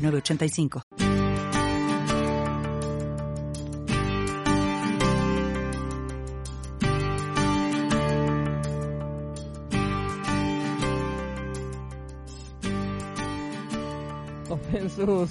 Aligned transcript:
906985. 0.00 0.82
Tomen 14.48 14.90
sus 14.90 15.30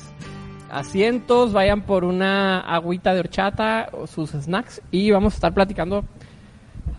asientos, 0.70 1.52
vayan 1.52 1.82
por 1.82 2.04
una 2.04 2.60
agüita 2.62 3.14
de 3.14 3.20
horchata 3.22 3.90
o 3.92 4.08
sus 4.08 4.32
snacks 4.32 4.82
y 4.92 5.12
vamos 5.12 5.34
a 5.34 5.36
estar 5.36 5.54
platicando 5.54 6.06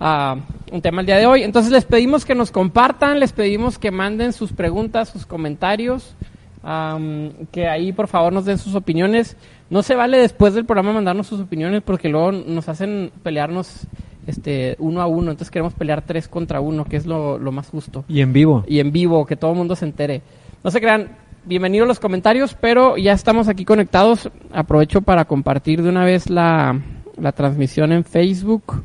ah, 0.01 0.37
un 0.73 0.83
tema 0.83 1.01
el 1.01 1.07
día 1.07 1.17
de 1.17 1.27
hoy. 1.27 1.45
Entonces 1.45 1.73
les 1.73 1.85
pedimos 1.85 2.25
que 2.25 2.35
nos 2.35 2.51
compartan, 2.51 3.21
les 3.21 3.33
pedimos 3.33 3.79
que 3.79 3.91
manden 3.91 4.33
sus 4.33 4.53
preguntas, 4.53 5.09
sus 5.09 5.25
comentarios 5.25 6.17
que 6.63 7.69
ahí 7.69 7.93
por 7.93 8.09
favor 8.09 8.33
nos 8.33 8.45
den 8.45 8.59
sus 8.59 8.75
opiniones. 8.75 9.37
No 9.71 9.83
se 9.83 9.95
vale 9.95 10.19
después 10.19 10.55
del 10.55 10.67
programa 10.67 10.93
mandarnos 10.93 11.27
sus 11.27 11.41
opiniones 11.41 11.83
porque 11.83 12.09
luego 12.09 12.33
nos 12.33 12.69
hacen 12.69 13.13
pelearnos 13.23 13.87
este 14.27 14.77
uno 14.79 15.01
a 15.01 15.07
uno. 15.07 15.31
Entonces 15.31 15.51
queremos 15.51 15.75
pelear 15.75 16.03
tres 16.03 16.29
contra 16.29 16.61
uno, 16.61 16.85
que 16.85 16.97
es 16.97 17.07
lo, 17.07 17.39
más 17.53 17.69
justo. 17.69 18.05
Y 18.09 18.21
en 18.21 18.33
vivo. 18.33 18.65
Y 18.67 18.81
en 18.81 18.93
vivo, 18.93 19.27
que 19.27 19.37
todo 19.37 19.53
el 19.53 19.59
mundo 19.59 19.77
se 19.77 19.87
entere. 19.87 20.23
No 20.63 20.71
se 20.71 20.81
crean, 20.81 21.17
bienvenidos 21.45 21.89
los 21.89 22.01
comentarios, 22.01 22.55
pero 22.55 22.97
ya 22.97 23.13
estamos 23.13 23.49
aquí 23.49 23.65
conectados. 23.65 24.31
Aprovecho 24.53 25.03
para 25.03 25.25
compartir 25.25 25.83
de 25.83 25.89
una 25.89 26.05
vez 26.05 26.29
la, 26.29 26.79
la 27.17 27.33
transmisión 27.33 27.93
en 27.93 28.05
Facebook. 28.05 28.85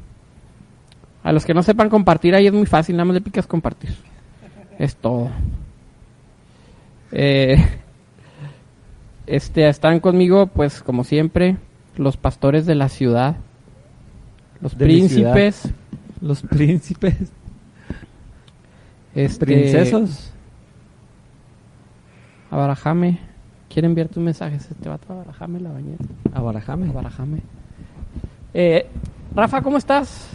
A 1.24 1.32
los 1.32 1.44
que 1.46 1.56
no 1.56 1.64
sepan 1.64 1.90
compartir, 1.90 2.36
ahí 2.36 2.48
es 2.48 2.54
muy 2.54 2.68
fácil, 2.68 2.96
nada 2.96 3.06
más 3.06 3.16
le 3.16 3.22
picas 3.22 3.48
compartir. 3.48 3.90
Es 4.78 4.96
todo. 4.96 5.30
Eh, 7.16 7.58
este, 9.26 9.68
están 9.68 10.00
conmigo, 10.00 10.48
pues 10.48 10.84
como 10.84 11.04
siempre, 11.04 11.58
los 11.96 12.18
pastores 12.18 12.66
de 12.66 12.76
la 12.76 12.90
ciudad, 12.90 13.38
los 14.62 14.76
príncipes. 14.76 15.72
Los 16.22 16.42
príncipes. 16.42 17.16
Este, 19.14 19.46
Princesos. 19.46 20.34
Abarajame. 22.52 23.20
Quiere 23.70 23.88
enviar 23.88 24.08
tu 24.10 24.20
mensaje. 24.20 24.60
Se 24.60 24.74
te 24.76 24.90
va 24.90 24.96
a 24.96 25.14
Abarajame 25.14 25.60
la 25.60 25.72
bañera. 25.72 26.04
Abarajame. 26.34 26.90
Abarajame. 26.90 27.40
Eh, 28.54 28.88
Rafa, 29.36 29.62
¿cómo 29.62 29.78
estás? 29.78 30.28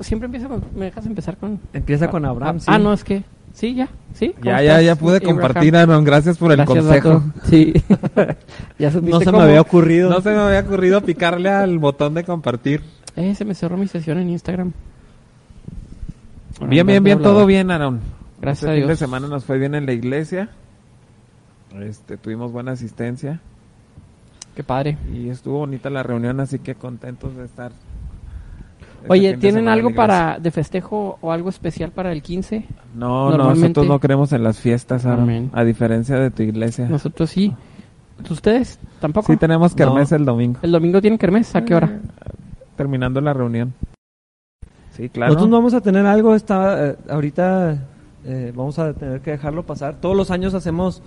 Siempre 0.00 0.26
empieza 0.26 0.48
me 0.74 0.86
dejas 0.86 1.06
empezar 1.06 1.36
con... 1.36 1.60
Empieza 1.72 2.08
con 2.08 2.24
Abraham, 2.24 2.58
ah, 2.66 2.74
ah, 2.74 2.78
no, 2.78 2.92
es 2.92 3.02
que... 3.02 3.24
Sí, 3.56 3.74
ya, 3.74 3.88
sí. 4.12 4.34
Ya, 4.42 4.60
ya, 4.60 4.82
ya 4.82 4.96
pude 4.96 5.22
compartir, 5.22 5.74
Aaron. 5.74 6.04
Gracias 6.04 6.36
por 6.36 6.52
el 6.52 6.62
consejo. 6.66 7.22
Sí. 7.44 7.72
ya 8.78 8.90
no 8.90 9.18
se 9.20 9.32
me 9.32 9.40
había 9.40 9.62
ocurrido. 9.62 10.10
No 10.10 10.20
se 10.20 10.28
me 10.28 10.36
había 10.36 10.60
ocurrido 10.60 11.00
picarle 11.00 11.48
al 11.48 11.78
botón 11.78 12.12
de 12.12 12.22
compartir. 12.22 12.82
Eh, 13.16 13.34
se 13.34 13.46
me 13.46 13.54
cerró 13.54 13.78
mi 13.78 13.88
sesión 13.88 14.18
en 14.18 14.28
Instagram. 14.28 14.74
bien, 16.68 16.86
bien, 16.86 17.02
bien, 17.02 17.22
todo 17.22 17.46
bien, 17.46 17.70
Aaron. 17.70 18.00
Gracias 18.42 18.64
este 18.64 18.72
a 18.72 18.74
Dios. 18.74 18.84
fin 18.84 18.88
de 18.90 18.96
semana 18.96 19.26
nos 19.26 19.46
fue 19.46 19.56
bien 19.58 19.74
en 19.74 19.86
la 19.86 19.92
iglesia. 19.92 20.50
Este, 21.80 22.18
tuvimos 22.18 22.52
buena 22.52 22.72
asistencia. 22.72 23.40
Qué 24.54 24.64
padre. 24.64 24.98
Y 25.14 25.30
estuvo 25.30 25.60
bonita 25.60 25.88
la 25.88 26.02
reunión, 26.02 26.40
así 26.40 26.58
que 26.58 26.74
contentos 26.74 27.34
de 27.34 27.46
estar 27.46 27.72
Oye, 29.08 29.36
¿tienen 29.36 29.68
algo 29.68 29.94
para 29.94 30.38
de 30.38 30.50
festejo 30.50 31.18
o 31.20 31.32
algo 31.32 31.48
especial 31.48 31.90
para 31.90 32.12
el 32.12 32.22
15? 32.22 32.64
No, 32.94 33.30
no, 33.30 33.54
nosotros 33.54 33.86
no 33.86 34.00
creemos 34.00 34.32
en 34.32 34.42
las 34.42 34.58
fiestas, 34.58 35.04
a 35.06 35.64
diferencia 35.64 36.16
de 36.16 36.30
tu 36.30 36.42
iglesia. 36.42 36.86
Nosotros 36.88 37.30
sí. 37.30 37.54
¿Ustedes 38.30 38.78
tampoco? 39.00 39.32
Sí, 39.32 39.36
tenemos 39.36 39.74
kermés 39.74 40.10
el 40.12 40.24
domingo. 40.24 40.58
¿El 40.62 40.72
domingo 40.72 41.00
tienen 41.00 41.18
kermés? 41.18 41.54
¿A 41.54 41.64
qué 41.64 41.74
hora? 41.74 41.86
Eh, 41.86 42.30
terminando 42.76 43.20
la 43.20 43.32
reunión. 43.32 43.74
Sí, 44.96 45.08
claro. 45.10 45.34
Nosotros 45.34 45.52
vamos 45.52 45.74
a 45.74 45.80
tener 45.82 46.06
algo, 46.06 46.34
está, 46.34 46.88
eh, 46.88 46.96
ahorita 47.10 47.78
eh, 48.24 48.52
vamos 48.56 48.78
a 48.78 48.94
tener 48.94 49.20
que 49.20 49.32
dejarlo 49.32 49.64
pasar. 49.64 49.96
Todos 50.00 50.16
los 50.16 50.30
años 50.30 50.54
hacemos 50.54 51.02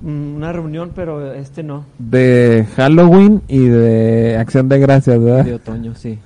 mm, 0.00 0.36
una 0.36 0.52
reunión, 0.52 0.92
pero 0.94 1.32
este 1.32 1.64
no. 1.64 1.84
De 1.98 2.66
Halloween 2.76 3.42
y 3.48 3.66
de 3.66 4.36
Acción 4.38 4.68
de 4.68 4.78
Gracias, 4.78 5.20
¿verdad? 5.20 5.44
de 5.44 5.54
otoño, 5.54 5.94
sí. 5.96 6.18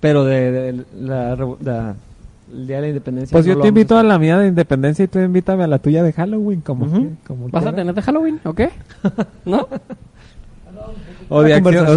Pero 0.00 0.24
de, 0.24 0.84
la, 0.98 1.32
el 2.52 2.66
Día 2.66 2.76
de 2.76 2.82
la 2.82 2.88
Independencia. 2.88 3.34
Pues 3.34 3.46
yo 3.46 3.58
te 3.60 3.68
invito 3.68 3.96
a, 3.96 4.02
la 4.02 4.18
mía 4.18 4.38
de 4.38 4.48
Independencia 4.48 5.04
y 5.04 5.08
tú 5.08 5.18
invítame 5.18 5.64
a 5.64 5.66
la 5.66 5.78
tuya 5.78 6.02
de 6.02 6.12
Halloween. 6.12 6.60
Como, 6.60 6.86
¿Vas 7.50 7.66
a 7.66 7.72
tener 7.74 7.94
de 7.94 8.02
Halloween 8.02 8.40
o 8.44 8.54
qué? 8.54 8.70
¿No? 9.44 9.68
o, 11.28 11.42
de 11.42 11.54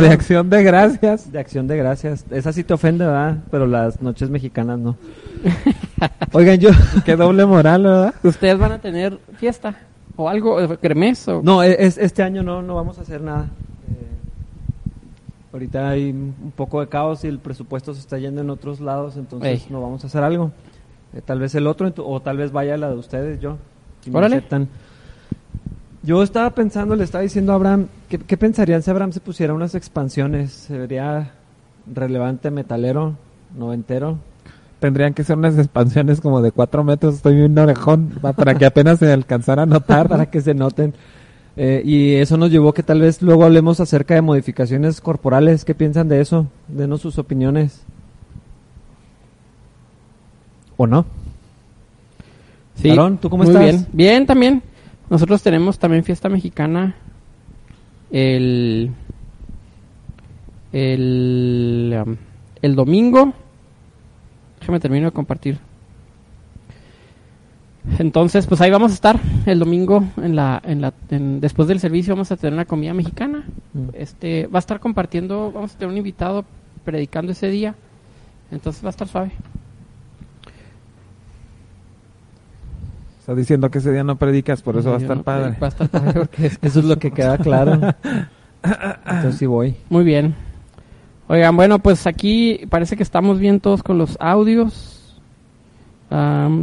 acción, 0.10 0.50
de 0.50 0.64
gracias. 0.64 1.32
De 1.32 1.40
acción 1.40 1.68
de 1.68 1.78
gracias. 1.78 2.26
Esa 2.30 2.54
sí 2.54 2.64
te 2.64 2.74
ofende, 2.74 3.06
¿verdad? 3.06 3.38
Pero 3.50 3.66
las 3.66 4.02
noches 4.02 4.30
mexicanas 4.30 4.78
no. 4.80 4.96
Oigan, 6.34 6.60
yo... 6.60 6.70
Qué 7.06 7.16
doble 7.16 7.46
moral, 7.46 7.84
¿verdad? 7.84 8.14
¿Ustedes 8.24 8.58
van 8.58 8.74
a 8.74 8.80
tener 8.80 9.18
fiesta? 9.38 9.76
¿O 10.16 10.30
algo? 10.30 10.78
¿Cremes? 10.80 11.28
O... 11.28 11.42
No, 11.42 11.64
es, 11.64 11.98
este 11.98 12.22
año 12.22 12.44
no, 12.44 12.62
no 12.62 12.76
vamos 12.76 13.00
a 13.00 13.02
hacer 13.02 13.22
nada. 13.22 13.48
Ahorita 15.54 15.90
hay 15.90 16.10
un 16.10 16.52
poco 16.56 16.82
de 16.82 16.88
caos 16.88 17.24
y 17.24 17.28
el 17.28 17.38
presupuesto 17.38 17.94
se 17.94 18.00
está 18.00 18.18
yendo 18.18 18.42
en 18.42 18.50
otros 18.50 18.80
lados, 18.80 19.18
entonces 19.18 19.70
no 19.70 19.82
vamos 19.82 20.04
a 20.04 20.08
hacer 20.08 20.24
algo. 20.24 20.52
Eh, 21.14 21.22
tal 21.24 21.40
vez 21.40 21.54
el 21.54 21.68
otro, 21.68 21.94
o 21.96 22.20
tal 22.22 22.38
vez 22.38 22.52
vaya 22.52 22.76
la 22.76 22.90
de 22.90 22.96
ustedes, 22.96 23.40
yo. 23.40 23.58
Si 24.02 24.10
Órale. 24.12 24.44
Yo 26.02 26.24
estaba 26.24 26.50
pensando, 26.50 26.96
le 26.96 27.04
estaba 27.04 27.22
diciendo 27.22 27.54
a 27.54 27.56
Abraham, 27.56 27.88
¿qué, 28.10 28.36
pensarían 28.36 28.82
si 28.82 28.90
Abraham 28.90 29.14
se 29.14 29.22
pusiera 29.22 29.54
unas 29.54 29.76
expansiones? 29.76 30.52
¿Se 30.52 30.78
vería 30.78 31.32
relevante 31.86 32.50
metalero, 32.50 33.16
noventero? 33.56 34.18
Tendrían 34.80 35.14
que 35.14 35.24
ser 35.24 35.38
unas 35.38 35.58
expansiones 35.58 36.20
como 36.20 36.42
de 36.42 36.52
cuatro 36.52 36.84
metros, 36.84 37.16
estoy 37.16 37.42
un 37.44 37.58
orejón, 37.58 38.10
para 38.36 38.56
que 38.56 38.66
apenas 38.66 39.00
se 39.00 39.14
alcanzara 39.14 39.62
a 39.62 39.66
notar. 39.66 40.10
para 40.10 40.26
que 40.26 40.42
se 40.42 40.54
noten. 40.54 40.94
Eh, 41.56 41.84
y 41.86 42.16
eso 42.16 42.36
nos 42.38 42.50
llevó 42.50 42.74
que 42.74 42.82
tal 42.82 43.02
vez 43.02 43.22
luego 43.22 43.44
hablemos 43.44 43.80
acerca 43.80 44.16
de 44.16 44.22
modificaciones 44.22 45.02
corporales. 45.02 45.66
¿Qué 45.66 45.76
piensan 45.76 46.08
de 46.08 46.22
eso? 46.22 46.48
Denos 46.68 47.02
sus 47.02 47.18
opiniones. 47.18 47.84
¿O 50.78 50.88
no? 50.88 51.06
Sí, 52.76 52.96
¿tú 53.22 53.30
cómo 53.30 53.44
estás? 53.44 53.62
Bien. 53.62 53.88
bien, 53.94 54.26
también. 54.26 54.64
Nosotros 55.10 55.44
tenemos 55.44 55.78
también 55.78 56.04
fiesta 56.04 56.28
mexicana 56.28 56.96
el, 58.12 58.92
el, 60.72 62.02
um, 62.06 62.16
el 62.62 62.76
domingo. 62.76 63.34
Déjame 64.60 64.80
termino 64.80 65.06
de 65.06 65.12
compartir. 65.12 65.60
Entonces, 68.00 68.48
pues 68.48 68.62
ahí 68.62 68.72
vamos 68.72 68.92
a 68.92 68.96
estar 68.96 69.20
el 69.46 69.60
domingo 69.60 70.04
en 70.18 70.36
la, 70.36 70.62
en 70.64 70.82
la, 70.82 70.94
después 71.10 71.68
del 71.68 71.80
servicio 71.80 72.14
vamos 72.14 72.32
a 72.32 72.38
tener 72.38 72.54
una 72.54 72.66
comida 72.66 72.94
mexicana. 72.94 73.44
Mm. 73.74 73.90
Este, 73.94 74.48
va 74.48 74.60
a 74.60 74.62
estar 74.62 74.80
compartiendo, 74.80 75.52
vamos 75.52 75.76
a 75.76 75.78
tener 75.78 75.92
un 75.92 75.98
invitado 75.98 76.46
predicando 76.86 77.34
ese 77.34 77.50
día. 77.50 77.76
Entonces 78.52 78.84
va 78.84 78.90
a 78.90 78.92
estar 78.92 79.08
suave. 79.08 79.32
Está 83.20 83.36
diciendo 83.36 83.70
que 83.72 83.78
ese 83.78 83.92
día 83.92 84.04
no 84.04 84.18
predicas, 84.18 84.62
por 84.62 84.78
eso 84.78 84.90
va 84.90 84.98
a 84.98 85.00
estar 85.00 85.24
padre. 85.24 85.58
Va 85.62 85.68
a 85.68 85.70
estar 85.70 85.90
padre 85.90 86.14
porque 86.14 86.46
eso 86.62 86.80
es 86.80 86.86
lo 86.86 86.98
que 86.98 87.12
queda 87.12 87.38
claro. 87.38 87.80
Entonces 88.64 89.38
sí 89.38 89.46
voy. 89.46 89.76
Muy 89.90 90.04
bien. 90.04 90.36
Oigan, 91.28 91.56
bueno, 91.56 91.80
pues 91.80 92.06
aquí 92.06 92.62
parece 92.70 92.98
que 92.98 93.04
estamos 93.04 93.40
bien 93.40 93.60
todos 93.60 93.82
con 93.82 93.98
los 93.98 94.18
audios 94.20 94.93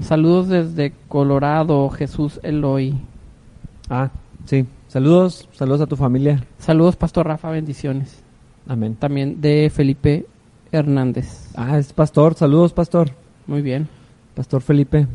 saludos 0.02 0.48
desde 0.48 0.92
Colorado, 1.08 1.88
Jesús 1.90 2.38
Eloy. 2.42 2.94
Ah, 3.88 4.10
sí. 4.44 4.64
Saludos, 4.88 5.48
saludos 5.52 5.80
a 5.82 5.86
tu 5.86 5.96
familia. 5.96 6.44
Saludos, 6.58 6.96
Pastor 6.96 7.26
Rafa, 7.26 7.50
bendiciones. 7.50 8.22
Amén. 8.66 8.96
También 8.96 9.40
de 9.40 9.70
Felipe 9.74 10.26
Hernández. 10.72 11.50
Ah, 11.56 11.78
es 11.78 11.92
pastor, 11.92 12.34
saludos, 12.34 12.72
pastor. 12.72 13.10
Muy 13.46 13.62
bien. 13.62 13.88
Pastor 14.34 14.62
Felipe. 14.62 15.06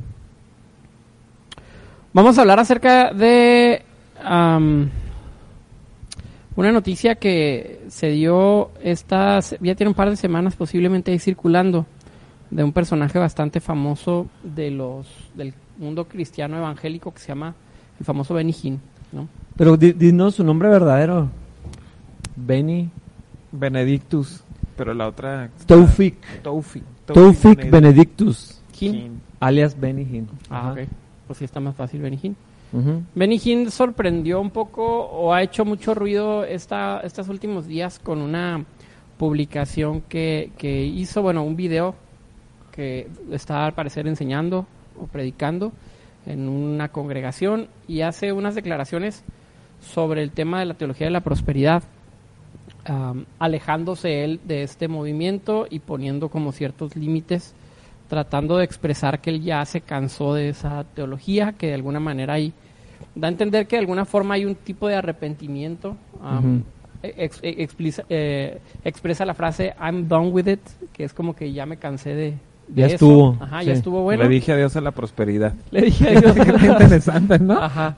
Vamos 2.13 2.37
a 2.37 2.41
hablar 2.41 2.59
acerca 2.59 3.11
de 3.11 3.83
Una 4.21 4.89
noticia 6.71 7.15
que 7.15 7.81
se 7.89 8.11
dio 8.11 8.71
esta, 8.81 9.39
ya 9.41 9.75
tiene 9.75 9.89
un 9.89 9.95
par 9.95 10.09
de 10.09 10.15
semanas 10.15 10.55
posiblemente 10.55 11.11
ahí 11.11 11.19
circulando, 11.19 11.85
de 12.55 12.63
un 12.63 12.71
personaje 12.71 13.19
bastante 13.19 13.59
famoso 13.59 14.27
de 14.43 14.71
los 14.71 15.07
del 15.33 15.53
mundo 15.77 16.05
cristiano 16.05 16.57
evangélico 16.57 17.13
que 17.13 17.19
se 17.19 17.27
llama 17.27 17.53
el 17.99 18.05
famoso 18.05 18.33
Benny 18.33 18.55
Hinn, 18.63 18.79
¿no? 19.11 19.27
Pero 19.57 19.75
di- 19.75 19.91
dinos 19.91 20.35
su 20.35 20.43
nombre 20.43 20.69
verdadero. 20.69 21.29
Benny 22.35 22.89
Benedictus, 23.51 24.41
pero 24.75 24.93
la 24.93 25.07
otra... 25.07 25.49
Taufik. 25.65 26.15
Taufik. 26.43 26.83
Taufik 27.05 27.69
Benedictus, 27.69 28.61
Hinn. 28.79 29.21
alias 29.39 29.79
Benny 29.79 30.03
Hinn. 30.03 30.27
Ah, 30.49 30.71
ok. 30.71 30.87
Pues 31.27 31.39
sí 31.39 31.45
está 31.45 31.59
más 31.59 31.75
fácil 31.75 32.01
Benny 32.01 32.19
Hinn. 32.21 32.35
Benny 33.15 33.39
Hinn 33.43 33.71
sorprendió 33.71 34.41
un 34.41 34.49
poco 34.49 34.83
o 35.05 35.33
ha 35.33 35.41
hecho 35.43 35.63
mucho 35.63 35.93
ruido 35.93 36.43
esta, 36.43 36.99
estos 37.01 37.29
últimos 37.29 37.67
días 37.67 37.99
con 37.99 38.21
una 38.21 38.65
publicación 39.17 40.01
que, 40.01 40.51
que 40.57 40.83
hizo, 40.85 41.21
bueno, 41.21 41.43
un 41.43 41.55
video 41.55 41.95
que 42.75 43.07
está 43.31 43.65
al 43.65 43.73
parecer 43.73 44.07
enseñando 44.07 44.65
o 44.99 45.07
predicando 45.07 45.71
en 46.25 46.49
una 46.49 46.89
congregación 46.89 47.67
y 47.87 48.01
hace 48.01 48.33
unas 48.33 48.55
declaraciones 48.55 49.23
sobre 49.81 50.23
el 50.23 50.31
tema 50.31 50.59
de 50.59 50.65
la 50.65 50.73
teología 50.73 51.07
de 51.07 51.11
la 51.11 51.21
prosperidad, 51.21 51.83
alejándose 53.39 54.23
él 54.23 54.39
de 54.45 54.63
este 54.63 54.87
movimiento 54.87 55.67
y 55.69 55.79
poniendo 55.79 56.29
como 56.29 56.51
ciertos 56.51 56.95
límites, 56.95 57.53
tratando 58.09 58.57
de 58.57 58.65
expresar 58.65 59.19
que 59.21 59.31
él 59.31 59.41
ya 59.43 59.63
se 59.65 59.81
cansó 59.81 60.33
de 60.33 60.49
esa 60.49 60.83
teología, 60.83 61.53
que 61.53 61.67
de 61.67 61.73
alguna 61.73 61.99
manera 61.99 62.33
hay, 62.33 62.53
da 63.15 63.27
a 63.27 63.31
entender 63.31 63.67
que 63.67 63.75
de 63.75 63.81
alguna 63.81 64.05
forma 64.05 64.35
hay 64.35 64.45
un 64.45 64.55
tipo 64.55 64.87
de 64.87 64.95
arrepentimiento. 64.95 65.95
ex- 67.03 67.39
explica- 67.43 68.05
eh, 68.09 68.59
expresa 68.83 69.25
la 69.25 69.33
frase 69.33 69.73
I'm 69.79 70.07
done 70.07 70.29
with 70.29 70.47
it, 70.47 70.59
que 70.93 71.03
es 71.03 71.13
como 71.13 71.35
que 71.35 71.51
ya 71.51 71.65
me 71.65 71.77
cansé 71.77 72.15
de 72.15 72.33
Ya 72.73 72.87
eso. 72.87 72.95
estuvo, 72.95 73.37
Ajá, 73.39 73.59
sí. 73.61 73.67
ya 73.67 73.73
estuvo 73.73 74.01
bueno. 74.01 74.23
Le 74.23 74.29
dije 74.29 74.51
adiós 74.51 74.75
a 74.75 74.81
la 74.81 74.91
prosperidad. 74.91 75.53
Le 75.71 75.81
dije 75.81 76.09
a 76.17 76.21
Dios. 76.21 76.33
Qué 76.33 76.65
interesante, 76.67 77.39
¿no? 77.39 77.59
Ajá. 77.61 77.95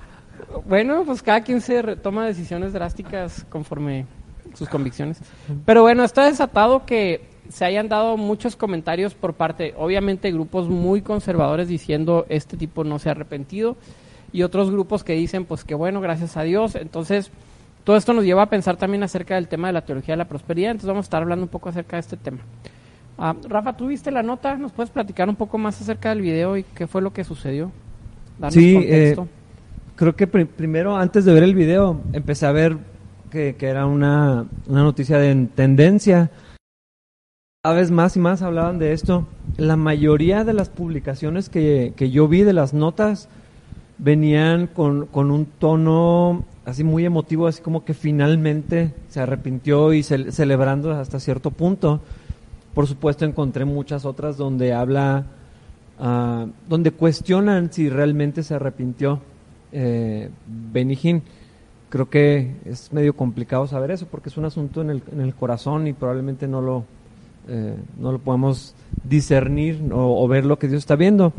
Bueno, 0.68 1.04
pues 1.06 1.22
cada 1.22 1.42
quien 1.42 1.62
se 1.62 1.96
toma 1.98 2.26
decisiones 2.26 2.74
drásticas 2.74 3.46
conforme 3.50 4.06
sus 4.54 4.68
convicciones. 4.70 5.20
Pero 5.66 5.84
bueno, 5.84 6.04
está 6.04 6.26
desatado 6.26 6.86
que 6.86 7.22
se 7.50 7.64
hayan 7.66 7.90
dado 7.90 8.18
muchos 8.18 8.56
comentarios 8.56 9.14
por 9.14 9.34
parte, 9.34 9.74
obviamente, 9.78 10.32
grupos 10.32 10.68
muy 10.68 11.02
conservadores 11.02 11.68
diciendo 11.68 12.26
este 12.28 12.58
tipo 12.58 12.84
no 12.84 13.00
se 13.00 13.10
ha 13.10 13.14
arrepentido 13.14 13.78
y 14.34 14.44
otros 14.44 14.72
grupos 14.72 15.04
que 15.04 15.14
dicen 15.14 15.46
pues 15.46 15.64
que 15.64 15.76
bueno, 15.76 16.02
gracias 16.02 16.38
a 16.38 16.44
Dios. 16.44 16.76
Entonces, 16.76 17.32
todo 17.84 17.96
esto 17.96 18.14
nos 18.14 18.26
lleva 18.26 18.44
a 18.44 18.50
pensar 18.50 18.78
también 18.78 19.04
acerca 19.04 19.36
del 19.36 19.48
tema 19.48 19.68
de 19.68 19.74
la 19.74 19.86
teología 19.86 20.14
de 20.14 20.18
la 20.18 20.28
prosperidad. 20.28 20.72
Entonces 20.72 20.90
vamos 20.90 21.06
a 21.06 21.08
estar 21.08 21.22
hablando 21.22 21.44
un 21.44 21.50
poco 21.50 21.70
acerca 21.70 21.96
de 21.96 22.02
este 22.02 22.18
tema. 22.18 22.40
Ah, 23.18 23.36
Rafa, 23.48 23.74
¿tú 23.76 23.88
viste 23.88 24.12
la 24.12 24.22
nota? 24.24 24.56
¿Nos 24.58 24.72
puedes 24.72 24.92
platicar 24.92 25.28
un 25.28 25.36
poco 25.36 25.58
más 25.58 25.82
acerca 25.82 26.10
del 26.10 26.22
video 26.22 26.56
y 26.58 26.64
qué 26.64 26.86
fue 26.88 27.02
lo 27.02 27.14
que 27.14 27.24
sucedió? 27.24 27.72
Darnos 28.38 28.54
Sí, 28.54 28.74
contexto. 28.76 29.22
eh, 29.24 29.28
creo 29.96 30.16
que 30.16 30.28
pri- 30.28 30.46
primero, 30.46 30.96
antes 30.96 31.26
de 31.26 31.34
ver 31.34 31.44
el 31.44 31.56
video, 31.56 32.00
empecé 32.14 32.46
a 32.46 32.52
ver 32.52 32.78
que, 33.32 33.56
que 33.56 33.68
era 33.68 33.88
una, 33.88 34.46
una 34.68 34.84
noticia 34.84 35.18
de 35.18 35.34
tendencia. 35.56 36.30
Cada 37.64 37.76
vez 37.76 37.90
más 37.90 38.16
y 38.16 38.20
más 38.20 38.44
hablaban 38.44 38.78
de 38.78 38.94
esto. 38.94 39.26
La 39.58 39.76
mayoría 39.76 40.44
de 40.44 40.54
las 40.54 40.70
publicaciones 40.70 41.50
que, 41.50 41.94
que 41.96 42.12
yo 42.12 42.28
vi 42.28 42.44
de 42.44 42.54
las 42.54 42.74
notas 42.76 43.30
venían 43.98 44.68
con, 44.68 45.08
con 45.08 45.32
un 45.32 45.46
tono 45.48 46.46
así 46.66 46.84
muy 46.84 47.04
emotivo, 47.04 47.48
así 47.48 47.64
como 47.64 47.84
que 47.84 47.96
finalmente 47.96 48.94
se 49.10 49.22
arrepintió 49.22 49.92
y 49.94 50.02
cel- 50.02 50.30
celebrando 50.30 50.92
hasta 50.92 51.20
cierto 51.20 51.50
punto. 51.50 52.00
Por 52.78 52.86
supuesto 52.86 53.26
encontré 53.26 53.66
muchas 53.66 54.06
otras 54.06 54.38
donde 54.38 54.72
habla, 54.72 55.26
ah, 56.00 56.46
donde 56.70 56.92
cuestionan 56.92 57.74
si 57.74 57.90
realmente 57.90 58.44
se 58.44 58.54
arrepintió 58.54 59.20
eh. 59.72 60.30
Creo 61.90 62.08
que 62.08 62.54
es 62.66 62.94
medio 62.94 63.16
complicado 63.16 63.66
saber 63.66 63.90
eso 63.90 64.06
porque 64.06 64.30
es 64.30 64.38
un 64.38 64.46
asunto 64.46 64.82
en 64.82 64.92
el, 64.92 65.02
en 65.12 65.22
el 65.22 65.34
corazón 65.34 65.88
y 65.88 65.94
probablemente 65.94 66.48
no 66.48 66.62
lo, 66.62 66.86
eh, 67.48 67.76
no 67.98 68.12
lo 68.12 68.20
podemos 68.20 68.76
discernir 69.04 69.82
o, 69.92 70.24
o 70.24 70.28
ver 70.28 70.46
lo 70.46 70.60
que 70.60 70.68
Dios 70.68 70.78
está 70.78 70.96
viendo. 70.96 71.34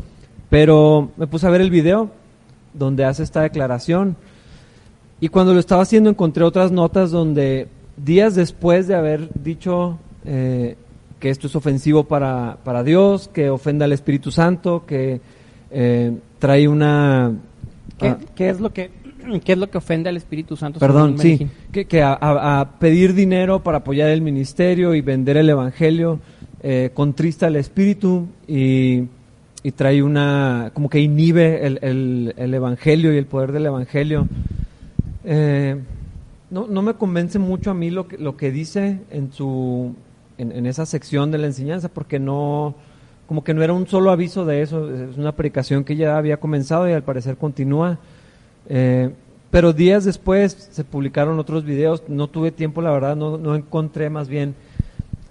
Pero 0.49 1.11
me 1.15 1.25
puse 1.25 1.47
a 1.47 1.51
ver 1.51 1.61
el 1.61 1.71
video 1.71 2.09
donde 2.73 3.05
hace 3.05 3.23
esta 3.23 3.43
declaración 3.43 4.17
y 5.21 5.29
cuando 5.29 5.53
lo 5.53 5.61
estaba 5.61 5.83
haciendo 5.83 6.09
encontré 6.09 6.43
otras 6.43 6.73
notas 6.73 7.11
donde 7.11 7.69
días 7.95 8.35
después 8.35 8.89
de 8.89 8.95
haber 8.95 9.29
dicho 9.41 9.97
eh, 10.25 10.75
que 11.19 11.29
esto 11.29 11.47
es 11.47 11.55
ofensivo 11.55 12.05
para, 12.05 12.57
para 12.63 12.83
Dios, 12.83 13.27
que 13.33 13.49
ofenda 13.49 13.85
al 13.85 13.91
Espíritu 13.91 14.31
Santo, 14.31 14.85
que 14.85 15.21
eh, 15.71 16.13
trae 16.39 16.67
una... 16.67 17.33
¿Qué, 17.97 18.07
ah, 18.07 18.17
qué 18.35 18.49
es 18.49 18.59
lo 18.59 18.71
que 18.71 18.89
qué 19.43 19.51
es 19.51 19.57
lo 19.57 19.69
que 19.69 19.77
ofende 19.77 20.09
al 20.09 20.17
Espíritu 20.17 20.55
Santo? 20.55 20.79
Perdón, 20.79 21.17
sí, 21.19 21.47
que, 21.71 21.85
que 21.85 22.01
a 22.01 22.69
pedir 22.79 23.13
dinero 23.13 23.61
para 23.61 23.79
apoyar 23.79 24.09
el 24.09 24.21
ministerio 24.21 24.95
y 24.95 25.01
vender 25.01 25.35
el 25.37 25.49
evangelio 25.49 26.19
eh, 26.63 26.91
contrista 26.93 27.47
al 27.47 27.55
espíritu 27.57 28.27
y, 28.47 29.03
y 29.63 29.71
trae 29.75 30.01
una, 30.03 30.71
como 30.73 30.89
que 30.89 30.99
inhibe 30.99 31.65
el, 31.65 31.79
el- 31.81 32.33
el 32.37 32.53
evangelio 32.53 33.13
y 33.13 33.17
el 33.17 33.25
poder 33.25 33.51
del 33.51 33.65
evangelio. 33.65 34.27
Eh, 35.25 35.75
no, 36.49 36.67
no 36.67 36.81
me 36.81 36.93
convence 36.95 37.37
mucho 37.39 37.71
a 37.71 37.73
mí 37.73 37.89
lo 37.91 38.07
que, 38.07 38.17
lo 38.17 38.35
que 38.37 38.51
dice 38.51 38.99
en 39.11 39.31
su 39.31 39.93
en, 40.39 40.65
esa 40.65 40.85
sección 40.85 41.31
de 41.31 41.37
la 41.37 41.47
enseñanza 41.47 41.89
porque 41.89 42.19
no 42.19 42.75
como 43.27 43.43
que 43.43 43.53
no 43.53 43.61
era 43.61 43.73
un 43.73 43.85
solo 43.85 44.09
aviso 44.09 44.45
de 44.45 44.63
eso 44.63 44.91
es 44.91 45.17
una 45.17 45.33
predicación 45.33 45.83
que 45.83 45.95
ya 45.95 46.17
había 46.17 46.37
comenzado 46.37 46.89
y 46.89 46.93
al 46.93 47.03
parecer 47.03 47.37
continúa. 47.37 47.99
Eh, 48.67 49.11
pero 49.51 49.73
días 49.73 50.05
después 50.05 50.69
se 50.71 50.83
publicaron 50.83 51.39
otros 51.39 51.63
videos 51.63 52.03
no 52.07 52.27
tuve 52.27 52.51
tiempo 52.51 52.81
la 52.81 52.91
verdad 52.91 53.15
no, 53.15 53.37
no 53.37 53.55
encontré 53.55 54.09
más 54.09 54.29
bien 54.29 54.55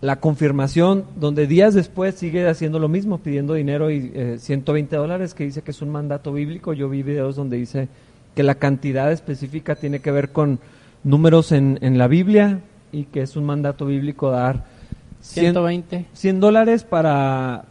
la 0.01 0.21
confirmación 0.21 1.05
donde 1.17 1.47
días 1.47 1.75
después 1.75 2.15
sigue 2.15 2.47
haciendo 2.47 2.79
lo 2.79 2.89
mismo 2.89 3.19
pidiendo 3.19 3.55
dinero 3.55 3.91
y 3.91 4.13
eh, 4.15 4.37
120 4.39 4.95
dólares 4.97 5.35
que 5.35 5.45
dice 5.45 5.63
que 5.63 5.73
es 5.73 5.83
un 5.83 5.91
mandato 5.91 6.33
bíblico. 6.33 6.73
Yo 6.73 6.89
vi 6.89 7.03
videos 7.03 7.35
donde 7.35 7.57
dice 7.57 7.89
que 8.37 8.45
la 8.45 8.55
cantidad 8.55 9.11
específica 9.11 9.75
tiene 9.75 10.01
que 10.01 10.13
ver 10.13 10.31
con 10.31 10.61
números 11.03 11.51
en, 11.51 11.79
en 11.83 11.99
la 11.99 12.07
Biblia 12.07 12.61
y 12.93 13.05
que 13.05 13.23
es 13.23 13.37
un 13.37 13.45
mandato 13.45 13.87
bíblico 13.87 14.31
dar 14.31 14.67
100, 14.67 14.78
120. 15.21 16.07
100 16.13 16.41
dólares 16.41 16.85
para 16.85 17.65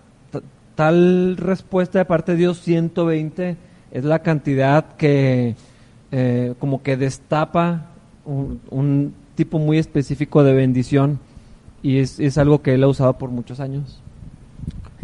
tal 0.76 1.38
respuesta 1.38 2.00
de 2.00 2.06
parte 2.06 2.34
de 2.34 2.38
Dios, 2.38 2.62
120 2.62 3.58
es 3.92 4.04
la 4.04 4.20
cantidad 4.20 4.96
que 4.96 5.56
eh, 6.12 6.54
como 6.60 6.84
que 6.84 6.98
destapa 6.98 7.88
un, 8.26 8.62
un 8.70 9.14
tipo 9.36 9.60
muy 9.60 9.78
específico 9.78 10.44
de 10.44 10.54
bendición 10.54 11.20
y 11.82 12.00
es, 12.00 12.20
es 12.20 12.38
algo 12.38 12.62
que 12.62 12.74
él 12.74 12.84
ha 12.84 12.88
usado 12.88 13.18
por 13.18 13.30
muchos 13.30 13.60
años. 13.60 14.02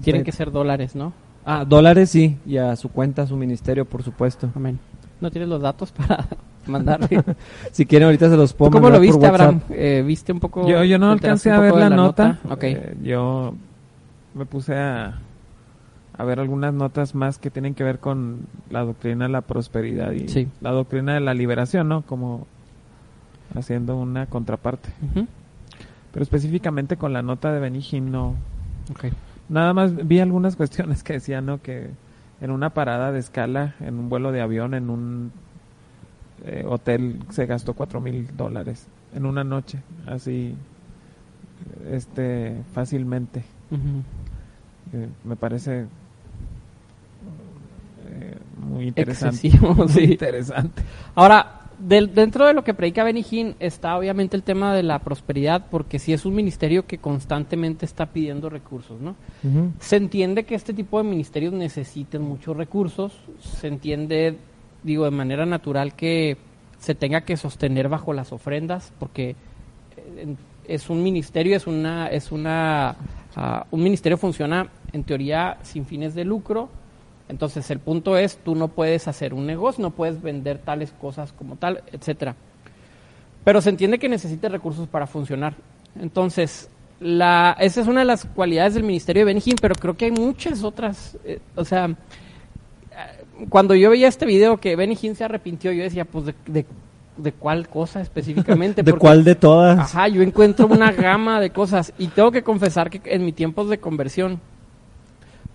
Tienen 0.01 0.23
que 0.23 0.31
ser 0.31 0.51
dólares, 0.51 0.95
¿no? 0.95 1.13
Ah, 1.45 1.65
dólares 1.65 2.09
sí, 2.09 2.37
y 2.45 2.57
a 2.57 2.75
su 2.75 2.89
cuenta, 2.89 3.23
a 3.23 3.27
su 3.27 3.37
ministerio, 3.37 3.85
por 3.85 4.03
supuesto. 4.03 4.49
Amén. 4.55 4.79
¿No 5.23 5.31
tienes 5.31 5.47
los 5.47 5.61
datos 5.61 5.93
para 5.93 6.27
mandarle? 6.67 7.23
Si 7.71 7.85
quieren 7.85 8.07
ahorita 8.07 8.29
se 8.29 8.35
los 8.35 8.51
¿Tú 8.51 8.57
puedo 8.57 8.71
cómo 8.71 8.89
lo 8.89 8.99
viste, 8.99 9.25
Abraham? 9.25 9.61
Eh, 9.69 10.03
¿Viste 10.05 10.33
un 10.33 10.41
poco? 10.41 10.67
Yo, 10.67 10.83
yo 10.83 10.99
no 10.99 11.11
alcancé 11.11 11.49
a 11.49 11.59
ver 11.61 11.73
la, 11.73 11.89
nota. 11.89 12.39
Ok. 12.49 12.63
Eh, 12.65 12.97
yo 13.01 13.55
me 14.33 14.45
puse 14.45 14.75
a, 14.75 15.17
a 16.17 16.23
ver 16.25 16.41
algunas 16.41 16.73
notas 16.73 17.15
más 17.15 17.37
que 17.37 17.49
tienen 17.49 17.73
que 17.73 17.85
ver 17.85 17.99
con 17.99 18.41
la 18.69 18.83
doctrina 18.83 19.25
de 19.25 19.31
la 19.31 19.41
prosperidad 19.41 20.11
y 20.11 20.27
Sí. 20.27 20.49
la 20.59 20.71
doctrina 20.71 21.13
de 21.13 21.21
la 21.21 21.33
liberación, 21.33 21.87
¿no? 21.87 22.01
Como 22.01 22.45
haciendo 23.55 23.95
una 23.95 24.25
contraparte. 24.25 24.89
Pero 26.11 26.21
específicamente 26.21 26.97
con 26.97 27.13
la 27.13 27.21
nota 27.21 27.53
de 27.53 27.61
Benigín 27.61 28.11
no. 28.11 28.35
Nada 29.47 29.73
más 29.73 30.05
vi 30.05 30.19
algunas 30.19 30.55
cuestiones 30.57 31.01
que 31.01 31.13
decían, 31.13 31.45
¿no? 31.45 31.61
Que 31.61 31.91
en 32.43 32.51
una 32.51 32.71
parada 32.71 33.13
de 33.13 33.19
escala, 33.19 33.73
en 33.79 33.97
un 33.97 34.09
vuelo 34.09 34.33
de 34.33 34.41
avión, 34.41 34.73
en 34.73 34.89
un 34.89 35.31
eh, 36.45 36.65
hotel, 36.67 37.21
se 37.29 37.45
gastó 37.45 37.73
cuatro 37.73 38.01
mil 38.01 38.35
dólares 38.35 38.85
en 39.15 39.25
una 39.25 39.45
noche, 39.45 39.79
así, 40.05 40.53
este, 41.89 42.61
fácilmente. 42.73 43.45
Eh, 44.91 45.07
me 45.23 45.37
parece 45.37 45.85
eh, 48.09 48.37
muy 48.57 48.89
interesante. 48.89 49.47
Excesivo, 49.47 49.73
Muy 49.75 49.87
sí. 49.87 50.03
interesante. 50.03 50.83
Ahora, 51.15 51.61
del- 51.87 52.13
dentro 52.15 52.45
de 52.47 52.53
lo 52.53 52.63
que 52.63 52.73
predica 52.73 53.03
Benny 53.03 53.25
Hinn 53.29 53.55
está 53.59 53.97
obviamente 53.97 54.35
el 54.37 54.43
tema 54.43 54.73
de 54.73 54.83
la 54.83 54.99
prosperidad, 54.99 55.65
porque 55.69 55.99
si 55.99 56.13
es 56.13 56.25
un 56.25 56.33
ministerio 56.35 56.85
que 56.85 56.97
constantemente 56.97 57.85
está 57.85 58.05
pidiendo 58.07 58.49
recursos, 58.49 58.99
¿no? 59.01 59.15
Se 59.79 59.97
entiende 59.97 60.43
que 60.45 60.55
este 60.55 60.73
tipo 60.73 60.97
de 60.97 61.03
ministerios 61.09 61.53
necesiten 61.53 62.21
muchos 62.21 62.55
recursos, 62.55 63.13
se 63.41 63.67
entiende, 63.67 64.37
digo, 64.83 65.05
de 65.05 65.11
manera 65.11 65.45
natural 65.45 65.93
que 65.95 66.37
se 66.79 66.95
tenga 66.95 67.21
que 67.21 67.37
sostener 67.37 67.89
bajo 67.89 68.13
las 68.13 68.31
ofrendas, 68.31 68.91
porque 68.99 69.35
eh, 69.97 70.35
es 70.67 70.89
un 70.89 71.03
ministerio, 71.03 71.55
es 71.55 71.67
una, 71.67 72.07
es 72.07 72.31
una, 72.31 72.95
ah, 73.35 73.65
un 73.71 73.83
ministerio 73.83 74.17
funciona 74.17 74.67
en 74.91 75.03
teoría 75.03 75.57
sin 75.63 75.85
fines 75.85 76.13
de 76.15 76.23
lucro. 76.25 76.69
Entonces 77.29 77.69
el 77.71 77.79
punto 77.79 78.17
es, 78.17 78.37
tú 78.37 78.53
no 78.55 78.67
puedes 78.67 79.07
hacer 79.07 79.33
un 79.33 79.45
negocio, 79.47 79.81
no 79.81 79.91
puedes 79.91 80.21
vender 80.21 80.57
tales 80.59 80.91
cosas 80.99 81.31
como 81.33 81.55
tal, 81.55 81.81
etcétera. 81.91 82.35
Pero 83.43 83.61
se 83.61 83.69
entiende 83.69 83.97
que 83.99 84.09
necesita 84.09 84.49
recursos 84.49 84.87
para 84.87 85.07
funcionar. 85.07 85.55
Entonces, 85.99 86.69
la, 86.99 87.55
esa 87.59 87.81
es 87.81 87.87
una 87.87 88.01
de 88.01 88.05
las 88.05 88.25
cualidades 88.25 88.73
del 88.75 88.83
ministerio 88.83 89.21
de 89.21 89.25
Benihim, 89.33 89.55
pero 89.61 89.75
creo 89.75 89.95
que 89.97 90.05
hay 90.05 90.11
muchas 90.11 90.63
otras. 90.63 91.17
eh, 91.23 91.39
o 91.55 91.65
sea, 91.65 91.85
eh, 91.87 91.95
cuando 93.49 93.75
yo 93.75 93.89
veía 93.89 94.07
este 94.07 94.25
video 94.25 94.57
que 94.57 94.75
Benihim 94.75 95.15
se 95.15 95.23
arrepintió, 95.23 95.71
yo 95.71 95.83
decía, 95.83 96.05
pues, 96.05 96.25
¿de, 96.25 96.35
de, 96.47 96.65
de 97.17 97.31
cuál 97.33 97.67
cosa 97.69 98.01
específicamente? 98.01 98.81
¿De 98.83 98.91
Porque- 98.91 99.01
cuál 99.01 99.23
de 99.23 99.35
todas? 99.35 99.79
Ajá, 99.79 100.07
yo 100.07 100.21
encuentro 100.21 100.67
una 100.67 100.91
gama 100.91 101.39
de 101.41 101.49
cosas 101.49 101.93
y 101.97 102.07
tengo 102.07 102.31
que 102.31 102.43
confesar 102.43 102.89
que 102.89 103.01
en 103.13 103.25
mis 103.25 103.35
tiempos 103.35 103.69
de 103.69 103.79
conversión, 103.79 104.39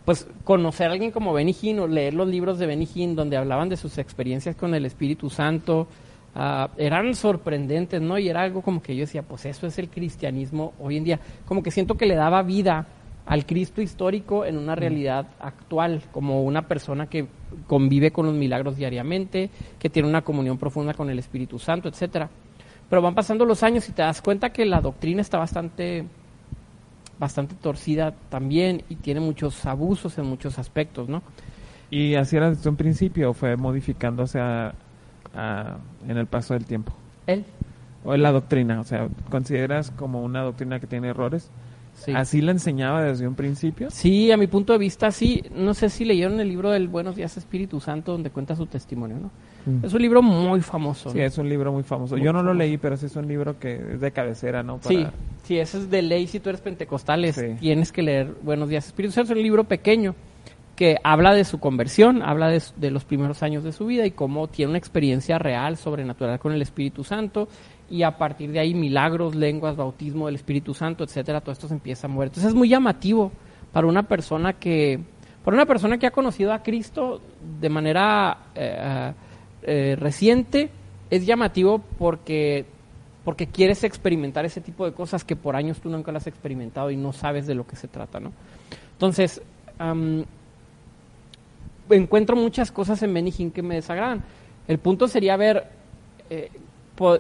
pues 0.09 0.27
conocer 0.43 0.89
a 0.89 0.93
alguien 0.93 1.11
como 1.11 1.35
Benny 1.35 1.55
Hinn 1.61 1.81
o 1.81 1.87
leer 1.87 2.15
los 2.15 2.27
libros 2.27 2.59
de 2.59 2.65
Benny 2.65 2.89
Hinn 2.95 3.15
donde 3.15 3.37
hablaban 3.37 3.69
de 3.69 3.77
sus 3.77 3.99
experiencias 3.99 4.57
con 4.57 4.75
el 4.75 4.87
Espíritu 4.87 5.29
Santo, 5.29 5.87
ah, 6.35 6.71
eran 6.79 7.15
sorprendentes, 7.15 8.01
¿no? 8.01 8.19
Y 8.19 8.31
era 8.31 8.41
algo 8.41 8.63
como 8.63 8.81
que 8.81 8.97
yo 8.97 9.03
decía, 9.03 9.23
pues 9.23 9.45
eso 9.45 9.67
es 9.67 9.79
el 9.79 9.91
cristianismo 9.91 10.73
hoy 10.79 10.97
en 10.97 11.05
día. 11.05 11.21
Como 11.45 11.63
que 11.63 11.71
siento 11.71 11.99
que 11.99 12.07
le 12.07 12.15
daba 12.15 12.43
vida 12.43 12.87
al 13.27 13.45
Cristo 13.45 13.83
histórico 13.83 14.47
en 14.47 14.57
una 14.57 14.75
realidad 14.75 15.27
actual, 15.41 16.01
como 16.11 16.43
una 16.43 16.67
persona 16.67 17.11
que 17.11 17.27
convive 17.67 18.11
con 18.11 18.25
los 18.25 18.35
milagros 18.35 18.79
diariamente, 18.79 19.51
que 19.79 19.91
tiene 19.91 20.09
una 20.09 20.23
comunión 20.23 20.57
profunda 20.57 20.95
con 20.95 21.11
el 21.11 21.19
Espíritu 21.19 21.59
Santo, 21.59 21.87
etcétera. 21.87 22.31
Pero 22.89 23.03
van 23.03 23.15
pasando 23.15 23.45
los 23.45 23.63
años 23.63 23.87
y 23.91 23.93
te 23.93 24.01
das 24.01 24.23
cuenta 24.23 24.55
que 24.55 24.65
la 24.65 24.81
doctrina 24.81 25.21
está 25.21 25.37
bastante 25.37 26.07
bastante 27.19 27.55
torcida 27.55 28.15
también 28.31 28.83
y 28.89 28.97
tiene 28.97 29.21
muchos 29.21 29.65
abusos 29.67 30.17
en 30.19 30.27
muchos 30.27 30.59
aspectos, 30.59 31.09
¿no? 31.09 31.23
Y 31.91 32.15
así 32.15 32.37
era 32.37 32.51
desde 32.51 32.69
un 32.69 32.77
principio, 32.77 33.33
fue 33.35 33.57
modificándose 33.57 34.39
a- 34.41 34.75
a- 35.35 35.77
en 36.07 36.17
el 36.17 36.27
paso 36.27 36.55
del 36.55 36.65
tiempo. 36.65 36.93
Él, 37.27 37.45
O 38.05 38.17
la 38.17 38.31
doctrina, 38.31 38.81
o 38.81 38.85
sea, 38.85 39.09
¿consideras 39.31 39.91
como 39.91 40.23
una 40.23 40.43
doctrina 40.43 40.79
que 40.81 40.87
tiene 40.87 41.09
errores? 41.09 41.51
sí. 41.95 42.13
¿Así 42.15 42.41
la 42.41 42.53
enseñaba 42.53 43.03
desde 43.03 43.27
un 43.27 43.35
principio? 43.35 43.91
Sí, 43.91 44.31
a 44.31 44.37
mi 44.37 44.47
punto 44.47 44.73
de 44.73 44.79
vista, 44.79 45.11
sí. 45.11 45.43
No 45.55 45.75
sé 45.75 45.91
si 45.91 46.05
leyeron 46.05 46.39
el 46.39 46.49
libro 46.49 46.71
del 46.71 46.87
Buenos 46.89 47.17
Días 47.17 47.37
Espíritu 47.37 47.81
Santo 47.81 48.13
donde 48.13 48.31
cuenta 48.31 48.55
su 48.55 48.67
testimonio, 48.67 49.17
¿no? 49.21 49.31
Mm. 49.67 49.85
Es 49.85 49.93
un 49.93 50.03
libro 50.03 50.23
muy 50.23 50.61
famoso. 50.61 51.11
Sí, 51.11 51.19
¿no? 51.19 51.25
es 51.25 51.39
un 51.39 51.49
libro 51.49 51.73
muy 51.73 51.83
famoso. 51.83 52.17
Muy 52.17 52.25
Yo 52.25 52.33
no 52.33 52.43
lo 52.43 52.55
leí, 52.55 52.79
pero 52.79 52.97
sí 52.97 53.07
es 53.07 53.17
un 53.17 53.29
libro 53.29 53.59
que 53.59 53.75
es 53.95 54.01
de 54.01 54.11
cabecera, 54.13 54.63
¿no? 54.63 54.79
Sí, 54.83 54.97
Para- 54.99 55.13
sí, 55.43 55.59
eso 55.59 55.79
es 55.79 55.91
de 55.91 56.03
ley. 56.03 56.27
Si 56.27 56.41
tú 56.41 56.49
eres 56.49 56.61
pentecostal, 56.61 57.25
es- 57.25 57.37
Sí. 57.37 57.55
tienes 57.61 57.93
que 57.93 58.03
leer 58.03 58.35
Buenos 58.43 58.69
Días 58.69 58.87
Espíritu 58.87 59.13
Santo. 59.15 59.33
Es 59.33 59.37
un 59.37 59.43
libro 59.43 59.65
pequeño 59.65 60.15
que 60.77 60.97
habla 61.03 61.35
de 61.35 61.45
su 61.45 61.59
conversión, 61.59 62.23
habla 62.23 62.49
de 62.51 62.91
los 62.93 63.05
primeros 63.05 63.43
años 63.43 63.65
de 63.65 63.73
su 63.73 63.87
vida 63.87 64.07
y 64.07 64.13
cómo 64.13 64.47
tiene 64.47 64.71
una 64.71 64.79
experiencia 64.79 65.37
real, 65.39 65.77
sobrenatural 65.77 66.39
con 66.39 66.53
el 66.53 66.63
Espíritu 66.63 67.03
Santo. 67.03 67.49
Y 67.91 68.05
a 68.05 68.17
partir 68.17 68.53
de 68.53 68.61
ahí, 68.61 68.75
milagros, 68.75 69.35
lenguas, 69.35 69.75
bautismo 69.77 70.27
del 70.27 70.37
Espíritu 70.37 70.75
Santo, 70.75 71.03
etcétera, 71.05 71.41
todo 71.41 71.53
esto 71.53 71.67
se 71.67 71.75
empieza 71.75 72.07
a 72.07 72.11
mover. 72.11 72.29
Entonces 72.29 72.51
es 72.51 72.55
muy 72.55 72.69
llamativo 72.69 73.33
para 73.73 73.87
una 73.89 74.05
persona 74.05 74.53
que, 74.53 75.01
para 75.45 75.57
una 75.57 75.67
persona 75.67 75.99
que 75.99 76.07
ha 76.07 76.11
conocido 76.13 76.53
a 76.53 76.63
Cristo 76.63 77.21
de 77.61 77.69
manera 77.71 78.39
eh, 78.55 79.13
eh, 79.71 79.97
reciente, 79.97 80.71
es 81.11 81.27
llamativo 81.27 81.83
porque 81.99 82.65
porque 83.23 83.47
quieres 83.47 83.85
experimentar 83.85 84.47
ese 84.47 84.63
tipo 84.63 84.87
de 84.87 84.93
cosas 84.93 85.23
que 85.23 85.37
por 85.37 85.55
años 85.55 85.79
tú 85.83 85.91
nunca 85.91 86.11
las 86.11 86.23
has 86.23 86.29
experimentado 86.29 86.91
y 86.91 86.97
no 86.97 87.13
sabes 87.13 87.47
de 87.47 87.55
lo 87.55 87.67
que 87.67 87.77
se 87.77 87.87
trata, 87.87 88.19
¿no? 88.19 88.33
Entonces, 88.93 89.43
encuentro 91.91 92.37
muchas 92.37 92.73
cosas 92.73 93.03
en 93.03 93.13
Benny 93.13 93.31
que 93.31 93.61
me 93.61 93.75
desagradan. 93.75 94.25
El 94.67 94.79
punto 94.79 95.09
sería 95.09 95.37
ver, 95.37 95.65
eh, 96.31 96.51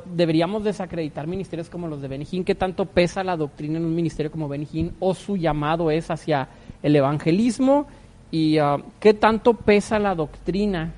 deberíamos 0.06 0.64
desacreditar 0.64 1.26
ministerios 1.26 1.68
como 1.68 1.86
los 1.86 2.00
de 2.00 2.08
Benny 2.08 2.24
qué 2.42 2.54
tanto 2.54 2.86
pesa 2.86 3.22
la 3.22 3.36
doctrina 3.36 3.76
en 3.76 3.84
un 3.84 3.94
ministerio 3.94 4.32
como 4.32 4.48
Benny 4.48 4.66
Hinn 4.72 4.94
o 5.00 5.12
su 5.12 5.36
llamado 5.36 5.90
es 5.90 6.10
hacia 6.10 6.48
el 6.82 6.96
evangelismo 6.96 7.86
y 8.30 8.56
ah, 8.56 8.78
qué 8.98 9.12
tanto 9.12 9.52
pesa 9.52 9.98
la 9.98 10.14
doctrina 10.14 10.94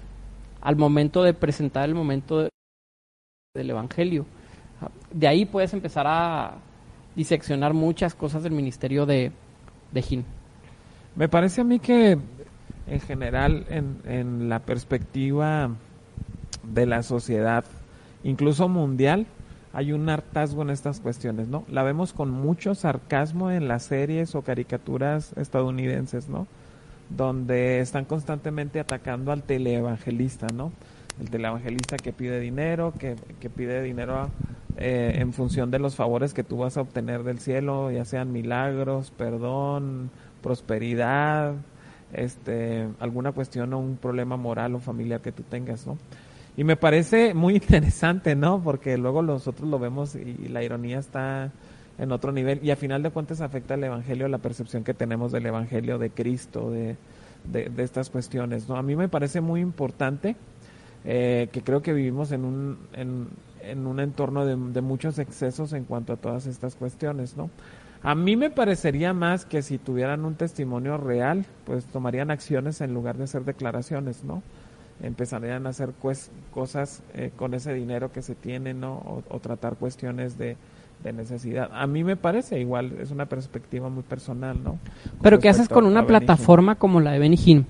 al 0.61 0.76
momento 0.76 1.23
de 1.23 1.35
presentar 1.35 1.88
el 1.88 1.95
momento 1.95 2.38
de- 2.40 2.50
del 3.55 3.71
evangelio. 3.71 4.26
De 5.12 5.29
ahí 5.29 5.45
puedes 5.45 5.73
empezar 5.75 6.07
a 6.07 6.55
diseccionar 7.17 7.75
muchas 7.75 8.14
cosas 8.14 8.43
del 8.43 8.52
ministerio 8.52 9.05
de, 9.07 9.33
de 9.93 10.05
Hinn. 10.09 10.25
Me 11.17 11.29
parece 11.29 11.61
a 11.61 11.64
mí 11.64 11.81
que 11.81 12.19
en 12.87 13.00
general 13.00 13.67
en, 13.69 13.99
en 14.05 14.49
la 14.49 14.61
perspectiva 14.61 15.71
de 16.62 16.87
la 16.87 17.02
sociedad, 17.02 17.64
incluso 18.23 18.69
mundial, 18.69 19.26
hay 19.73 19.93
un 19.93 20.09
hartazgo 20.09 20.62
en 20.62 20.71
estas 20.71 21.00
cuestiones, 21.00 21.49
¿no? 21.49 21.64
La 21.69 21.83
vemos 21.83 22.12
con 22.12 22.31
mucho 22.31 22.75
sarcasmo 22.75 23.50
en 23.50 23.69
las 23.69 23.85
series 23.85 24.35
o 24.35 24.43
caricaturas 24.43 25.33
estadounidenses, 25.37 26.29
¿no? 26.29 26.47
Donde 27.11 27.81
están 27.81 28.05
constantemente 28.05 28.81
atacando 28.81 29.33
al 29.33 29.43
teleevangelista, 29.43 30.47
¿no? 30.55 30.73
El 31.21 31.29
teleevangelista 31.29 31.97
que 31.97 32.12
pide 32.12 32.40
dinero, 32.40 32.95
que, 32.99 33.17
que 33.40 33.50
pide 33.50 33.83
dinero 33.83 34.31
eh, 34.76 35.17
en 35.17 35.33
función 35.33 35.71
de 35.71 35.79
los 35.79 35.95
favores 35.95 36.33
que 36.33 36.45
tú 36.45 36.59
vas 36.59 36.76
a 36.76 36.81
obtener 36.81 37.23
del 37.23 37.40
cielo, 37.40 37.90
ya 37.90 38.05
sean 38.05 38.33
milagros, 38.33 39.11
perdón, 39.11 40.11
prosperidad, 40.43 41.55
este, 42.12 42.88
alguna 42.99 43.33
cuestión 43.33 43.75
o 43.75 43.79
un 43.79 43.97
problema 43.97 44.37
moral 44.37 44.75
o 44.75 44.81
familiar 44.81 45.21
que 45.21 45.33
tú 45.33 45.43
tengas, 45.43 45.87
¿no? 45.87 45.99
Y 46.57 46.64
me 46.64 46.76
parece 46.76 47.35
muy 47.35 47.55
interesante, 47.62 48.35
¿no? 48.35 48.62
Porque 48.62 48.97
luego 48.97 49.23
nosotros 49.23 49.69
lo 49.69 49.79
vemos 49.79 50.14
y 50.14 50.49
la 50.49 50.62
ironía 50.62 50.99
está 50.99 51.52
en 52.00 52.12
otro 52.12 52.33
nivel 52.33 52.61
y 52.62 52.71
a 52.71 52.76
final 52.76 53.02
de 53.02 53.11
cuentas 53.11 53.42
afecta 53.42 53.75
al 53.75 53.85
Evangelio, 53.85 54.26
la 54.26 54.38
percepción 54.38 54.85
que 54.85 54.95
tenemos 54.95 55.33
del 55.33 55.45
Evangelio, 55.45 55.99
de 55.99 56.09
Cristo, 56.09 56.71
de, 56.71 56.97
de, 57.45 57.71
estas 57.83 58.09
cuestiones, 58.09 58.69
¿no? 58.69 58.76
A 58.76 58.83
mí 58.83 58.97
me 58.97 59.09
parece 59.09 59.42
muy 59.42 59.61
importante 59.61 60.35
eh, 61.04 61.50
que 61.52 61.61
creo 61.61 61.83
que 61.83 61.92
vivimos 61.92 62.33
en 62.33 62.47
un, 62.47 62.78
en, 62.95 63.28
en 63.62 63.87
un 63.87 64.00
entorno 64.00 64.47
de, 64.47 64.57
de 64.57 64.80
muchos 64.80 65.19
excesos 65.19 65.75
en 65.75 65.85
cuanto 65.85 66.14
a 66.14 66.16
todas 66.16 66.47
estas 66.47 66.75
cuestiones, 66.75 67.37
¿no? 67.37 67.50
A 68.02 68.14
mí 68.14 68.35
me 68.35 68.49
parecería 68.49 69.12
más 69.12 69.45
que 69.45 69.61
si 69.61 69.76
tuvieran 69.76 70.25
un 70.25 70.37
testimonio 70.37 70.97
real, 70.97 71.45
pues 71.66 71.85
tomarían 71.85 72.30
acciones 72.30 72.80
en 72.80 72.95
lugar 72.95 73.19
de 73.19 73.25
hacer 73.25 73.45
declaraciones, 73.45 74.25
¿no? 74.25 74.42
Empezarían 75.02 75.66
a 75.66 75.71
hacer 75.71 75.90
pues, 76.00 76.30
cosas 76.50 77.02
eh, 77.12 77.30
con 77.37 77.52
ese 77.52 77.75
dinero 77.75 78.11
que 78.11 78.23
se 78.23 78.35
tiene, 78.35 78.73
¿no? 78.73 79.23
O 79.28 79.38
tratar 79.40 79.76
cuestiones 79.76 80.38
de, 80.38 80.57
de 81.02 81.12
necesidad. 81.12 81.71
A 81.73 81.87
mí 81.87 82.04
me 82.04 82.16
parece 82.16 82.61
igual, 82.61 82.99
es 83.00 83.11
una 83.11 83.26
perspectiva 83.26 83.88
muy 83.88 84.02
personal, 84.02 84.62
¿no? 84.62 84.78
Pero 85.23 85.38
¿qué 85.38 85.49
haces 85.49 85.69
con 85.69 85.87
una 85.87 86.07
plataforma 86.07 86.75
como 86.75 87.00
la 87.00 87.12
de 87.12 87.19
Benny 87.19 87.38
Hinn? 87.42 87.66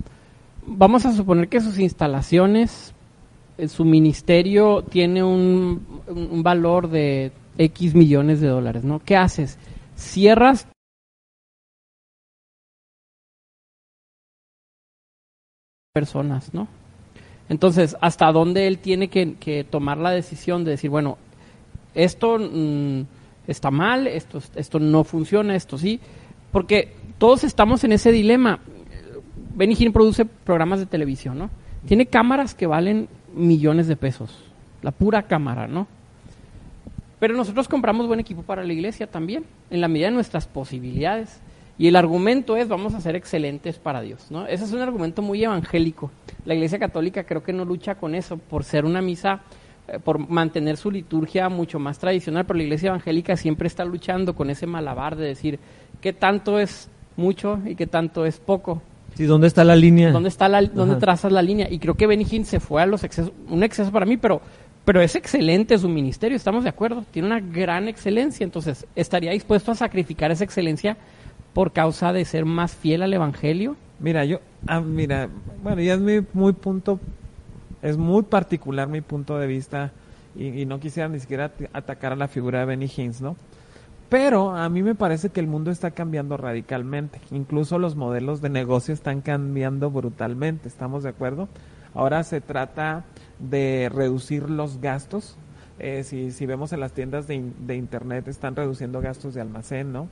Vamos 0.65 1.05
a 1.05 1.13
suponer 1.13 1.47
que 1.47 1.61
sus 1.61 1.79
instalaciones, 1.79 2.93
eh, 3.57 3.67
su 3.67 3.85
ministerio 3.85 4.83
tiene 4.83 5.23
un, 5.23 5.85
valor 6.43 6.89
de 6.89 7.31
X 7.57 7.95
millones 7.95 8.41
de 8.41 8.47
dólares, 8.47 8.83
¿no? 8.83 8.99
¿Qué 8.99 9.15
haces? 9.15 9.57
Cierras 9.95 10.67
personas, 15.93 16.53
¿no? 16.53 16.67
Entonces, 17.49 17.97
¿hasta 18.01 18.31
dónde 18.31 18.67
él 18.67 18.77
tiene 18.77 19.09
que, 19.09 19.35
que 19.35 19.63
tomar 19.63 19.97
la 19.97 20.11
decisión 20.11 20.63
de 20.63 20.71
decir, 20.71 20.89
bueno, 20.89 21.17
esto 21.93 22.37
mm, 22.39 23.01
está 23.47 23.71
mal, 23.71 24.07
esto, 24.07 24.41
esto 24.55 24.79
no 24.79 25.03
funciona, 25.03 25.55
esto 25.55 25.77
sí? 25.77 25.99
Porque 26.51 26.93
todos 27.17 27.43
estamos 27.43 27.83
en 27.83 27.93
ese 27.93 28.11
dilema. 28.11 28.59
Benny 29.55 29.75
Hinn 29.77 29.93
produce 29.93 30.25
programas 30.25 30.79
de 30.79 30.85
televisión, 30.85 31.37
¿no? 31.37 31.49
Tiene 31.85 32.05
cámaras 32.05 32.55
que 32.55 32.67
valen 32.67 33.07
millones 33.33 33.87
de 33.87 33.95
pesos. 33.95 34.45
La 34.81 34.91
pura 34.91 35.23
cámara, 35.23 35.67
¿no? 35.67 35.87
Pero 37.19 37.35
nosotros 37.35 37.67
compramos 37.67 38.07
buen 38.07 38.19
equipo 38.19 38.41
para 38.41 38.63
la 38.63 38.73
iglesia 38.73 39.07
también, 39.07 39.45
en 39.69 39.81
la 39.81 39.87
medida 39.87 40.07
de 40.07 40.13
nuestras 40.13 40.47
posibilidades. 40.47 41.39
Y 41.77 41.87
el 41.87 41.95
argumento 41.95 42.57
es, 42.57 42.67
vamos 42.67 42.93
a 42.93 43.01
ser 43.01 43.15
excelentes 43.15 43.77
para 43.77 44.01
Dios, 44.01 44.29
¿no? 44.29 44.47
Ese 44.47 44.63
es 44.63 44.71
un 44.71 44.81
argumento 44.81 45.21
muy 45.21 45.43
evangélico. 45.43 46.11
La 46.45 46.53
iglesia 46.53 46.79
católica 46.79 47.23
creo 47.23 47.43
que 47.43 47.53
no 47.53 47.65
lucha 47.65 47.95
con 47.95 48.15
eso, 48.15 48.37
por 48.37 48.63
ser 48.63 48.85
una 48.85 49.01
misa, 49.01 49.41
por 50.03 50.19
mantener 50.29 50.77
su 50.77 50.91
liturgia 50.91 51.49
mucho 51.49 51.79
más 51.79 51.99
tradicional, 51.99 52.45
pero 52.45 52.57
la 52.57 52.63
iglesia 52.63 52.87
evangélica 52.87 53.35
siempre 53.35 53.67
está 53.67 53.83
luchando 53.83 54.35
con 54.35 54.49
ese 54.49 54.67
malabar 54.67 55.15
de 55.15 55.25
decir 55.25 55.59
qué 55.99 56.13
tanto 56.13 56.59
es 56.59 56.89
mucho 57.17 57.59
y 57.65 57.75
qué 57.75 57.87
tanto 57.87 58.25
es 58.25 58.39
poco. 58.39 58.81
Sí, 59.15 59.25
¿dónde 59.25 59.47
está 59.47 59.63
la 59.63 59.75
línea? 59.75 60.11
¿Dónde 60.11 60.29
está 60.29 60.47
la, 60.47 60.61
dónde 60.61 60.93
Ajá. 60.93 60.99
trazas 60.99 61.31
la 61.31 61.41
línea? 61.41 61.67
Y 61.69 61.79
creo 61.79 61.95
que 61.95 62.07
Benny 62.07 62.25
Hinn 62.29 62.45
se 62.45 62.59
fue 62.59 62.81
a 62.81 62.85
los 62.85 63.03
excesos, 63.03 63.33
un 63.49 63.63
exceso 63.63 63.91
para 63.91 64.05
mí, 64.05 64.17
pero 64.17 64.41
pero 64.85 65.01
es 65.01 65.15
excelente 65.15 65.77
su 65.77 65.87
ministerio, 65.87 66.35
estamos 66.35 66.63
de 66.63 66.69
acuerdo, 66.69 67.05
tiene 67.11 67.27
una 67.27 67.39
gran 67.39 67.87
excelencia, 67.87 68.43
entonces, 68.43 68.87
¿estaría 68.95 69.31
dispuesto 69.31 69.71
a 69.71 69.75
sacrificar 69.75 70.31
esa 70.31 70.43
excelencia 70.43 70.97
por 71.53 71.71
causa 71.71 72.11
de 72.13 72.25
ser 72.25 72.45
más 72.45 72.75
fiel 72.75 73.03
al 73.03 73.13
Evangelio? 73.13 73.75
Mira, 73.99 74.25
yo, 74.25 74.39
ah, 74.67 74.81
mira, 74.81 75.29
bueno, 75.61 75.81
ya 75.81 75.93
es 75.93 75.99
mi 75.99 76.21
muy 76.33 76.53
punto, 76.53 76.99
es 77.81 77.97
muy 77.97 78.23
particular 78.23 78.87
mi 78.87 79.01
punto 79.01 79.37
de 79.37 79.47
vista 79.47 79.91
y, 80.35 80.65
no 80.65 80.79
quisiera 80.79 81.09
ni 81.09 81.19
siquiera 81.19 81.51
atacar 81.73 82.13
a 82.13 82.15
la 82.15 82.27
figura 82.27 82.59
de 82.59 82.65
Benny 82.65 82.89
Hinn, 82.95 83.13
¿no? 83.19 83.35
Pero 84.09 84.51
a 84.51 84.67
mí 84.69 84.83
me 84.83 84.95
parece 84.95 85.29
que 85.29 85.39
el 85.39 85.47
mundo 85.47 85.71
está 85.71 85.91
cambiando 85.91 86.35
radicalmente. 86.35 87.21
Incluso 87.31 87.79
los 87.79 87.95
modelos 87.95 88.41
de 88.41 88.49
negocio 88.49 88.93
están 88.93 89.21
cambiando 89.21 89.89
brutalmente. 89.89 90.67
¿Estamos 90.67 91.03
de 91.03 91.09
acuerdo? 91.09 91.47
Ahora 91.93 92.23
se 92.23 92.41
trata 92.41 93.05
de 93.39 93.89
reducir 93.93 94.49
los 94.49 94.81
gastos. 94.81 95.37
Eh, 95.79 96.03
si, 96.03 96.31
si, 96.31 96.45
vemos 96.45 96.73
en 96.73 96.81
las 96.81 96.91
tiendas 96.91 97.25
de, 97.27 97.51
de, 97.65 97.75
internet 97.75 98.27
están 98.27 98.55
reduciendo 98.55 99.01
gastos 99.01 99.33
de 99.33 99.41
almacén, 99.41 99.91
¿no? 99.91 100.09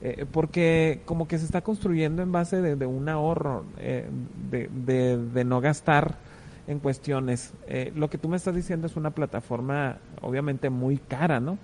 Eh, 0.00 0.26
porque 0.30 1.00
como 1.04 1.28
que 1.28 1.38
se 1.38 1.44
está 1.44 1.60
construyendo 1.60 2.22
en 2.22 2.32
base 2.32 2.60
de, 2.60 2.86
un 2.86 3.08
ahorro, 3.08 3.64
eh, 3.78 4.08
de, 4.50 4.68
de, 5.16 5.44
no 5.44 5.60
gastar 5.60 6.16
en 6.72 6.80
cuestiones. 6.80 7.52
Eh, 7.66 7.92
lo 7.94 8.10
que 8.10 8.18
tú 8.18 8.28
me 8.28 8.36
estás 8.36 8.54
diciendo 8.54 8.86
es 8.86 8.96
una 8.96 9.10
plataforma 9.10 9.98
obviamente 10.20 10.70
muy 10.70 10.98
cara, 10.98 11.40
¿no? 11.40 11.58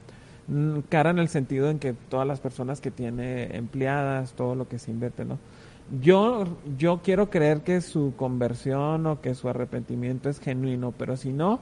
Mm, 0.48 0.80
cara 0.88 1.10
en 1.10 1.18
el 1.18 1.28
sentido 1.28 1.70
en 1.70 1.78
que 1.78 1.92
todas 1.92 2.26
las 2.26 2.40
personas 2.40 2.80
que 2.80 2.90
tiene 2.90 3.56
empleadas, 3.56 4.32
todo 4.32 4.54
lo 4.54 4.68
que 4.68 4.78
se 4.78 4.90
invierte, 4.90 5.24
¿no? 5.24 5.38
Yo, 6.00 6.44
yo 6.76 7.00
quiero 7.02 7.30
creer 7.30 7.62
que 7.62 7.80
su 7.80 8.14
conversión 8.16 9.06
o 9.06 9.20
que 9.20 9.34
su 9.34 9.48
arrepentimiento 9.48 10.28
es 10.28 10.38
genuino, 10.38 10.92
pero 10.92 11.16
si 11.16 11.32
no, 11.32 11.60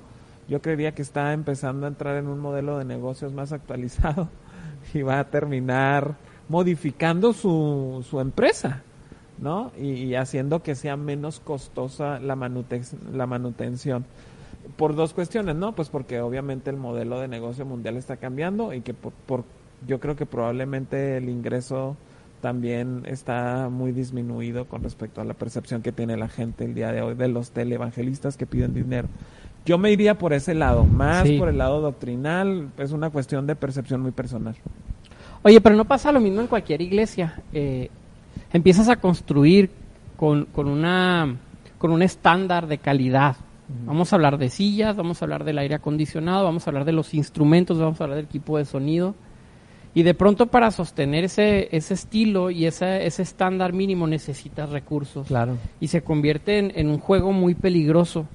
yo 0.49 0.61
creería 0.63 0.95
que 0.95 1.03
está 1.03 1.33
empezando 1.33 1.87
a 1.87 1.89
entrar 1.89 2.17
en 2.17 2.27
un 2.29 2.41
modelo 2.41 2.79
de 2.79 2.85
negocios 2.85 3.33
más 3.33 3.53
actualizado 3.53 4.29
y 4.95 5.03
va 5.03 5.21
a 5.21 5.31
terminar 5.31 6.17
modificando 6.49 7.33
su, 7.33 8.05
su 8.09 8.21
empresa, 8.21 8.83
¿no? 9.39 9.73
Y, 9.79 9.91
y 9.91 10.15
haciendo 10.15 10.63
que 10.63 10.75
sea 10.75 10.97
menos 10.97 11.41
costosa 11.41 12.19
la, 12.21 12.37
manuten 12.37 12.83
la 13.13 13.27
manutención 13.27 14.05
por 14.77 14.95
dos 14.95 15.15
cuestiones, 15.15 15.57
¿no? 15.57 15.73
Pues 15.75 15.89
porque 15.89 16.21
obviamente 16.21 16.71
el 16.71 16.77
modelo 16.77 17.21
de 17.21 17.29
negocio 17.29 17.65
mundial 17.65 17.97
está 17.97 18.17
cambiando 18.17 18.73
y 18.73 18.81
que 18.81 18.95
por, 18.95 19.13
por, 19.13 19.45
yo 19.87 20.01
creo 20.01 20.17
que 20.17 20.27
probablemente 20.27 21.17
el 21.17 21.29
ingreso 21.29 21.97
también 22.41 23.03
está 23.07 23.69
muy 23.71 23.93
disminuido 23.93 24.67
con 24.67 24.83
respecto 24.83 25.21
a 25.21 25.25
la 25.25 25.35
percepción 25.35 25.83
que 25.83 25.93
tiene 25.93 26.17
la 26.17 26.29
gente 26.29 26.65
el 26.65 26.75
día 26.75 26.93
de 26.93 27.03
hoy 27.03 27.15
de 27.15 27.29
los 27.29 27.51
televangelistas 27.51 28.37
que 28.37 28.47
piden 28.47 28.75
dinero. 28.75 29.09
Yo 29.65 29.79
me 29.79 29.91
iría 29.91 30.17
por 30.17 30.33
ese 30.33 30.55
lado, 30.55 30.85
más 30.85 31.27
sí. 31.27 31.39
por 31.39 31.49
el 31.49 31.59
lado 31.59 31.81
doctrinal, 31.81 32.69
es 32.79 32.93
una 32.93 33.11
cuestión 33.11 33.47
de 33.47 33.57
percepción 33.57 34.01
muy 34.01 34.13
personal. 34.13 34.55
Oye, 35.43 35.61
pero 35.61 35.75
no 35.75 35.85
pasa 35.85 36.13
lo 36.13 36.21
mismo 36.21 36.41
en 36.41 36.47
cualquier 36.47 36.83
iglesia. 36.83 37.43
Eh, 37.53 37.91
empiezas 38.57 38.89
a 38.89 38.97
construir 38.97 39.71
con, 40.17 40.47
con, 40.47 40.69
una, 40.69 41.37
con 41.79 41.91
un 41.93 42.03
estándar 42.03 42.67
de 42.67 42.79
calidad, 42.79 43.37
Vamos 43.85 44.13
a 44.13 44.17
hablar 44.17 44.39
de 44.39 44.49
sillas, 44.49 44.97
vamos 44.97 45.21
a 45.21 45.25
hablar 45.25 45.45
del 45.45 45.59
aire 45.59 45.75
acondicionado, 45.75 46.45
vamos 46.45 46.67
a 46.67 46.71
hablar 46.71 46.85
de 46.85 46.93
los 46.93 47.15
instrumentos, 47.15 47.79
vamos 47.79 48.01
a 48.01 48.05
hablar 48.05 48.17
del 48.17 48.27
equipo 48.27 48.59
de 48.59 48.65
sonido. 48.65 49.17
Y 49.93 50.03
de 50.03 50.15
pronto 50.15 50.47
para 50.47 50.71
sostener 50.71 51.25
ese, 51.25 51.75
ese 51.75 51.95
estilo 51.95 52.51
y 52.51 52.67
ese, 52.67 53.07
ese 53.07 53.23
estándar 53.23 53.73
mínimo 53.73 54.07
necesitas 54.07 54.71
recursos. 54.71 55.27
Claro. 55.27 55.57
Y 55.81 55.89
se 55.89 56.03
convierte 56.03 56.59
en, 56.59 56.73
en 56.77 56.91
un 56.91 56.99
juego 56.99 57.33
muy 57.33 57.55
peligroso. 57.55 58.27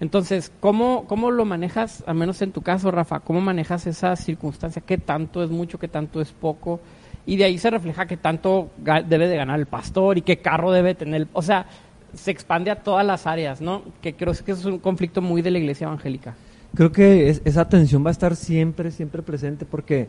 Entonces, 0.00 0.50
¿cómo, 0.60 1.04
¿cómo 1.06 1.30
lo 1.30 1.44
manejas, 1.44 2.02
al 2.06 2.16
menos 2.16 2.42
en 2.42 2.50
tu 2.50 2.62
caso, 2.62 2.90
Rafa? 2.90 3.20
¿Cómo 3.20 3.40
manejas 3.40 3.86
esa 3.86 4.16
circunstancia? 4.16 4.82
¿Qué 4.84 4.98
tanto 4.98 5.44
es 5.44 5.50
mucho, 5.50 5.78
qué 5.78 5.88
tanto 5.88 6.20
es 6.20 6.32
poco? 6.32 6.80
Y 7.26 7.36
de 7.36 7.44
ahí 7.44 7.58
se 7.58 7.70
refleja 7.70 8.06
qué 8.06 8.16
tanto 8.16 8.70
debe 8.76 9.28
de 9.28 9.36
ganar 9.36 9.58
el 9.58 9.66
pastor 9.66 10.18
y 10.18 10.22
qué 10.22 10.38
carro 10.38 10.72
debe 10.72 10.94
tener. 10.94 11.26
O 11.32 11.42
sea, 11.42 11.66
se 12.14 12.30
expande 12.30 12.70
a 12.70 12.76
todas 12.76 13.04
las 13.04 13.26
áreas, 13.26 13.60
¿no? 13.60 13.82
Que 14.02 14.14
creo 14.14 14.32
que 14.44 14.52
es 14.52 14.64
un 14.64 14.78
conflicto 14.78 15.22
muy 15.22 15.42
de 15.42 15.50
la 15.50 15.58
iglesia 15.58 15.86
evangélica. 15.86 16.34
Creo 16.74 16.92
que 16.92 17.28
es, 17.28 17.42
esa 17.44 17.68
tensión 17.68 18.04
va 18.04 18.08
a 18.08 18.12
estar 18.12 18.36
siempre, 18.36 18.90
siempre 18.90 19.22
presente 19.22 19.64
porque 19.64 20.08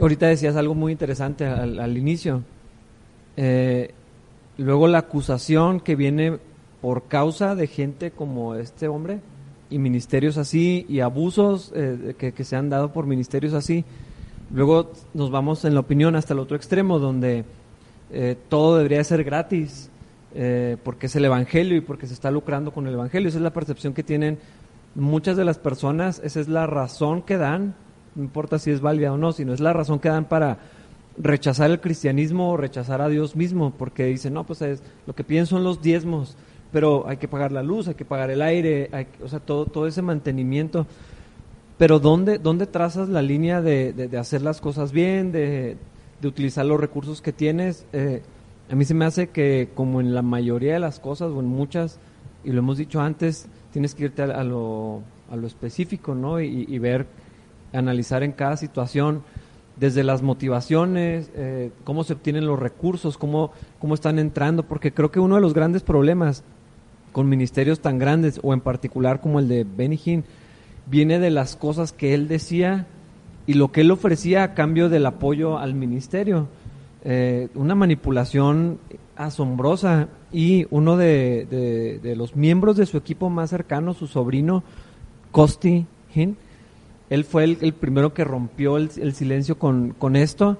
ahorita 0.00 0.26
decías 0.26 0.56
algo 0.56 0.74
muy 0.74 0.92
interesante 0.92 1.46
al, 1.46 1.96
inicio. 1.96 2.42
Eh, 3.36 3.92
luego 4.56 4.88
la 4.88 4.98
acusación 4.98 5.80
que 5.80 5.94
viene 5.94 6.38
por 6.80 7.08
causa 7.08 7.54
de 7.54 7.66
gente 7.66 8.10
como 8.10 8.54
este 8.54 8.88
hombre 8.88 9.20
y 9.70 9.78
ministerios 9.78 10.36
así 10.36 10.86
y 10.88 11.00
abusos 11.00 11.72
eh, 11.74 12.14
que, 12.18 12.32
que 12.32 12.44
se 12.44 12.56
han 12.56 12.70
dado 12.70 12.92
por 12.92 13.06
ministerios 13.06 13.54
así. 13.54 13.84
Luego 14.54 14.92
nos 15.14 15.32
vamos 15.32 15.64
en 15.64 15.74
la 15.74 15.80
opinión 15.80 16.14
hasta 16.14 16.32
el 16.32 16.38
otro 16.38 16.56
extremo 16.56 17.00
donde 17.00 17.44
eh, 18.12 18.36
todo 18.48 18.76
debería 18.76 19.02
ser 19.02 19.24
gratis 19.24 19.90
eh, 20.32 20.76
porque 20.84 21.06
es 21.06 21.16
el 21.16 21.24
Evangelio 21.24 21.76
y 21.76 21.80
porque 21.80 22.06
se 22.06 22.14
está 22.14 22.30
lucrando 22.30 22.70
con 22.70 22.86
el 22.86 22.94
Evangelio. 22.94 23.28
Esa 23.28 23.38
es 23.38 23.42
la 23.42 23.52
percepción 23.52 23.94
que 23.94 24.04
tienen 24.04 24.38
muchas 24.94 25.36
de 25.36 25.44
las 25.44 25.58
personas, 25.58 26.20
esa 26.22 26.38
es 26.38 26.46
la 26.46 26.68
razón 26.68 27.22
que 27.22 27.36
dan, 27.36 27.74
no 28.14 28.22
importa 28.22 28.60
si 28.60 28.70
es 28.70 28.80
válida 28.80 29.12
o 29.12 29.18
no, 29.18 29.32
sino 29.32 29.52
es 29.52 29.58
la 29.58 29.72
razón 29.72 29.98
que 29.98 30.08
dan 30.08 30.26
para 30.26 30.58
rechazar 31.18 31.68
el 31.72 31.80
cristianismo 31.80 32.52
o 32.52 32.56
rechazar 32.56 33.02
a 33.02 33.08
Dios 33.08 33.34
mismo, 33.34 33.72
porque 33.76 34.04
dicen, 34.04 34.34
no, 34.34 34.44
pues 34.44 34.62
es, 34.62 34.84
lo 35.08 35.16
que 35.16 35.24
piden 35.24 35.46
son 35.46 35.64
los 35.64 35.82
diezmos, 35.82 36.36
pero 36.70 37.08
hay 37.08 37.16
que 37.16 37.26
pagar 37.26 37.50
la 37.50 37.64
luz, 37.64 37.88
hay 37.88 37.94
que 37.94 38.04
pagar 38.04 38.30
el 38.30 38.40
aire, 38.40 38.88
hay, 38.92 39.08
o 39.20 39.28
sea, 39.28 39.40
todo, 39.40 39.66
todo 39.66 39.88
ese 39.88 40.00
mantenimiento. 40.00 40.86
Pero 41.78 41.98
¿dónde, 41.98 42.38
dónde 42.38 42.66
trazas 42.66 43.08
la 43.08 43.22
línea 43.22 43.60
de, 43.60 43.92
de, 43.92 44.18
hacer 44.18 44.42
las 44.42 44.60
cosas 44.60 44.92
bien, 44.92 45.32
de, 45.32 45.76
de, 46.20 46.28
utilizar 46.28 46.64
los 46.64 46.80
recursos 46.80 47.20
que 47.20 47.32
tienes? 47.32 47.84
Eh, 47.92 48.22
a 48.70 48.74
mí 48.76 48.84
se 48.84 48.94
me 48.94 49.04
hace 49.04 49.28
que 49.28 49.68
como 49.74 50.00
en 50.00 50.14
la 50.14 50.22
mayoría 50.22 50.74
de 50.74 50.78
las 50.78 51.00
cosas 51.00 51.32
o 51.32 51.40
en 51.40 51.46
muchas, 51.46 51.98
y 52.44 52.52
lo 52.52 52.60
hemos 52.60 52.78
dicho 52.78 53.00
antes, 53.00 53.48
tienes 53.72 53.94
que 53.94 54.04
irte 54.04 54.22
a, 54.22 54.26
a, 54.26 54.44
lo, 54.44 55.02
a 55.30 55.36
lo, 55.36 55.46
específico, 55.46 56.14
¿no? 56.14 56.40
Y, 56.40 56.64
y, 56.68 56.78
ver, 56.78 57.06
analizar 57.72 58.22
en 58.22 58.32
cada 58.32 58.56
situación 58.56 59.22
desde 59.76 60.04
las 60.04 60.22
motivaciones, 60.22 61.30
eh, 61.34 61.72
cómo 61.82 62.04
se 62.04 62.12
obtienen 62.12 62.46
los 62.46 62.58
recursos, 62.58 63.18
cómo, 63.18 63.50
cómo 63.80 63.94
están 63.94 64.20
entrando, 64.20 64.62
porque 64.62 64.92
creo 64.92 65.10
que 65.10 65.18
uno 65.18 65.34
de 65.34 65.40
los 65.40 65.54
grandes 65.54 65.82
problemas 65.82 66.44
con 67.12 67.28
ministerios 67.28 67.80
tan 67.80 67.98
grandes, 67.98 68.38
o 68.42 68.54
en 68.54 68.60
particular 68.60 69.20
como 69.20 69.40
el 69.40 69.48
de 69.48 69.64
Benny 69.64 69.98
Hinn, 70.04 70.24
viene 70.86 71.18
de 71.18 71.30
las 71.30 71.56
cosas 71.56 71.92
que 71.92 72.14
él 72.14 72.28
decía 72.28 72.86
y 73.46 73.54
lo 73.54 73.72
que 73.72 73.82
él 73.82 73.90
ofrecía 73.90 74.42
a 74.42 74.54
cambio 74.54 74.88
del 74.88 75.06
apoyo 75.06 75.58
al 75.58 75.74
ministerio. 75.74 76.48
Eh, 77.04 77.48
una 77.54 77.74
manipulación 77.74 78.78
asombrosa 79.16 80.08
y 80.32 80.66
uno 80.70 80.96
de, 80.96 82.00
de, 82.02 82.16
los 82.16 82.34
miembros 82.34 82.76
de 82.76 82.86
su 82.86 82.96
equipo 82.96 83.30
más 83.30 83.50
cercano, 83.50 83.94
su 83.94 84.06
sobrino, 84.06 84.64
Costi 85.30 85.86
Hin, 86.14 86.36
él 87.10 87.24
fue 87.24 87.44
el, 87.44 87.58
el 87.60 87.74
primero 87.74 88.14
que 88.14 88.24
rompió 88.24 88.76
el, 88.76 88.90
el 88.96 89.14
silencio 89.14 89.58
con, 89.58 89.90
con, 89.90 90.16
esto 90.16 90.58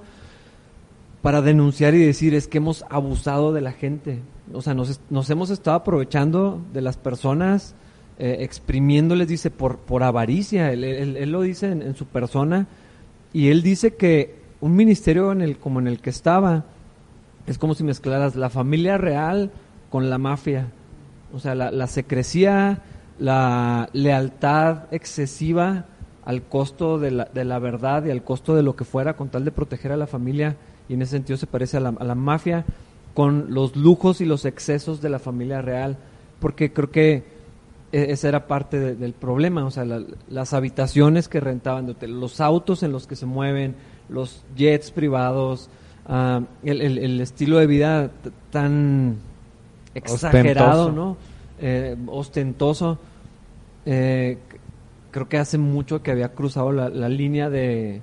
para 1.23 1.41
denunciar 1.41 1.95
y 1.95 2.05
decir 2.05 2.35
es 2.35 2.47
que 2.47 2.59
hemos 2.59 2.85
abusado 2.91 3.53
de 3.53 3.63
la 3.63 3.73
gente, 3.73 4.21
o 4.53 4.61
sea, 4.61 4.75
nos, 4.75 5.01
nos 5.11 5.31
hemos 5.31 5.51
estado 5.51 5.79
aprovechando 5.79 6.61
de 6.73 6.83
las 6.83 6.97
personas, 6.97 7.75
eh, 8.19 8.37
exprimiéndoles, 8.41 9.29
dice, 9.29 9.51
por, 9.51 9.79
por 9.79 10.03
avaricia, 10.03 10.73
él, 10.73 10.85
él, 10.85 11.17
él 11.17 11.33
lo 11.33 11.43
dice 11.43 11.71
en, 11.71 11.83
en 11.83 11.97
su 11.97 12.07
persona, 12.07 12.67
y 13.33 13.49
él 13.49 13.63
dice 13.63 13.95
que 13.95 14.37
un 14.61 14.77
ministerio 14.77 15.33
en 15.33 15.43
el, 15.43 15.59
como 15.59 15.81
en 15.81 15.89
el 15.89 16.01
que 16.01 16.11
estaba, 16.11 16.65
es 17.47 17.59
como 17.59 17.75
si 17.75 17.85
mezclaras 17.85 18.37
la 18.37 18.49
familia 18.49 18.97
real 18.97 19.51
con 19.91 20.09
la 20.09 20.19
mafia. 20.19 20.69
O 21.33 21.41
sea, 21.41 21.55
la, 21.55 21.71
la 21.71 21.87
secrecía, 21.87 22.83
la 23.19 23.89
lealtad 23.93 24.85
excesiva 24.93 25.87
al 26.25 26.43
costo 26.43 26.99
de 26.99 27.11
la, 27.11 27.25
de 27.27 27.45
la, 27.45 27.59
verdad 27.59 28.07
y 28.07 28.11
al 28.11 28.23
costo 28.23 28.55
de 28.55 28.63
lo 28.63 28.77
que 28.77 28.85
fuera 28.85 29.17
con 29.17 29.29
tal 29.29 29.45
de 29.45 29.53
proteger 29.53 29.93
a 29.93 29.97
la 29.97 30.07
familia, 30.07 30.57
y 30.89 30.95
en 30.95 31.03
ese 31.03 31.13
sentido 31.13 31.37
se 31.37 31.47
parece 31.47 31.77
a 31.77 31.81
la, 31.81 31.89
a 31.91 32.05
la 32.05 32.15
mafia, 32.15 32.65
con 33.13 33.53
los 33.53 33.77
lujos 33.77 34.21
y 34.21 34.25
los 34.25 34.45
excesos 34.45 35.03
de 35.03 35.11
la 35.11 35.19
familia 35.19 35.61
real, 35.61 35.97
porque 36.41 36.73
creo 36.73 36.91
que 36.91 37.34
esa 37.95 38.29
era 38.29 38.47
parte 38.47 38.79
de, 38.81 38.97
del 38.97 39.13
problema, 39.13 39.65
o 39.65 39.71
sea, 39.71 39.85
la, 39.85 40.03
las 40.29 40.53
habitaciones 40.53 41.29
que 41.29 41.39
rentaban, 41.39 41.95
los 42.01 42.41
autos 42.41 42.83
en 42.83 42.91
los 42.91 43.07
que 43.07 43.15
se 43.15 43.25
mueven, 43.25 43.77
los 44.09 44.45
jets 44.57 44.91
privados, 44.91 45.71
uh, 46.09 46.45
el, 46.65 46.81
el, 46.81 46.99
el, 46.99 47.21
estilo 47.21 47.59
de 47.59 47.67
vida 47.67 48.11
tan 48.51 49.19
exagerado, 49.95 50.87
ostentoso. 50.87 50.93
¿no? 50.93 51.17
Eh, 51.61 51.97
ostentoso. 52.09 52.99
Eh, 53.87 54.39
creo 55.13 55.29
que 55.29 55.39
hace 55.39 55.59
mucho 55.59 56.03
que 56.03 56.11
había 56.11 56.33
cruzado 56.33 56.73
la, 56.73 56.89
la 56.89 57.09
línea 57.09 57.49
de, 57.49 58.03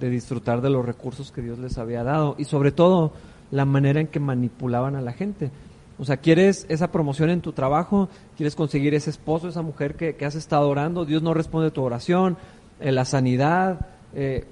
de, 0.00 0.10
disfrutar 0.10 0.60
de 0.60 0.68
los 0.68 0.84
recursos 0.84 1.32
que 1.32 1.40
Dios 1.40 1.58
les 1.58 1.78
había 1.78 2.02
dado 2.02 2.34
y 2.36 2.44
sobre 2.44 2.72
todo 2.72 3.12
la 3.50 3.64
manera 3.64 4.00
en 4.00 4.08
que 4.08 4.20
manipulaban 4.20 4.96
a 4.96 5.00
la 5.00 5.12
gente. 5.12 5.50
O 5.98 6.04
sea, 6.04 6.16
quieres 6.16 6.66
esa 6.68 6.90
promoción 6.90 7.30
en 7.30 7.40
tu 7.40 7.52
trabajo, 7.52 8.08
quieres 8.36 8.56
conseguir 8.56 8.94
ese 8.94 9.10
esposo, 9.10 9.48
esa 9.48 9.62
mujer 9.62 9.94
que, 9.94 10.16
que 10.16 10.24
has 10.24 10.34
estado 10.34 10.68
orando, 10.68 11.04
Dios 11.04 11.22
no 11.22 11.34
responde 11.34 11.68
a 11.68 11.70
tu 11.72 11.82
oración, 11.82 12.36
eh, 12.80 12.90
la 12.90 13.04
sanidad, 13.04 13.86
eh, 14.14 14.44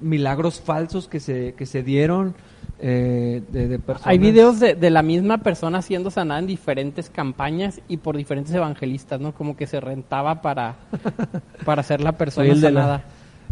milagros 0.00 0.60
falsos 0.60 1.06
que 1.08 1.20
se, 1.20 1.54
que 1.54 1.66
se 1.66 1.82
dieron 1.84 2.34
eh, 2.80 3.42
de, 3.52 3.68
de 3.68 3.78
personas. 3.78 4.08
Hay 4.08 4.18
videos 4.18 4.58
de, 4.58 4.74
de 4.74 4.90
la 4.90 5.02
misma 5.02 5.38
persona 5.38 5.82
siendo 5.82 6.10
sanada 6.10 6.40
en 6.40 6.48
diferentes 6.48 7.08
campañas 7.10 7.80
y 7.86 7.98
por 7.98 8.16
diferentes 8.16 8.52
evangelistas, 8.52 9.20
¿no? 9.20 9.32
Como 9.32 9.56
que 9.56 9.68
se 9.68 9.80
rentaba 9.80 10.42
para, 10.42 10.74
para 11.64 11.84
ser 11.84 12.00
la 12.00 12.12
persona 12.12 12.48
el, 12.48 12.60
de 12.60 12.70
la- 12.72 12.80
sanada. 12.82 13.04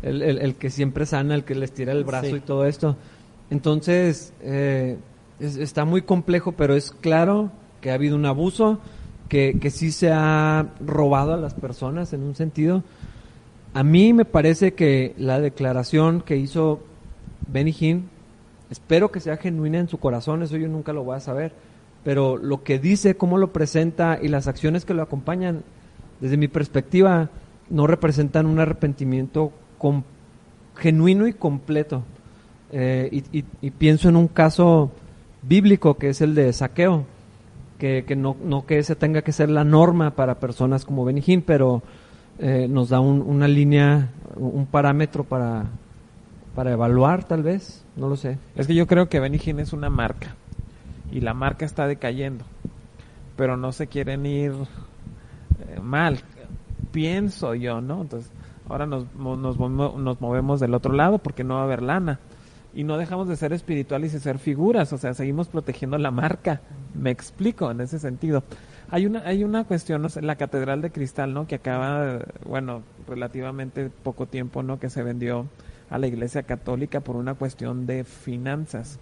el, 0.02 0.22
el- 0.22 0.38
el 0.38 0.54
que 0.56 0.68
siempre 0.68 1.06
sana, 1.06 1.36
el 1.36 1.44
que 1.44 1.54
les 1.54 1.70
tira 1.72 1.92
el 1.92 2.02
brazo 2.02 2.26
Sí. 2.30 2.36
y 2.36 2.40
todo 2.40 2.66
esto. 2.66 2.96
Entonces, 3.50 4.32
eh, 4.42 4.98
es- 5.40 5.56
está 5.56 5.84
muy 5.84 6.02
complejo, 6.02 6.52
pero 6.52 6.74
es 6.74 6.90
claro 6.90 7.50
que 7.80 7.90
ha 7.90 7.94
habido 7.94 8.16
un 8.16 8.26
abuso, 8.26 8.78
que, 9.28 9.58
que 9.60 9.70
sí 9.70 9.92
se 9.92 10.10
ha 10.12 10.66
robado 10.84 11.34
a 11.34 11.36
las 11.36 11.54
personas 11.54 12.12
en 12.12 12.22
un 12.22 12.34
sentido. 12.34 12.82
A 13.74 13.82
mí 13.84 14.12
me 14.12 14.24
parece 14.24 14.74
que 14.74 15.14
la 15.18 15.38
declaración 15.40 16.20
que 16.22 16.36
hizo 16.36 16.80
Benny 17.46 17.74
Hinn, 17.78 18.08
espero 18.70 19.12
que 19.12 19.20
sea 19.20 19.36
genuina 19.36 19.78
en 19.78 19.88
su 19.88 19.98
corazón, 19.98 20.42
eso 20.42 20.56
yo 20.56 20.66
nunca 20.68 20.92
lo 20.92 21.04
voy 21.04 21.16
a 21.16 21.20
saber, 21.20 21.52
pero 22.02 22.36
lo 22.36 22.64
que 22.64 22.78
dice, 22.80 23.16
cómo 23.16 23.38
lo 23.38 23.52
presenta 23.52 24.18
y 24.20 24.28
las 24.28 24.48
acciones 24.48 24.84
que 24.84 24.94
lo 24.94 25.02
acompañan, 25.02 25.62
desde 26.20 26.36
mi 26.36 26.48
perspectiva, 26.48 27.30
no 27.68 27.86
representan 27.86 28.46
un 28.46 28.58
arrepentimiento 28.58 29.52
genuino 30.76 31.26
y 31.28 31.32
completo. 31.32 32.02
Eh, 32.72 33.22
y 33.32 33.70
pienso 33.70 34.08
en 34.08 34.16
un 34.16 34.28
caso 34.28 34.90
bíblico 35.42 35.94
que 35.94 36.10
es 36.10 36.20
el 36.20 36.34
de 36.34 36.52
saqueo, 36.52 37.04
que, 37.78 38.04
que 38.06 38.16
no, 38.16 38.36
no 38.44 38.66
que 38.66 38.78
ese 38.78 38.94
tenga 38.96 39.22
que 39.22 39.32
ser 39.32 39.48
la 39.50 39.64
norma 39.64 40.10
para 40.10 40.38
personas 40.38 40.84
como 40.84 41.08
Hinn, 41.08 41.42
pero 41.42 41.82
eh, 42.38 42.66
nos 42.68 42.88
da 42.90 43.00
un- 43.00 43.22
una 43.22 43.48
línea, 43.48 44.08
un 44.36 44.66
parámetro 44.66 45.24
para, 45.24 45.64
para 46.54 46.72
evaluar 46.72 47.24
tal 47.24 47.42
vez, 47.42 47.84
no 47.96 48.08
lo 48.08 48.16
sé. 48.16 48.38
Es 48.56 48.66
que 48.66 48.74
yo 48.74 48.86
creo 48.86 49.08
que 49.08 49.18
Hinn 49.18 49.60
es 49.60 49.72
una 49.72 49.90
marca 49.90 50.34
y 51.10 51.20
la 51.20 51.34
marca 51.34 51.64
está 51.64 51.86
decayendo, 51.86 52.44
pero 53.36 53.56
no 53.56 53.72
se 53.72 53.86
quieren 53.86 54.26
ir 54.26 54.52
eh, 54.52 55.80
mal, 55.82 56.20
pienso 56.92 57.54
yo, 57.54 57.80
¿no? 57.80 58.02
Entonces, 58.02 58.30
ahora 58.68 58.86
nos, 58.86 59.06
nos, 59.16 59.58
nos 59.58 60.20
movemos 60.20 60.60
del 60.60 60.74
otro 60.74 60.92
lado 60.92 61.18
porque 61.18 61.44
no 61.44 61.54
va 61.54 61.60
a 61.62 61.64
haber 61.64 61.82
lana 61.82 62.18
y 62.74 62.84
no 62.84 62.98
dejamos 62.98 63.28
de 63.28 63.36
ser 63.36 63.52
espirituales 63.52 64.14
y 64.14 64.20
ser 64.20 64.38
figuras, 64.38 64.92
o 64.92 64.98
sea, 64.98 65.14
seguimos 65.14 65.48
protegiendo 65.48 65.98
la 65.98 66.10
marca, 66.10 66.60
me 66.94 67.10
explico 67.10 67.70
en 67.70 67.80
ese 67.80 67.98
sentido. 67.98 68.44
Hay 68.90 69.06
una, 69.06 69.20
hay 69.20 69.44
una 69.44 69.64
cuestión, 69.64 70.02
no 70.02 70.08
la 70.20 70.36
Catedral 70.36 70.82
de 70.82 70.90
Cristal, 70.90 71.32
¿no? 71.32 71.46
Que 71.46 71.56
acaba, 71.56 72.20
bueno, 72.44 72.82
relativamente 73.08 73.90
poco 73.90 74.26
tiempo, 74.26 74.62
¿no? 74.62 74.80
Que 74.80 74.90
se 74.90 75.02
vendió 75.02 75.46
a 75.90 75.98
la 75.98 76.06
Iglesia 76.06 76.42
Católica 76.42 77.00
por 77.00 77.16
una 77.16 77.34
cuestión 77.34 77.86
de 77.86 78.04
finanzas. 78.04 78.98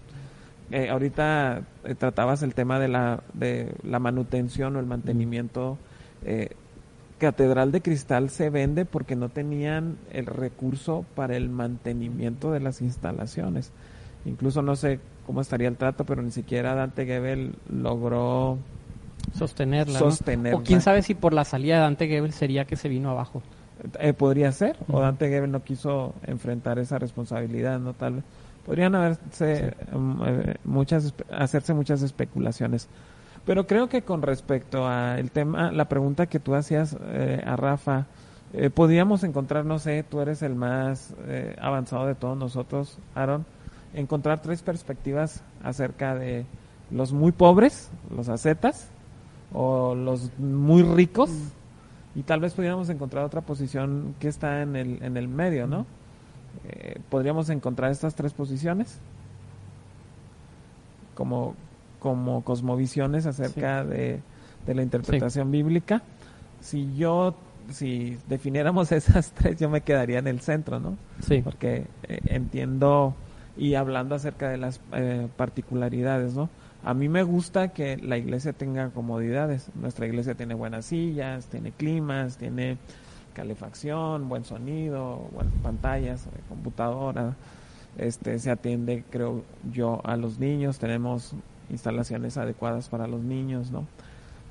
Eh, 0.71 0.89
ahorita 0.89 1.63
eh, 1.83 1.95
tratabas 1.95 2.43
el 2.43 2.53
tema 2.53 2.79
de 2.79 2.87
la, 2.87 3.23
de 3.33 3.73
la 3.83 3.99
manutención 3.99 4.75
o 4.75 4.79
el 4.79 4.85
mantenimiento. 4.85 5.77
Eh, 6.23 6.49
Catedral 7.19 7.71
de 7.71 7.81
Cristal 7.81 8.29
se 8.29 8.49
vende 8.49 8.85
porque 8.85 9.15
no 9.15 9.29
tenían 9.29 9.97
el 10.11 10.25
recurso 10.25 11.05
para 11.15 11.35
el 11.37 11.49
mantenimiento 11.49 12.51
de 12.51 12.59
las 12.59 12.81
instalaciones. 12.81 13.71
Incluso 14.25 14.61
no 14.61 14.75
sé 14.75 14.99
cómo 15.25 15.41
estaría 15.41 15.67
el 15.67 15.77
trato, 15.77 16.05
pero 16.05 16.21
ni 16.21 16.31
siquiera 16.31 16.73
Dante 16.73 17.05
Gebel 17.05 17.53
logró 17.69 18.57
Sostenerla. 19.37 19.99
¿no? 19.99 20.11
Sostenerla. 20.11 20.59
O 20.59 20.63
quién 20.63 20.81
sabe 20.81 21.01
si 21.01 21.13
por 21.13 21.33
la 21.33 21.45
salida 21.45 21.75
de 21.75 21.81
Dante 21.81 22.07
Gebel 22.07 22.33
sería 22.33 22.65
que 22.65 22.75
se 22.75 22.89
vino 22.89 23.11
abajo. 23.11 23.41
Eh, 23.99 24.13
podría 24.13 24.51
ser, 24.51 24.77
o. 24.89 24.99
Dante 24.99 25.29
Gebel 25.29 25.51
no 25.51 25.63
quiso 25.63 26.13
enfrentar 26.25 26.79
esa 26.79 26.99
responsabilidad, 26.99 27.79
¿no? 27.79 27.93
Tal 27.93 28.15
vez. 28.15 28.23
Podrían 28.65 28.93
haberse 28.93 29.73
um, 29.93 30.21
eh, 30.25 30.55
muchas, 30.63 31.13
hacerse 31.31 31.73
muchas 31.73 32.01
especulaciones. 32.01 32.87
Pero 33.49 33.65
creo 33.65 33.89
que 33.89 34.03
con 34.03 34.21
respecto 34.21 34.87
a 34.87 35.17
el 35.17 35.31
tema, 35.31 35.71
la 35.71 35.89
pregunta 35.89 36.27
que 36.27 36.39
tú 36.39 36.53
hacías 36.53 36.95
eh, 37.01 37.41
a 37.43 37.55
Rafa, 37.55 38.05
eh, 38.53 38.69
podríamos 38.69 39.23
encontrar, 39.23 39.65
no 39.65 39.79
sé, 39.79 40.03
tú 40.03 40.21
eres 40.21 40.43
el 40.43 40.53
más 40.53 41.15
eh, 41.25 41.55
avanzado 41.59 42.05
de 42.05 42.13
todos 42.13 42.37
nosotros, 42.37 42.99
Aaron, 43.15 43.47
encontrar 43.95 44.43
tres 44.43 44.61
perspectivas 44.61 45.41
acerca 45.63 46.13
de 46.13 46.45
los 46.91 47.11
muy 47.11 47.31
pobres, 47.31 47.89
los 48.15 48.29
ascetas, 48.29 48.87
o 49.51 49.95
los 49.95 50.29
muy 50.37 50.83
ricos, 50.83 51.31
y 52.13 52.21
tal 52.21 52.41
vez 52.41 52.53
pudiéramos 52.53 52.87
encontrar 52.89 53.25
otra 53.25 53.41
posición 53.41 54.13
que 54.19 54.27
está 54.27 54.61
en 54.61 54.75
el, 54.75 55.01
en 55.01 55.17
el 55.17 55.27
medio, 55.27 55.65
¿no? 55.65 55.87
Eh, 56.65 56.99
¿Podríamos 57.09 57.49
encontrar 57.49 57.89
estas 57.89 58.13
tres 58.13 58.31
posiciones? 58.31 58.99
Como, 61.15 61.55
como 61.99 62.43
cosmovisiones 62.43 63.25
acerca 63.25 63.83
de, 63.83 64.21
de 64.65 64.75
la 64.75 64.83
interpretación 64.83 65.51
bíblica. 65.51 66.01
Si 66.61 66.95
yo, 66.95 67.35
si 67.71 68.17
definiéramos 68.27 68.91
esas 68.93 69.31
tres, 69.31 69.59
yo 69.59 69.69
me 69.69 69.81
quedaría 69.81 70.19
en 70.19 70.27
el 70.27 70.41
centro, 70.41 70.79
¿no? 70.79 70.97
Sí. 71.25 71.41
porque 71.43 71.85
eh, 72.03 72.19
entiendo 72.25 73.15
y 73.57 73.75
hablando 73.75 74.15
acerca 74.15 74.49
de 74.49 74.57
las 74.57 74.79
eh, 74.93 75.27
particularidades, 75.35 76.33
¿no? 76.33 76.49
A 76.83 76.93
mí 76.93 77.09
me 77.09 77.23
gusta 77.23 77.69
que 77.69 77.97
la 77.97 78.17
iglesia 78.17 78.53
tenga 78.53 78.89
comodidades. 78.91 79.69
Nuestra 79.75 80.07
iglesia 80.07 80.35
tiene 80.35 80.53
buenas 80.53 80.85
sillas, 80.85 81.47
tiene 81.47 81.73
climas, 81.73 82.37
tiene 82.37 82.77
calefacción, 83.33 84.29
buen 84.29 84.45
sonido, 84.45 85.27
bueno, 85.33 85.51
pantallas, 85.61 86.25
eh, 86.27 86.29
computadora. 86.47 87.35
Este 87.97 88.39
se 88.39 88.49
atiende, 88.49 89.03
creo 89.09 89.43
yo, 89.73 89.99
a 90.05 90.15
los 90.15 90.39
niños. 90.39 90.79
Tenemos 90.79 91.33
instalaciones 91.69 92.37
adecuadas 92.37 92.89
para 92.89 93.07
los 93.07 93.21
niños, 93.21 93.71
¿no? 93.71 93.85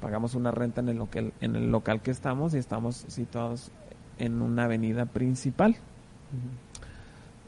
Pagamos 0.01 0.35
una 0.35 0.51
renta 0.51 0.81
en 0.81 0.89
el 0.89 0.97
local, 0.97 1.33
en 1.41 1.57
el 1.57 1.71
local 1.71 2.01
que 2.01 2.11
estamos 2.11 2.55
y 2.55 2.59
estamos 2.59 3.05
situados 3.09 3.71
en 4.19 4.43
una 4.43 4.65
avenida 4.65 5.07
principal. 5.07 5.77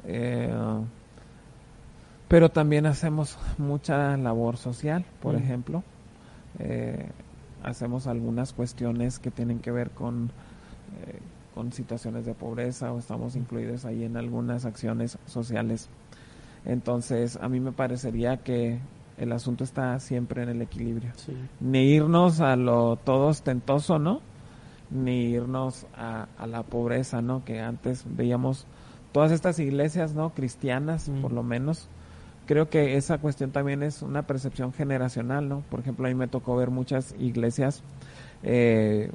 Eh, 0.05 0.53
pero 2.31 2.49
también 2.49 2.87
hacemos 2.87 3.39
mucha 3.59 4.17
labor 4.17 4.57
social, 4.57 5.05
por 5.21 5.35
ejemplo. 5.35 5.83
Eh, 6.59 7.09
hacemos 7.63 8.07
algunas 8.07 8.53
cuestiones 8.53 9.19
que 9.19 9.31
tienen 9.31 9.59
que 9.59 9.73
ver 9.73 9.91
con, 9.91 10.31
eh, 11.07 11.19
con 11.55 11.73
situaciones 11.73 12.27
de 12.27 12.35
pobreza 12.35 12.93
o 12.93 12.99
estamos 12.99 13.37
incluidos 13.37 13.85
ahí 13.85 14.05
en 14.05 14.17
algunas 14.17 14.65
acciones 14.65 15.19
sociales. 15.27 15.89
Entonces, 16.65 17.37
a 17.41 17.49
mí 17.49 17.59
me 17.59 17.73
parecería 17.73 18.37
que 18.39 18.79
el 19.21 19.31
asunto 19.33 19.63
está 19.65 19.99
siempre 20.01 20.43
en 20.43 20.49
el 20.49 20.63
equilibrio 20.63 21.13
Sí. 21.17 21.33
ni 21.61 21.85
irnos 21.93 22.41
a 22.41 22.57
lo 22.57 22.97
todo 22.97 23.29
ostentoso, 23.29 23.99
¿no? 23.99 24.21
Ni 24.91 25.27
irnos 25.31 25.87
a, 25.97 26.27
a 26.37 26.47
la 26.49 26.63
pobreza, 26.65 27.23
¿no? 27.23 27.45
Que 27.45 27.61
antes 27.61 28.05
veíamos 28.09 28.67
todas 29.13 29.31
estas 29.31 29.59
iglesias, 29.61 30.15
¿no? 30.15 30.31
Cristianas, 30.31 31.09
Mm. 31.09 31.21
por 31.23 31.33
lo 31.33 31.43
menos. 31.43 31.89
Creo 32.47 32.69
que 32.69 32.97
esa 32.97 33.19
cuestión 33.19 33.53
también 33.53 33.85
es 33.85 34.03
una 34.03 34.23
percepción 34.23 34.73
generacional, 34.73 35.49
¿no? 35.49 35.61
Por 35.71 35.79
ejemplo, 35.81 36.07
a 36.07 36.09
mí 36.09 36.15
me 36.17 36.27
tocó 36.27 36.57
ver 36.57 36.71
muchas 36.71 37.15
iglesias 37.21 37.83
eh, 38.43 39.11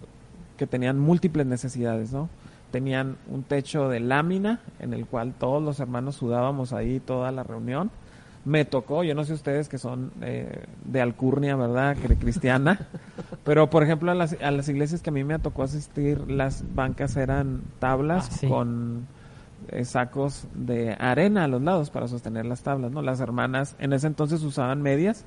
que 0.58 0.68
tenían 0.68 1.00
múltiples 1.00 1.46
necesidades, 1.46 2.13
¿no? 2.13 2.30
Tenían 2.72 3.18
un 3.30 3.44
techo 3.44 3.89
de 3.89 4.00
lámina 4.00 4.60
en 4.80 4.94
el 4.94 5.06
cual 5.06 5.34
todos 5.38 5.62
los 5.63 5.80
hermanos 5.80 6.15
sudábamos 6.15 6.72
ahí 6.74 7.00
toda 7.00 7.32
la 7.32 7.44
reunión 7.44 7.89
me 8.46 8.64
tocó, 8.64 9.04
yo 9.04 9.16
no 9.16 9.24
sé 9.26 9.34
ustedes 9.34 9.68
que 9.70 9.78
son 9.80 10.12
eh, 10.22 10.66
de 10.86 11.02
alcurnia, 11.02 11.56
¿verdad? 11.56 11.98
Que 11.98 12.16
cristiana, 12.16 12.88
pero 13.44 13.70
por 13.70 13.84
ejemplo 13.84 14.12
a 14.12 14.16
las, 14.16 14.40
a 14.42 14.52
las 14.52 14.70
iglesias 14.70 15.02
que 15.02 15.10
a 15.10 15.14
mí 15.14 15.24
me 15.24 15.38
tocó 15.40 15.64
asistir, 15.64 16.30
las 16.32 16.64
bancas 16.76 17.18
eran 17.18 17.62
tablas 17.80 18.28
Ah, 18.32 18.36
sí. 18.40 18.48
con 18.48 19.08
eh, 19.70 19.84
sacos 19.84 20.48
de 20.54 20.96
arena 21.00 21.46
a 21.46 21.48
los 21.48 21.62
lados 21.62 21.90
para 21.90 22.08
sostener 22.08 22.46
las 22.46 22.62
tablas, 22.62 22.92
¿no? 22.92 23.02
Las 23.02 23.20
hermanas 23.20 23.76
en 23.80 23.94
ese 23.94 24.06
entonces 24.08 24.44
usaban 24.44 24.82
medias 24.84 25.26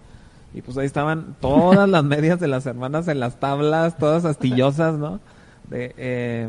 y 0.54 0.62
pues 0.62 0.78
ahí 0.78 0.86
estaban 0.86 1.34
todas 1.40 1.88
las 1.88 2.04
medias 2.04 2.38
de 2.38 2.46
las 2.48 2.66
hermanas 2.66 3.08
en 3.08 3.18
las 3.20 3.40
tablas, 3.40 3.98
todas 3.98 4.24
astillosas, 4.24 4.94
¿no? 4.94 5.20
De, 5.68 5.92
eh, 5.98 6.48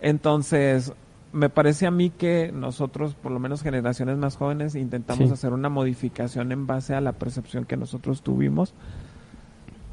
entonces, 0.00 0.92
me 1.32 1.50
parece 1.50 1.86
a 1.86 1.90
mí 1.90 2.10
que 2.10 2.50
nosotros, 2.52 3.14
por 3.14 3.32
lo 3.32 3.38
menos 3.38 3.62
generaciones 3.62 4.16
más 4.16 4.36
jóvenes, 4.36 4.74
intentamos 4.74 5.28
Sí. 5.28 5.32
hacer 5.34 5.52
una 5.52 5.68
modificación 5.68 6.52
en 6.52 6.66
base 6.66 6.94
a 6.94 7.00
la 7.00 7.12
percepción 7.12 7.64
que 7.64 7.76
nosotros 7.76 8.22
tuvimos, 8.22 8.72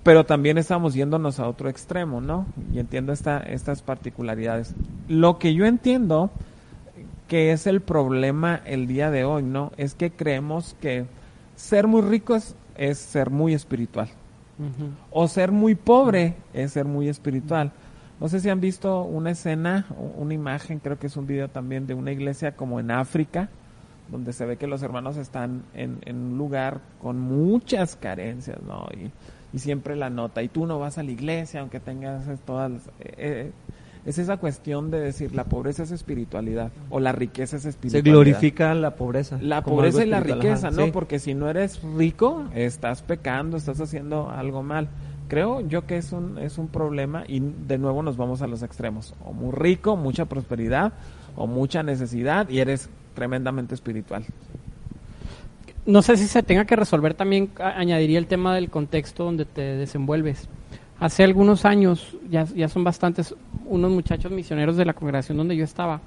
pero 0.03 0.25
también 0.25 0.57
estamos 0.57 0.93
yéndonos 0.93 1.39
a 1.39 1.47
otro 1.49 1.67
extremo, 1.67 2.21
¿no? 2.21 2.45
Y 2.73 2.79
entiendo 2.79 3.11
esta, 3.11 3.39
estas 3.39 3.81
particularidades. 3.81 4.75
Lo 5.07 5.39
que 5.39 5.53
yo 5.55 5.65
entiendo 5.65 6.29
que 7.27 7.51
es 7.51 7.65
el 7.65 7.81
problema 7.81 8.61
el 8.65 8.85
día 8.87 9.09
de 9.09 9.23
hoy, 9.23 9.41
¿no? 9.43 9.71
Es 9.77 9.95
que 9.95 10.11
creemos 10.11 10.75
que 10.79 11.05
ser 11.55 11.87
muy 11.87 12.01
ricos 12.01 12.55
es 12.77 12.97
ser 12.99 13.29
muy 13.31 13.53
espiritual. 13.53 14.09
O 15.11 15.27
ser 15.27 15.51
muy 15.51 15.75
pobre 15.75 16.35
es 16.53 16.71
ser 16.73 16.85
muy 16.85 17.09
espiritual. 17.09 17.73
No 18.19 18.29
sé 18.29 18.39
si 18.39 18.49
han 18.49 18.61
visto 18.61 19.01
una 19.03 19.31
escena, 19.31 19.85
una 20.17 20.33
imagen, 20.33 20.79
creo 20.79 20.97
que 20.97 21.07
es 21.07 21.17
un 21.17 21.27
video 21.27 21.49
también 21.49 21.85
de 21.85 21.93
una 21.93 22.11
iglesia 22.11 22.53
como 22.55 22.79
en 22.79 22.91
África, 22.91 23.49
donde 24.09 24.31
se 24.33 24.45
ve 24.45 24.57
que 24.57 24.67
los 24.67 24.81
hermanos 24.83 25.17
están 25.17 25.63
en, 25.73 25.97
en 26.05 26.15
un 26.17 26.37
lugar 26.37 26.79
con 27.01 27.19
muchas 27.19 27.95
carencias, 27.95 28.57
¿no? 28.65 28.87
Y, 28.93 29.11
y 29.55 29.59
siempre 29.59 29.95
la 29.95 30.09
nota, 30.09 30.43
y 30.43 30.47
tú 30.47 30.65
no 30.65 30.79
vas 30.79 30.97
a 30.97 31.03
la 31.03 31.11
iglesia 31.11 31.59
aunque 31.61 31.79
tengas 31.79 32.23
todas 32.45 32.71
las... 32.71 32.87
eh, 32.99 33.13
eh, 33.17 33.51
es 34.05 34.19
esa 34.19 34.37
cuestión 34.37 34.91
de 34.91 34.99
decir, 34.99 35.33
la 35.33 35.45
pobreza 35.45 35.81
es 35.81 35.89
espiritualidad, 35.89 36.71
o 36.91 36.99
la 36.99 37.11
riqueza 37.11 37.55
es 37.57 37.63
Se 37.63 37.69
espiritualidad. 37.69 38.13
glorifica 38.13 38.73
la 38.75 38.95
pobreza. 38.95 39.39
La 39.41 39.63
pobreza 39.63 40.05
y 40.05 40.07
la 40.07 40.19
riqueza, 40.19 40.67
ajá, 40.67 40.77
¿no? 40.77 40.85
sí. 40.85 40.91
Porque 40.91 41.17
si 41.17 41.33
no 41.33 41.49
eres 41.49 41.81
rico, 41.97 42.43
estás 42.53 43.01
pecando, 43.01 43.57
estás 43.57 43.81
haciendo 43.81 44.29
algo 44.29 44.61
mal. 44.61 44.89
Creo 45.27 45.61
yo 45.61 45.85
que 45.87 45.97
es 45.97 46.11
un, 46.11 46.37
es 46.37 46.57
un 46.57 46.67
problema 46.67 47.23
y 47.27 47.39
de 47.39 47.77
nuevo 47.77 48.03
nos 48.03 48.17
vamos 48.17 48.41
a 48.41 48.47
los 48.47 48.61
extremos. 48.61 49.15
O 49.25 49.33
muy 49.33 49.51
rico, 49.51 49.95
mucha 49.95 50.25
prosperidad, 50.25 50.93
o 51.35 51.47
mucha 51.47 51.83
necesidad 51.83 52.49
y 52.49 52.59
eres 52.59 52.89
tremendamente 53.13 53.73
espiritual. 53.73 54.25
No 55.85 56.01
sé 56.01 56.17
si 56.17 56.27
se 56.27 56.43
tenga 56.43 56.65
que 56.65 56.75
resolver 56.75 57.13
también, 57.13 57.51
añadiría 57.59 58.17
el 58.17 58.27
tema 58.27 58.55
del 58.55 58.69
contexto 58.69 59.23
donde 59.23 59.45
te 59.45 59.61
desenvuelves. 59.61 60.47
Hace 60.99 61.23
algunos 61.23 61.65
años, 61.65 62.17
ya, 62.29 62.45
ya 62.45 62.69
son 62.69 62.83
bastantes, 62.83 63.35
unos 63.65 63.91
muchachos 63.91 64.31
misioneros 64.31 64.77
de 64.77 64.85
la 64.85 64.93
congregación 64.93 65.37
donde 65.37 65.55
yo 65.55 65.63
estaba, 65.63 66.01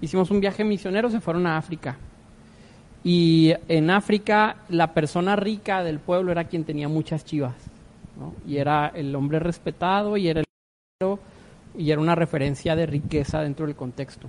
hicimos 0.00 0.30
un 0.30 0.40
viaje 0.40 0.64
misionero, 0.64 1.10
se 1.10 1.20
fueron 1.20 1.46
a 1.46 1.56
África. 1.56 1.98
Y 3.02 3.54
en 3.68 3.90
África, 3.90 4.56
la 4.68 4.92
persona 4.94 5.36
rica 5.36 5.82
del 5.82 5.98
pueblo 5.98 6.32
era 6.32 6.44
quien 6.44 6.64
tenía 6.64 6.88
muchas 6.88 7.24
chivas. 7.24 7.54
¿No? 8.20 8.34
Y 8.46 8.58
era 8.58 8.92
el 8.94 9.14
hombre 9.16 9.38
respetado 9.40 10.16
y 10.16 10.28
era 10.28 10.40
el 10.40 10.46
y 11.76 11.90
era 11.90 12.00
una 12.00 12.14
referencia 12.14 12.76
de 12.76 12.84
riqueza 12.86 13.40
dentro 13.40 13.64
del 13.66 13.74
contexto. 13.74 14.28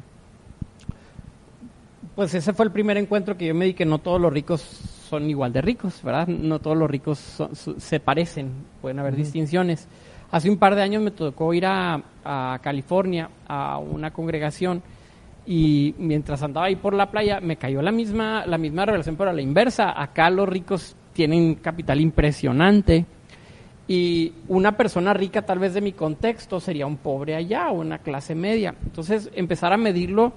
Pues 2.15 2.33
ese 2.33 2.53
fue 2.53 2.65
el 2.65 2.71
primer 2.71 2.97
encuentro 2.97 3.37
que 3.37 3.47
yo 3.47 3.55
me 3.55 3.65
di 3.65 3.73
que 3.73 3.85
no 3.85 3.99
todos 3.99 4.19
los 4.19 4.31
ricos 4.33 4.61
son 4.61 5.29
igual 5.29 5.53
de 5.53 5.61
ricos, 5.61 6.01
¿verdad? 6.03 6.27
No 6.27 6.59
todos 6.59 6.77
los 6.77 6.89
ricos 6.89 7.19
son- 7.19 7.55
se 7.55 7.99
parecen, 7.99 8.51
pueden 8.81 8.99
haber 8.99 9.15
distinciones. 9.15 9.87
Hace 10.31 10.49
un 10.49 10.57
par 10.57 10.75
de 10.75 10.81
años 10.81 11.01
me 11.03 11.11
tocó 11.11 11.53
ir 11.53 11.65
a, 11.65 12.01
a 12.23 12.59
California 12.61 13.29
a 13.47 13.77
una 13.77 14.11
congregación 14.11 14.81
y 15.45 15.93
mientras 15.97 16.41
andaba 16.43 16.67
ahí 16.67 16.75
por 16.75 16.93
la 16.93 17.09
playa 17.11 17.39
me 17.41 17.57
cayó 17.57 17.81
la 17.81 17.91
misma, 17.91 18.45
la 18.45 18.57
misma 18.57 18.85
revelación, 18.85 19.15
pero 19.15 19.29
a 19.31 19.33
la 19.33 19.41
inversa. 19.41 19.99
Acá 20.01 20.29
los 20.29 20.47
ricos 20.47 20.95
tienen 21.13 21.55
capital 21.55 21.99
impresionante 21.99 23.05
y 23.91 24.31
una 24.47 24.77
persona 24.77 25.13
rica 25.13 25.41
tal 25.41 25.59
vez 25.59 25.73
de 25.73 25.81
mi 25.81 25.91
contexto 25.91 26.61
sería 26.61 26.87
un 26.87 26.95
pobre 26.95 27.35
allá 27.35 27.69
o 27.71 27.73
una 27.73 27.97
clase 27.97 28.35
media. 28.35 28.73
Entonces 28.85 29.29
empezar 29.35 29.73
a 29.73 29.77
medirlo 29.77 30.31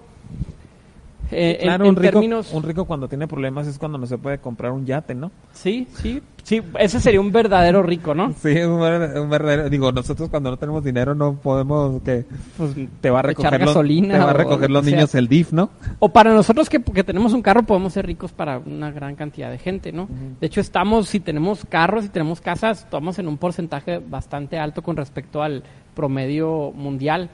eh, 1.31 1.59
en- 1.61 1.67
claro, 1.67 1.85
en, 1.85 1.91
un, 1.91 1.97
rico, 1.97 2.13
términos... 2.13 2.53
un 2.53 2.63
rico 2.63 2.85
cuando 2.85 3.09
tiene 3.09 3.27
problemas 3.27 3.67
es 3.67 3.79
cuando 3.79 3.99
no 3.99 4.07
se 4.07 4.19
puede 4.19 4.39
comprar 4.39 4.73
un 4.73 4.85
yate, 4.87 5.15
¿no? 5.15 5.31
Sí, 5.53 5.87
sí, 5.95 6.23
sí, 6.43 6.63
ese 6.79 7.01
sería 7.01 7.21
un 7.21 7.33
verdadero 7.33 7.83
rico, 7.83 8.15
¿no? 8.15 8.33
Sí, 8.35 8.57
un, 8.61 8.81
ver- 8.81 9.19
un 9.21 9.31
verdadero. 9.31 9.69
Digo, 9.71 9.91
nosotros 9.93 10.29
cuando 10.29 10.51
no 10.51 10.57
tenemos 10.57 10.85
dinero 10.85 11.15
no 11.15 11.35
podemos 11.35 12.03
que 12.03 12.25
Pues, 12.57 12.75
te 13.01 13.11
va 13.11 13.21
a 13.21 13.23
recoger 13.23 13.53
los, 13.61 13.69
gasolina 13.69 14.15
te 14.19 14.25
va 14.25 14.31
a 14.31 14.35
recoger 14.35 14.71
lo 14.71 14.75
los 14.81 14.85
sea. 14.87 14.95
niños 14.97 15.15
el 15.15 15.29
DIF, 15.29 15.53
¿no? 15.53 15.71
O 15.99 16.09
para 16.11 16.33
nosotros 16.35 16.69
que, 16.69 16.83
que 16.83 17.05
tenemos 17.05 17.33
un 17.33 17.43
carro 17.43 17.63
podemos 17.63 17.93
ser 17.93 18.07
ricos 18.07 18.33
para 18.33 18.59
una 18.59 18.91
gran 18.91 19.15
cantidad 19.17 19.51
de 19.51 19.59
gente, 19.59 19.93
¿no? 19.93 20.09
De 20.41 20.47
hecho 20.47 20.61
estamos, 20.61 21.09
si 21.09 21.21
tenemos 21.21 21.65
carros, 21.69 22.05
si 22.05 22.11
tenemos 22.11 22.41
casas, 22.41 22.81
estamos 22.81 23.19
en 23.19 23.29
un 23.29 23.39
porcentaje 23.39 23.99
bastante 23.99 24.59
alto 24.59 24.83
con 24.83 24.97
respecto 24.97 25.43
al 25.43 25.63
promedio 25.95 26.73
mundial. 26.73 27.31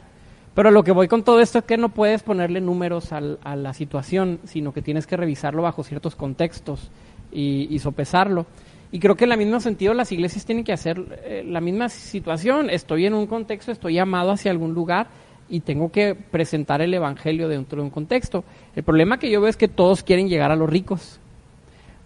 Pero 0.55 0.71
lo 0.71 0.83
que 0.83 0.93
voy 0.93 1.07
con 1.09 1.23
todo 1.23 1.41
esto 1.41 1.59
es 1.59 1.65
que 1.65 1.77
no 1.77 1.91
puedes 1.91 2.23
ponerle 2.23 2.61
números 2.61 3.13
al- 3.13 3.39
a 3.45 3.55
la 3.57 3.73
situación, 3.73 4.41
sino 4.45 4.73
que 4.73 4.83
tienes 4.83 5.07
que 5.07 5.17
revisarlo 5.17 5.63
bajo 5.63 5.85
ciertos 5.85 6.17
contextos 6.17 6.91
y, 7.33 7.79
sopesarlo. 7.79 8.47
Y 8.93 8.99
creo 8.99 9.15
que 9.15 9.25
en 9.25 9.33
el 9.33 9.39
mismo 9.39 9.61
sentido 9.61 9.95
las 9.95 10.11
iglesias 10.11 10.45
tienen 10.45 10.65
que 10.65 10.73
hacer 10.73 11.21
eh, 11.25 11.45
la 11.47 11.61
misma 11.61 11.89
situación. 11.89 12.69
Estoy 12.71 13.07
en 13.07 13.15
un 13.15 13.27
contexto, 13.29 13.71
estoy 13.71 13.95
llamado 13.95 14.33
hacia 14.33 14.51
algún 14.51 14.75
lugar 14.75 15.07
y 15.49 15.61
tengo 15.61 15.93
que 15.93 16.17
presentar 16.17 16.81
el 16.83 16.93
evangelio 16.93 17.49
dentro 17.49 17.77
de 17.79 17.85
un 17.85 17.91
contexto. 17.91 18.43
El 18.75 18.83
problema 18.83 19.19
que 19.19 19.31
yo 19.31 19.41
veo 19.41 19.49
es 19.49 19.57
que 19.57 19.69
todos 19.69 20.03
quieren 20.03 20.29
llegar 20.29 20.51
a 20.51 20.57
los 20.57 20.69
ricos. 20.69 21.21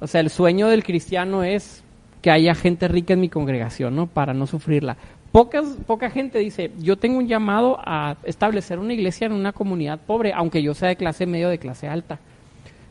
O 0.00 0.06
sea, 0.06 0.20
el 0.20 0.28
sueño 0.28 0.68
del 0.68 0.84
cristiano 0.84 1.42
es 1.42 1.82
que 2.20 2.30
haya 2.30 2.54
gente 2.54 2.88
rica 2.88 3.14
en 3.14 3.20
mi 3.20 3.28
congregación, 3.30 3.96
¿no? 3.96 4.06
Para 4.06 4.34
no 4.34 4.46
sufrirla. 4.46 4.96
Pocas, 5.34 5.66
poca 5.84 6.10
gente 6.10 6.38
dice, 6.38 6.70
yo 6.78 6.96
tengo 6.96 7.18
un 7.18 7.26
llamado 7.26 7.80
a 7.80 8.16
establecer 8.22 8.78
una 8.78 8.92
iglesia 8.92 9.26
en 9.26 9.32
una 9.32 9.52
comunidad 9.52 9.98
pobre, 9.98 10.32
aunque 10.32 10.62
yo 10.62 10.74
sea 10.74 10.90
de 10.90 10.94
clase 10.94 11.26
medio 11.26 11.48
de 11.48 11.58
clase 11.58 11.88
alta. 11.88 12.20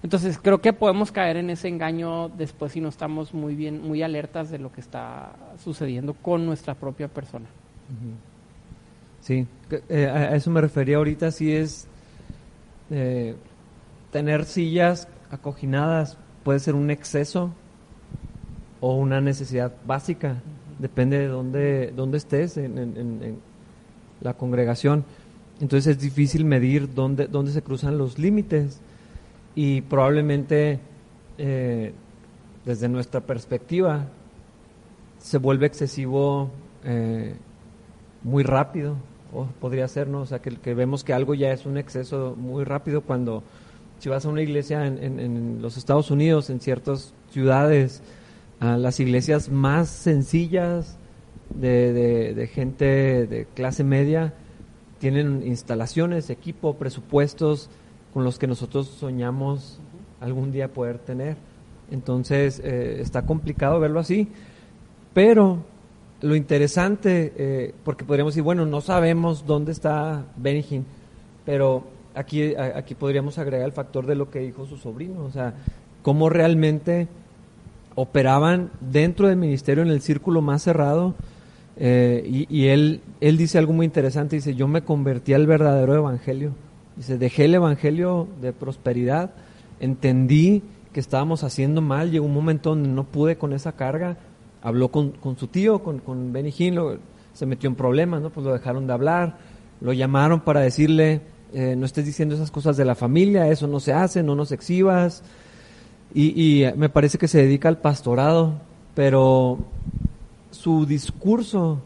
Entonces 0.04 0.38
creo 0.44 0.60
que 0.60 0.74
podemos 0.74 1.14
caer 1.14 1.38
en 1.38 1.50
ese 1.50 1.70
engaño 1.70 2.28
después 2.28 2.74
si 2.74 2.82
no 2.82 2.90
estamos 2.90 3.34
muy 3.34 3.56
bien, 3.56 3.82
muy 3.82 4.04
alertas 4.04 4.52
de 4.52 4.60
lo 4.60 4.74
que 4.74 4.82
está 4.82 5.32
sucediendo 5.64 6.16
con 6.16 6.46
nuestra 6.46 6.74
propia 6.74 7.08
persona. 7.08 7.46
Sí, 9.22 9.48
eh, 9.88 10.08
a 10.08 10.36
eso 10.36 10.52
me 10.52 10.60
refería 10.60 10.98
ahorita, 10.98 11.32
sí 11.32 11.50
es 11.50 11.88
eh, 12.92 13.38
tener 14.12 14.44
sillas 14.44 15.08
acoginadas 15.32 16.18
puede 16.44 16.60
ser 16.60 16.76
un 16.76 16.92
exceso 16.92 17.54
o 18.82 18.98
una 18.98 19.22
necesidad 19.22 19.72
básica, 19.86 20.42
depende 20.80 21.20
de 21.20 21.28
dónde, 21.28 21.94
dónde 21.96 22.18
estés 22.18 22.58
en, 22.58 22.78
en- 22.78 23.38
la 24.22 24.34
congregación. 24.36 25.04
Entonces 25.60 25.98
es 25.98 26.02
difícil 26.02 26.46
medir 26.46 26.94
dónde, 26.94 27.28
dónde 27.28 27.52
se 27.52 27.62
cruzan 27.62 27.98
los 27.98 28.18
límites 28.18 28.80
y 29.56 29.82
probablemente 29.82 30.80
eh, 31.38 31.92
desde 32.66 32.88
nuestra 32.88 33.20
perspectiva 33.22 34.08
se 35.20 35.38
vuelve 35.40 35.66
excesivo 35.66 36.52
eh, 36.86 37.36
muy 38.24 38.44
rápido, 38.44 38.96
o 39.34 39.46
podría 39.60 39.88
ser, 39.88 40.08
¿no? 40.08 40.22
O 40.22 40.26
sea, 40.26 40.40
que, 40.40 40.74
vemos 40.74 41.04
que 41.04 41.12
algo 41.14 41.34
ya 41.34 41.52
es 41.52 41.66
un 41.66 41.78
exceso 41.78 42.36
muy 42.38 42.64
rápido 42.64 43.02
cuando 43.02 43.44
si 44.00 44.08
vas 44.10 44.26
a 44.26 44.30
una 44.30 44.42
iglesia 44.42 44.86
en- 44.86 45.20
en 45.20 45.62
los 45.62 45.76
Estados 45.78 46.12
Unidos, 46.12 46.50
en 46.50 46.60
ciertas 46.62 47.14
ciudades, 47.32 48.02
las 48.64 49.00
iglesias 49.00 49.50
más 49.50 49.90
sencillas 49.90 50.98
de, 51.54 52.50
gente 52.54 53.28
de 53.28 53.46
clase 53.54 53.84
media 53.84 54.34
tienen 55.00 55.46
instalaciones, 55.46 56.30
equipo, 56.30 56.76
presupuestos 56.76 57.70
con 58.14 58.24
los 58.24 58.40
que 58.40 58.48
nosotros 58.48 58.88
soñamos 58.88 59.80
algún 60.22 60.52
día 60.52 60.72
poder 60.72 60.98
tener. 61.00 61.36
Entonces, 61.92 62.62
eh, 62.64 63.02
está 63.02 63.26
complicado 63.26 63.80
verlo 63.80 64.00
así, 64.00 64.30
pero 65.14 65.60
lo 66.22 66.36
interesante, 66.36 67.34
eh, 67.36 67.76
porque 67.84 68.06
podríamos 68.06 68.34
decir, 68.34 68.44
bueno, 68.44 68.66
no 68.66 68.80
sabemos 68.80 69.46
dónde 69.46 69.74
está 69.74 70.24
Benigín, 70.38 70.86
pero 71.46 71.84
aquí, 72.16 72.56
aquí 72.56 72.96
podríamos 72.96 73.38
agregar 73.38 73.66
el 73.66 73.74
factor 73.74 74.06
de 74.06 74.16
lo 74.16 74.32
que 74.32 74.40
dijo 74.40 74.66
su 74.66 74.78
sobrino, 74.78 75.26
o 75.26 75.32
sea, 75.32 75.54
cómo 76.02 76.30
realmente 76.30 77.10
operaban 77.96 78.72
dentro 78.80 79.28
del 79.28 79.38
ministerio 79.38 79.84
en 79.84 79.90
el 79.90 80.02
círculo 80.02 80.42
más 80.42 80.64
cerrado. 80.64 81.16
eh, 81.76 82.46
y 82.50 82.68
él, 82.68 83.02
él 83.20 83.38
dice 83.38 83.58
algo 83.58 83.74
muy 83.74 83.86
interesante, 83.86 84.36
dice, 84.36 84.56
yo 84.56 84.68
me 84.68 84.84
convertí 84.84 85.34
al 85.34 85.48
verdadero 85.48 85.96
evangelio. 85.96 86.54
Dice, 86.96 87.18
dejé 87.18 87.46
el 87.46 87.56
evangelio 87.56 88.28
de 88.42 88.54
prosperidad, 88.54 89.32
entendí 89.80 90.62
que 90.92 91.00
estábamos 91.00 91.44
haciendo 91.44 91.82
mal, 91.82 92.12
llegó 92.12 92.26
un 92.26 92.34
momento 92.34 92.70
donde 92.70 92.90
no 92.90 93.04
pude 93.06 93.38
con 93.38 93.52
esa 93.54 93.72
carga, 93.72 94.18
habló 94.62 94.90
con, 94.90 95.12
con 95.12 95.38
su 95.38 95.48
tío, 95.48 95.80
con, 95.80 96.00
con 96.00 96.32
Benny 96.32 96.54
Hinn, 96.56 96.80
se 97.34 97.48
metió 97.48 97.68
en 97.68 97.76
problemas, 97.76 98.22
¿no? 98.22 98.30
Pues 98.30 98.46
lo 98.46 98.54
dejaron 98.54 98.86
de 98.86 98.94
hablar, 98.94 99.38
lo 99.82 99.92
llamaron 99.92 100.42
para 100.42 100.60
decirle, 100.62 101.22
eh, 101.52 101.76
no 101.76 101.86
estés 101.86 102.06
diciendo 102.06 102.36
esas 102.36 102.52
cosas 102.52 102.78
de 102.78 102.86
la 102.86 102.94
familia, 102.94 103.48
eso 103.48 103.68
no 103.68 103.80
se 103.80 103.92
hace, 103.92 104.22
no 104.22 104.36
nos 104.36 104.52
exhibas. 104.52 105.24
Y, 106.16 106.64
eh, 106.64 106.74
me 106.76 106.90
parece 106.90 107.18
que 107.18 107.28
se 107.28 107.40
dedica 107.40 107.70
al 107.70 107.80
pastorado, 107.80 108.54
pero 108.94 109.58
su 110.52 110.86
discurso 110.86 111.80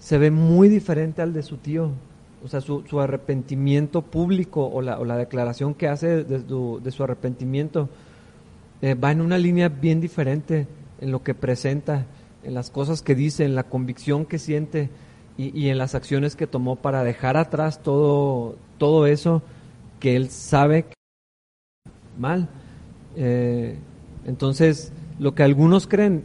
se 0.00 0.18
ve 0.18 0.32
muy 0.32 0.68
diferente 0.68 1.22
al 1.22 1.32
de 1.32 1.44
su 1.44 1.58
tío. 1.58 1.90
O 2.44 2.48
sea, 2.48 2.60
su, 2.60 2.82
arrepentimiento 3.00 4.02
público 4.02 4.66
o 4.66 4.82
la, 4.82 4.98
o 4.98 5.04
la 5.04 5.16
declaración 5.16 5.74
que 5.74 5.86
hace 5.86 6.24
de 6.24 6.40
su, 6.40 6.80
de 6.82 6.90
su 6.90 7.04
arrepentimiento 7.04 7.88
eh, 8.80 8.94
va 8.94 9.12
en 9.12 9.20
una 9.20 9.38
línea 9.38 9.68
bien 9.68 10.00
diferente 10.00 10.66
en 11.00 11.12
lo 11.12 11.22
que 11.22 11.34
presenta, 11.34 12.06
en 12.42 12.54
las 12.54 12.68
cosas 12.70 13.00
que 13.00 13.14
dice, 13.14 13.44
en 13.44 13.54
la 13.54 13.62
convicción 13.62 14.26
que 14.26 14.40
siente 14.40 14.90
y, 15.38 15.56
y 15.56 15.68
en 15.68 15.78
las 15.78 15.94
acciones 15.94 16.34
que 16.34 16.48
tomó 16.48 16.74
para 16.74 17.04
dejar 17.04 17.36
atrás 17.36 17.80
todo, 17.80 18.56
todo 18.78 19.06
eso 19.06 19.40
que 20.00 20.16
él 20.16 20.30
sabe 20.30 20.86
que 20.86 20.94
mal. 22.18 22.48
Eh, 23.16 23.76
entonces, 24.24 24.92
lo 25.18 25.34
que 25.34 25.42
algunos 25.42 25.86
creen, 25.86 26.24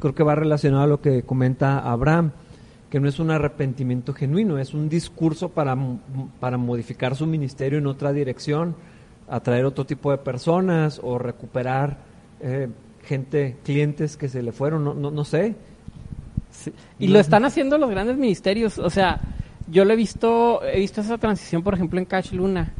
creo 0.00 0.14
que 0.14 0.22
va 0.22 0.34
relacionado 0.34 0.84
a 0.84 0.86
lo 0.86 1.00
que 1.00 1.22
comenta 1.22 1.78
Abraham, 1.78 2.32
que 2.90 3.00
no 3.00 3.08
es 3.08 3.18
un 3.18 3.30
arrepentimiento 3.30 4.14
genuino, 4.14 4.58
es 4.58 4.74
un 4.74 4.88
discurso 4.88 5.50
para, 5.50 5.76
para 6.40 6.56
modificar 6.56 7.16
su 7.16 7.26
ministerio 7.26 7.78
en 7.78 7.86
otra 7.86 8.12
dirección, 8.12 8.74
atraer 9.28 9.66
otro 9.66 9.84
tipo 9.84 10.10
de 10.10 10.18
personas 10.18 11.00
o 11.02 11.18
recuperar 11.18 11.98
eh, 12.40 12.68
gente, 13.04 13.56
clientes 13.64 14.16
que 14.16 14.28
se 14.28 14.42
le 14.42 14.52
fueron, 14.52 14.84
no, 14.84 14.94
no, 14.94 15.10
no 15.10 15.24
sé. 15.24 15.54
Y 16.98 17.08
lo 17.08 17.18
están 17.18 17.44
haciendo 17.44 17.76
los 17.76 17.90
grandes 17.90 18.16
ministerios, 18.16 18.78
o 18.78 18.90
sea, 18.90 19.20
yo 19.70 19.84
lo 19.84 19.92
he 19.92 19.96
visto, 19.96 20.64
he 20.64 20.80
visto 20.80 21.00
esa 21.00 21.18
transición, 21.18 21.62
por 21.62 21.74
ejemplo, 21.74 21.98
en 21.98 22.06
Cash 22.06 22.32
Luna. 22.32 22.72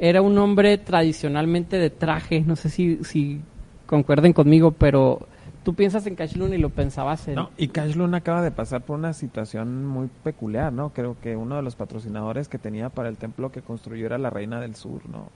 Era 0.00 0.22
un 0.22 0.36
hombre 0.38 0.78
tradicionalmente 0.78 1.78
de 1.78 1.90
traje, 1.90 2.40
no 2.40 2.56
sé 2.56 2.70
si, 2.70 3.04
si 3.04 3.40
concuerden 3.86 4.32
conmigo, 4.32 4.72
pero 4.72 5.28
tú 5.62 5.74
piensas 5.74 6.06
en 6.06 6.14
Cash 6.14 6.36
Luna 6.36 6.54
y 6.54 6.58
lo 6.58 6.70
pensabas 6.70 7.28
en... 7.28 7.34
No, 7.34 7.50
y 7.56 7.68
Cash 7.68 7.96
Luna 7.96 8.18
acaba 8.18 8.42
de 8.42 8.50
pasar 8.50 8.82
por 8.82 8.98
una 8.98 9.12
situación 9.12 9.84
muy 9.84 10.08
peculiar, 10.24 10.72
¿no? 10.72 10.90
Creo 10.94 11.16
que 11.20 11.36
uno 11.36 11.56
de 11.56 11.62
los 11.62 11.76
patrocinadores 11.76 12.48
que 12.48 12.58
tenía 12.58 12.88
para 12.88 13.08
el 13.08 13.16
templo 13.18 13.52
que 13.52 13.60
construyó 13.60 14.06
era 14.06 14.16
la 14.16 14.30
Reina 14.30 14.60
del 14.60 14.74
Sur, 14.74 15.08
¿no? 15.08 15.28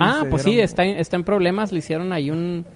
ah, 0.00 0.24
pues 0.30 0.42
sí, 0.42 0.60
está 0.60 0.84
está 0.84 1.16
en 1.16 1.24
problemas, 1.24 1.72
le 1.72 1.78
hicieron 1.78 2.12
ahí 2.12 2.30
un 2.30 2.66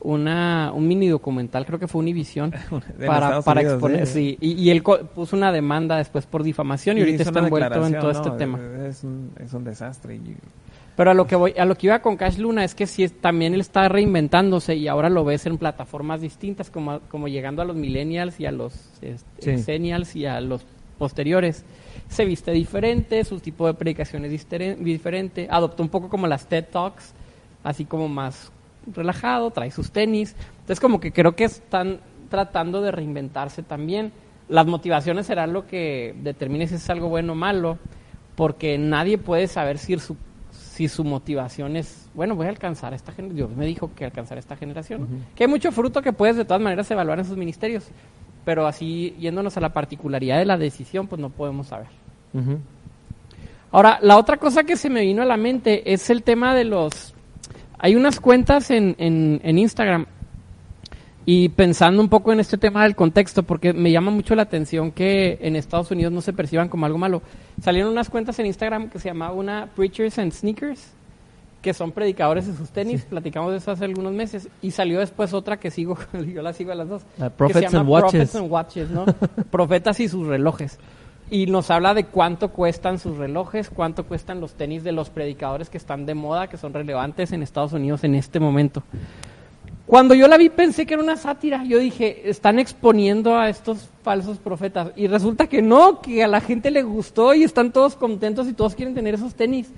una, 0.00 0.72
un 0.72 0.86
mini 0.86 1.08
documental, 1.08 1.66
creo 1.66 1.78
que 1.78 1.88
fue 1.88 2.00
Univision, 2.00 2.52
para, 3.06 3.42
para 3.42 3.62
exponer, 3.62 4.06
sí. 4.06 4.36
Y, 4.40 4.70
él 4.70 4.82
puso 4.82 5.36
una 5.36 5.52
demanda 5.52 5.96
después 5.96 6.26
por 6.26 6.42
difamación 6.42 6.98
y, 6.98 7.00
ahorita 7.00 7.22
está 7.24 7.40
envuelto 7.40 7.86
en 7.86 7.98
todo 7.98 8.10
este 8.10 8.30
tema. 8.32 8.60
Es 8.86 9.02
un, 9.04 9.32
es 9.38 9.52
un 9.52 9.64
desastre. 9.64 10.20
Pero 10.96 11.12
a 11.12 11.14
lo 11.14 11.26
que 11.26 11.36
voy, 11.36 11.54
a 11.56 11.64
lo 11.64 11.76
que 11.76 11.86
iba 11.86 12.00
con 12.00 12.16
Cash 12.16 12.38
Luna 12.38 12.64
es 12.64 12.74
que 12.74 12.86
sí, 12.86 13.08
también 13.08 13.54
él 13.54 13.60
está 13.60 13.88
reinventándose 13.88 14.74
y 14.74 14.88
ahora 14.88 15.08
lo 15.08 15.24
ves 15.24 15.46
en 15.46 15.56
plataformas 15.56 16.20
distintas, 16.20 16.70
como, 16.70 17.00
como 17.08 17.28
llegando 17.28 17.62
a 17.62 17.64
los 17.64 17.76
millennials 17.76 18.40
y 18.40 18.46
a 18.46 18.52
los 18.52 18.74
este, 19.00 19.76
y 20.14 20.26
a 20.26 20.40
los 20.40 20.66
posteriores. 20.98 21.64
Se 22.08 22.24
viste 22.24 22.50
diferente, 22.50 23.24
su 23.24 23.38
tipo 23.38 23.66
de 23.66 23.74
predicación 23.74 24.24
es 24.24 24.46
diferente, 24.80 25.46
adoptó 25.50 25.82
un 25.82 25.88
poco 25.88 26.08
como 26.08 26.26
las 26.26 26.46
TED 26.46 26.64
Talks, 26.64 27.14
así 27.62 27.84
como 27.84 28.08
más 28.08 28.50
relajado, 28.86 29.50
trae 29.50 29.70
sus 29.70 29.90
tenis. 29.90 30.34
Entonces 30.60 30.80
como 30.80 31.00
que 31.00 31.12
creo 31.12 31.34
que 31.34 31.44
están 31.44 32.00
tratando 32.28 32.80
de 32.80 32.90
reinventarse 32.90 33.62
también. 33.62 34.12
Las 34.48 34.66
motivaciones 34.66 35.26
serán 35.26 35.52
lo 35.52 35.66
que 35.66 36.14
determine 36.22 36.66
si 36.66 36.76
es 36.76 36.90
algo 36.90 37.08
bueno 37.08 37.32
o 37.32 37.36
malo, 37.36 37.78
porque 38.34 38.78
nadie 38.78 39.18
puede 39.18 39.46
saber 39.46 39.78
si 39.78 39.98
su, 39.98 40.16
si 40.50 40.88
su 40.88 41.04
motivación 41.04 41.76
es, 41.76 42.08
bueno, 42.14 42.34
voy 42.34 42.46
a 42.46 42.50
alcanzar 42.50 42.94
esta 42.94 43.12
generación. 43.12 43.36
Dios 43.36 43.56
me 43.56 43.66
dijo 43.66 43.90
que 43.94 44.04
alcanzar 44.04 44.38
esta 44.38 44.56
generación. 44.56 45.24
Que 45.34 45.44
hay 45.44 45.50
mucho 45.50 45.72
fruto 45.72 46.00
que 46.00 46.12
puedes 46.12 46.36
de 46.36 46.44
todas 46.44 46.62
maneras 46.62 46.90
evaluar 46.90 47.18
en 47.18 47.24
sus 47.24 47.36
ministerios, 47.36 47.88
pero 48.44 48.66
así 48.66 49.14
yéndonos 49.18 49.56
a 49.56 49.60
la 49.60 49.72
particularidad 49.72 50.38
de 50.38 50.46
la 50.46 50.56
decisión, 50.56 51.08
pues 51.08 51.20
no 51.20 51.30
podemos 51.30 51.66
saber. 51.66 51.88
Ahora, 53.70 53.98
la 54.00 54.16
otra 54.16 54.38
cosa 54.38 54.64
que 54.64 54.76
se 54.76 54.88
me 54.88 55.02
vino 55.02 55.22
a 55.22 55.26
la 55.26 55.36
mente 55.36 55.92
es 55.92 56.08
el 56.08 56.22
tema 56.22 56.54
de 56.54 56.64
los 56.64 57.14
hay 57.78 57.96
unas 57.96 58.20
cuentas 58.20 58.70
en, 58.70 58.96
en, 58.98 59.58
Instagram 59.58 60.06
y 61.24 61.50
pensando 61.50 62.02
un 62.02 62.08
poco 62.08 62.32
en 62.32 62.40
este 62.40 62.58
tema 62.58 62.82
del 62.82 62.96
contexto, 62.96 63.42
porque 63.42 63.72
me 63.72 63.92
llama 63.92 64.10
mucho 64.10 64.34
la 64.34 64.42
atención 64.42 64.90
que 64.90 65.38
en 65.42 65.56
Estados 65.56 65.90
Unidos 65.90 66.12
no 66.12 66.20
se 66.20 66.32
perciban 66.32 66.68
como 66.68 66.86
algo 66.86 66.98
malo. 66.98 67.22
Salieron 67.62 67.92
unas 67.92 68.08
cuentas 68.08 68.38
en 68.38 68.46
Instagram 68.46 68.88
que 68.88 68.98
se 68.98 69.08
llamaba 69.08 69.32
una 69.34 69.68
Preachers 69.76 70.18
and 70.18 70.32
Sneakers, 70.32 70.92
que 71.60 71.74
son 71.74 71.92
predicadores 71.92 72.46
de 72.46 72.56
sus 72.56 72.70
tenis. 72.70 73.04
Platicamos 73.04 73.52
de 73.52 73.58
eso 73.58 73.70
hace 73.70 73.84
algunos 73.84 74.12
meses. 74.12 74.48
Y 74.62 74.70
salió 74.70 75.00
después 75.00 75.34
otra 75.34 75.58
que 75.58 75.70
sigo, 75.70 75.98
yo 76.34 76.42
la 76.42 76.52
sigo 76.54 76.72
a 76.72 76.74
las 76.74 76.88
dos. 76.88 77.02
que 77.46 77.52
se 77.52 77.60
llama 77.60 78.00
Prophets 78.00 78.34
and 78.34 78.50
Watches, 78.50 78.90
¿no? 78.90 79.04
Profetas 79.50 80.00
y 80.00 80.08
sus 80.08 80.26
relojes 80.26 80.78
y 81.30 81.46
nos 81.46 81.70
habla 81.70 81.94
de 81.94 82.04
cuánto 82.04 82.50
cuestan 82.50 82.98
sus 82.98 83.16
relojes, 83.16 83.70
cuánto 83.70 84.04
cuestan 84.04 84.40
los 84.40 84.54
tenis 84.54 84.84
de 84.84 84.92
los 84.92 85.10
predicadores 85.10 85.68
que 85.68 85.78
están 85.78 86.06
de 86.06 86.14
moda, 86.14 86.48
que 86.48 86.56
son 86.56 86.72
relevantes 86.72 87.32
en 87.32 87.42
Estados 87.42 87.72
Unidos 87.72 88.04
en 88.04 88.14
este 88.14 88.40
momento. 88.40 88.82
Cuando 89.88 90.14
yo 90.14 90.28
la 90.28 90.36
vi 90.36 90.50
pensé 90.50 90.84
que 90.84 90.92
era 90.92 91.02
una 91.02 91.16
sátira. 91.16 91.64
Yo 91.64 91.78
dije, 91.78 92.28
están 92.28 92.58
exponiendo 92.58 93.38
a 93.38 93.48
estos 93.48 93.88
falsos 94.02 94.36
profetas. 94.36 94.90
Y 94.96 95.06
resulta 95.06 95.46
que 95.46 95.62
no, 95.62 96.02
que 96.02 96.22
a 96.22 96.28
la 96.28 96.42
gente 96.42 96.70
le 96.70 96.82
gustó 96.82 97.32
y 97.32 97.42
están 97.42 97.72
todos 97.72 97.96
contentos 97.96 98.46
y 98.48 98.52
todos 98.52 98.74
quieren 98.74 98.94
tener 98.94 99.14
esos 99.14 99.34
tenis. 99.34 99.70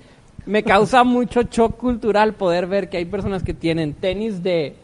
Me 0.45 0.63
causa 0.63 1.03
mucho 1.05 1.43
shock 1.43 1.77
cultural 1.77 2.33
poder 2.33 2.67
ver 2.67 2.89
que 2.89 2.97
hay 2.97 3.05
personas 3.05 3.41
que 3.41 3.53
tienen 3.53 3.93
tenis 3.93 4.43
de 4.43 4.75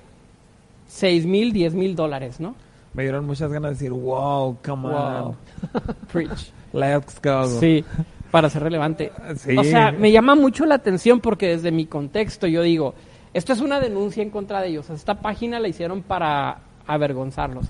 6 0.88 1.26
mil, 1.26 1.52
10 1.52 1.74
mil 1.74 1.94
dólares, 1.94 2.40
¿no? 2.40 2.56
Me 2.98 3.04
dieron 3.04 3.28
muchas 3.28 3.54
ganas 3.54 3.70
de 3.70 3.76
decir, 3.76 3.92
wow, 3.92 4.58
come 4.66 4.88
on. 4.88 5.36
Preach. 6.12 6.52
Let's 6.74 7.22
go. 7.22 7.46
Sí, 7.60 7.86
para 8.32 8.50
ser 8.50 8.64
relevante. 8.64 9.12
O 9.56 9.64
sea, 9.64 9.92
me 9.92 10.12
llama 10.12 10.34
mucho 10.34 10.66
la 10.66 10.74
atención 10.74 11.20
porque 11.20 11.50
desde 11.50 11.72
mi 11.72 11.86
contexto 11.86 12.48
yo 12.48 12.64
digo, 12.64 12.96
esto 13.36 13.54
es 13.54 13.62
una 13.62 13.80
denuncia 13.80 14.24
en 14.24 14.32
contra 14.32 14.62
de 14.62 14.70
ellos. 14.70 14.90
Esta 14.90 15.14
página 15.22 15.60
la 15.60 15.68
hicieron 15.68 16.02
para 16.02 16.58
avergonzarlos. 16.88 17.68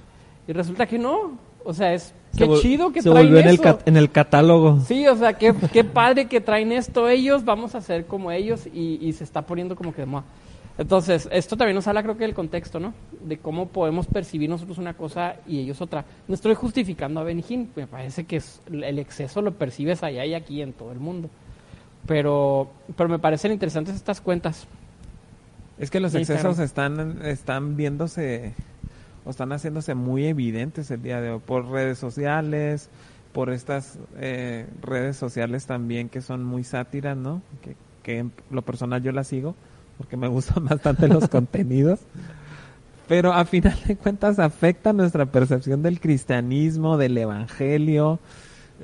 Y 0.47 0.53
resulta 0.53 0.85
que 0.85 0.97
no. 0.97 1.37
O 1.65 1.73
sea, 1.73 1.93
es 1.93 2.13
qué 2.37 2.47
chido 2.61 2.93
que 2.93 3.01
se 3.01 3.09
traen 3.11 3.27
volvió 3.27 3.41
en 3.41 3.49
el, 3.49 3.59
en 3.85 3.97
el 3.97 4.09
catálogo. 4.09 4.79
Sí, 4.87 5.05
o 5.09 5.17
sea, 5.17 5.33
qué, 5.33 5.53
qué 5.73 5.83
padre 5.83 6.27
que 6.27 6.39
traen 6.39 6.71
esto 6.71 7.09
ellos. 7.09 7.43
Vamos 7.43 7.75
a 7.75 7.79
hacer 7.79 8.05
como 8.05 8.31
ellos 8.31 8.65
y, 8.73 8.97
y 9.01 9.11
se 9.11 9.25
está 9.25 9.41
poniendo 9.41 9.75
como 9.75 9.93
que 9.93 10.03
de 10.03 10.05
moda. 10.05 10.23
Entonces, 10.77 11.27
esto 11.31 11.57
también 11.57 11.75
nos 11.75 11.87
habla, 11.87 12.03
creo 12.03 12.17
que, 12.17 12.23
del 12.23 12.35
contexto, 12.35 12.79
¿no? 12.79 12.93
De 13.21 13.37
cómo 13.37 13.67
podemos 13.67 14.05
percibir 14.05 14.49
nosotros 14.49 14.77
una 14.77 14.93
cosa 14.93 15.37
y 15.47 15.59
ellos 15.59 15.81
otra. 15.81 16.05
No 16.27 16.35
estoy 16.35 16.53
justificando 16.53 17.19
a 17.19 17.23
Benihín, 17.23 17.71
me 17.75 17.87
parece 17.87 18.25
que 18.25 18.41
el 18.71 18.99
exceso 18.99 19.41
lo 19.41 19.53
percibes 19.53 20.03
allá 20.03 20.23
y 20.25 20.35
aquí 20.35 20.61
en 20.61 20.73
todo 20.73 20.91
el 20.91 20.99
mundo. 20.99 21.29
Pero, 22.05 22.69
pero 22.95 23.09
me 23.09 23.17
parecen 23.17 23.51
interesantes 23.51 23.95
estas 23.95 24.21
cuentas. 24.21 24.67
Es 25.79 25.89
que 25.89 25.99
los 25.99 26.13
excesos 26.13 26.59
están, 26.59 27.21
están 27.25 27.75
viéndose 27.75 28.53
o 29.25 29.31
están 29.31 29.51
haciéndose 29.51 29.95
muy 29.95 30.25
evidentes 30.25 30.89
el 30.91 31.01
día 31.01 31.21
de 31.21 31.31
hoy 31.31 31.41
por 31.43 31.69
redes 31.69 31.97
sociales, 31.97 32.89
por 33.33 33.49
estas 33.49 33.97
eh, 34.17 34.67
redes 34.81 35.17
sociales 35.17 35.65
también 35.65 36.07
que 36.07 36.21
son 36.21 36.43
muy 36.43 36.63
sátiras, 36.63 37.17
¿no? 37.17 37.41
Que, 37.61 37.75
que 38.03 38.29
lo 38.51 38.61
personal 38.61 39.01
yo 39.01 39.11
las 39.11 39.27
sigo 39.27 39.55
porque 39.97 40.17
me 40.17 40.27
gustan 40.27 40.65
bastante 40.69 41.07
los 41.07 41.27
contenidos. 41.27 41.99
Pero 43.07 43.33
a 43.33 43.45
final 43.45 43.77
de 43.87 43.95
cuentas 43.95 44.37
afecta 44.37 44.91
nuestra 44.91 45.25
percepción 45.25 45.81
del 45.81 45.99
cristianismo, 45.99 46.97
del 46.97 47.17
evangelio, 47.17 48.19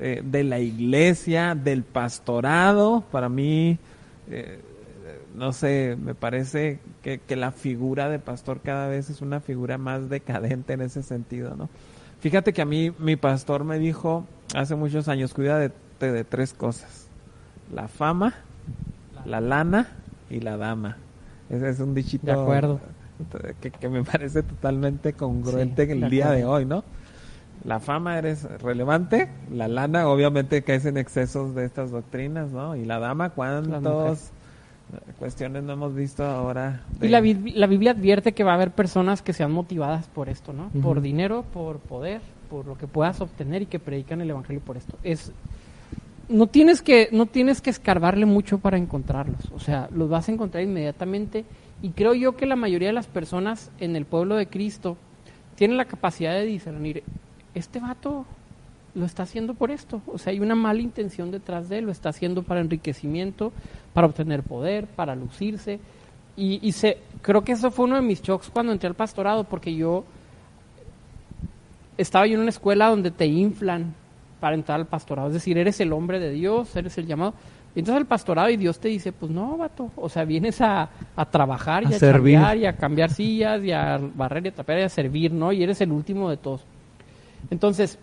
eh, 0.00 0.22
de 0.24 0.44
la 0.44 0.60
iglesia, 0.60 1.54
del 1.54 1.82
pastorado. 1.82 3.04
Para 3.12 3.28
mí, 3.28 3.78
eh, 4.30 4.60
no 5.34 5.52
sé, 5.52 5.98
me 6.02 6.14
parece 6.14 6.80
que, 7.02 7.18
que, 7.18 7.36
la 7.36 7.52
figura 7.52 8.08
de 8.08 8.18
pastor 8.18 8.60
cada 8.62 8.88
vez 8.88 9.10
es 9.10 9.20
una 9.20 9.40
figura 9.40 9.76
más 9.76 10.08
decadente 10.08 10.72
en 10.72 10.80
ese 10.80 11.02
sentido, 11.02 11.54
¿no? 11.54 11.68
Fíjate 12.20 12.54
que 12.54 12.62
a 12.62 12.64
mí 12.64 12.90
mi 12.98 13.16
pastor 13.16 13.64
me 13.64 13.78
dijo 13.78 14.24
hace 14.54 14.74
muchos 14.74 15.08
años, 15.08 15.34
cuídate 15.34 15.74
de, 16.00 16.12
de 16.12 16.24
tres 16.24 16.54
cosas. 16.54 17.08
La 17.70 17.88
fama, 17.88 18.34
la 19.26 19.42
lana 19.42 19.88
y 20.30 20.40
la 20.40 20.56
dama. 20.56 20.96
Ese 21.50 21.68
es 21.68 21.80
un 21.80 21.94
dichito 21.94 22.26
de 22.26 22.32
acuerdo. 22.32 22.80
Que, 23.80 23.88
me 23.88 24.02
parece 24.04 24.42
totalmente 24.42 25.12
congruente 25.12 25.84
en 25.84 26.04
el 26.04 26.10
día 26.10 26.30
de 26.30 26.44
hoy, 26.44 26.64
¿no? 26.64 26.84
La 27.64 27.80
fama 27.80 28.18
eres 28.18 28.44
relevante, 28.60 29.30
la 29.50 29.68
lana 29.68 30.08
obviamente 30.08 30.62
caes 30.62 30.84
en 30.84 30.98
excesos 30.98 31.54
de 31.54 31.64
estas 31.64 31.90
doctrinas, 31.90 32.50
¿no? 32.50 32.76
Y 32.76 32.84
la 32.84 32.98
dama, 32.98 33.30
¿cuántas 33.30 34.32
cuestiones 35.18 35.62
no 35.62 35.72
hemos 35.72 35.94
visto 35.94 36.24
ahora? 36.24 36.82
Y 37.00 37.08
la, 37.08 37.20
la, 37.20 37.66
Biblia 37.66 37.92
advierte 37.92 38.32
que 38.32 38.44
va 38.44 38.52
a 38.52 38.54
haber 38.54 38.72
personas 38.72 39.22
que 39.22 39.32
sean 39.32 39.52
motivadas 39.52 40.08
por 40.08 40.28
esto, 40.28 40.52
¿no? 40.52 40.68
Por 40.82 41.00
dinero, 41.00 41.44
por 41.54 41.78
poder, 41.78 42.20
por 42.50 42.66
lo 42.66 42.76
que 42.76 42.86
puedas 42.86 43.20
obtener 43.20 43.62
y 43.62 43.66
que 43.66 43.78
predican 43.78 44.20
el 44.20 44.28
Evangelio 44.28 44.60
por 44.60 44.76
esto. 44.76 44.98
Es 45.02 45.32
no 46.28 46.46
tienes 46.46 46.82
que 46.82 47.08
no 47.12 47.26
tienes 47.26 47.60
que 47.60 47.70
escarbarle 47.70 48.26
mucho 48.26 48.58
para 48.58 48.76
encontrarlos, 48.76 49.50
o 49.54 49.60
sea, 49.60 49.88
los 49.94 50.08
vas 50.08 50.28
a 50.28 50.32
encontrar 50.32 50.62
inmediatamente. 50.62 51.44
Y 51.82 51.90
creo 51.90 52.14
yo 52.14 52.36
que 52.36 52.46
la 52.46 52.56
mayoría 52.56 52.88
de 52.88 52.94
las 52.94 53.06
personas 53.06 53.70
en 53.78 53.94
el 53.94 54.06
pueblo 54.06 54.36
de 54.36 54.46
Cristo 54.46 54.96
tienen 55.54 55.76
la 55.76 55.84
capacidad 55.84 56.32
de 56.32 56.46
discernir 56.46 57.02
este 57.54 57.78
vato 57.78 58.24
lo 58.94 59.04
está 59.06 59.24
haciendo 59.24 59.54
por 59.54 59.70
esto, 59.70 60.02
o 60.06 60.18
sea, 60.18 60.32
hay 60.32 60.40
una 60.40 60.54
mala 60.54 60.80
intención 60.80 61.30
detrás 61.30 61.68
de 61.68 61.78
él, 61.78 61.86
lo 61.86 61.92
está 61.92 62.10
haciendo 62.10 62.42
para 62.44 62.60
enriquecimiento, 62.60 63.52
para 63.92 64.06
obtener 64.06 64.44
poder, 64.44 64.86
para 64.86 65.16
lucirse. 65.16 65.80
Y, 66.36 66.72
se, 66.72 66.98
creo 67.22 67.44
que 67.44 67.52
eso 67.52 67.70
fue 67.70 67.84
uno 67.84 67.94
de 67.94 68.02
mis 68.02 68.20
shocks 68.20 68.50
cuando 68.50 68.72
entré 68.72 68.88
al 68.88 68.94
pastorado 68.94 69.44
porque 69.44 69.72
yo 69.74 70.04
estaba 71.96 72.26
yo 72.26 72.34
en 72.34 72.40
una 72.40 72.50
escuela 72.50 72.88
donde 72.88 73.12
te 73.12 73.26
inflan 73.26 73.94
para 74.44 74.56
entrar 74.56 74.78
al 74.78 74.84
pastorado. 74.84 75.28
Es 75.28 75.32
decir, 75.32 75.56
eres 75.56 75.80
el 75.80 75.90
hombre 75.90 76.20
de 76.20 76.30
Dios, 76.30 76.76
eres 76.76 76.98
el 76.98 77.06
llamado, 77.06 77.32
Y 77.74 77.78
entonces 77.78 77.98
el 78.02 78.06
pastorado 78.06 78.50
y 78.50 78.58
Dios 78.58 78.78
te 78.78 78.88
dice, 78.88 79.10
pues 79.10 79.32
no, 79.32 79.56
vato, 79.56 79.90
o 79.96 80.06
sea, 80.10 80.26
vienes 80.26 80.60
a, 80.60 80.90
a 81.16 81.24
trabajar 81.24 81.84
y 81.84 81.86
A 81.86 81.96
a, 81.96 81.98
servir. 81.98 82.34
chambear 82.34 82.56
y 82.58 82.66
a 82.66 82.76
cambiar 82.76 83.10
sillas 83.10 83.64
y 83.64 83.72
a 83.72 83.98
barrer 84.14 84.44
y 84.44 84.48
a 84.48 84.52
trapear 84.52 84.80
y 84.80 84.82
a 84.82 84.90
servir, 84.90 85.32
¿no? 85.32 85.50
Y 85.50 85.62
eres 85.62 85.80
el 85.80 85.92
último 85.92 86.28
de 86.28 86.36
todos. 86.36 86.60
Entonces, 87.48 87.98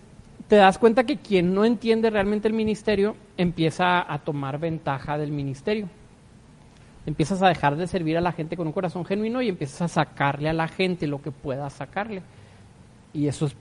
te 0.48 0.56
das 0.56 0.80
cuenta 0.80 1.04
que 1.04 1.18
quien 1.18 1.54
no 1.54 1.64
entiende 1.64 2.10
realmente 2.10 2.48
el 2.48 2.56
ministerio 2.56 3.16
empieza 3.38 4.12
a 4.12 4.18
tomar 4.18 4.58
ventaja 4.58 5.16
del 5.20 5.30
ministerio. 5.32 5.88
Empiezas 7.06 7.40
a 7.44 7.50
dejar 7.50 7.76
de 7.76 7.86
servir 7.86 8.18
a 8.18 8.22
la 8.22 8.32
gente 8.32 8.58
con 8.58 8.66
un 8.66 8.74
corazón 8.74 9.06
genuino 9.06 9.44
y 9.44 9.50
empiezas 9.50 9.84
a 9.84 9.88
sacarle 9.88 10.50
a 10.50 10.54
la 10.54 10.68
gente 10.68 11.06
lo 11.06 11.22
que 11.22 11.30
puedas 11.30 11.74
sacarle. 11.74 12.24
Y 13.14 13.28
eso 13.28 13.46
es 13.46 13.56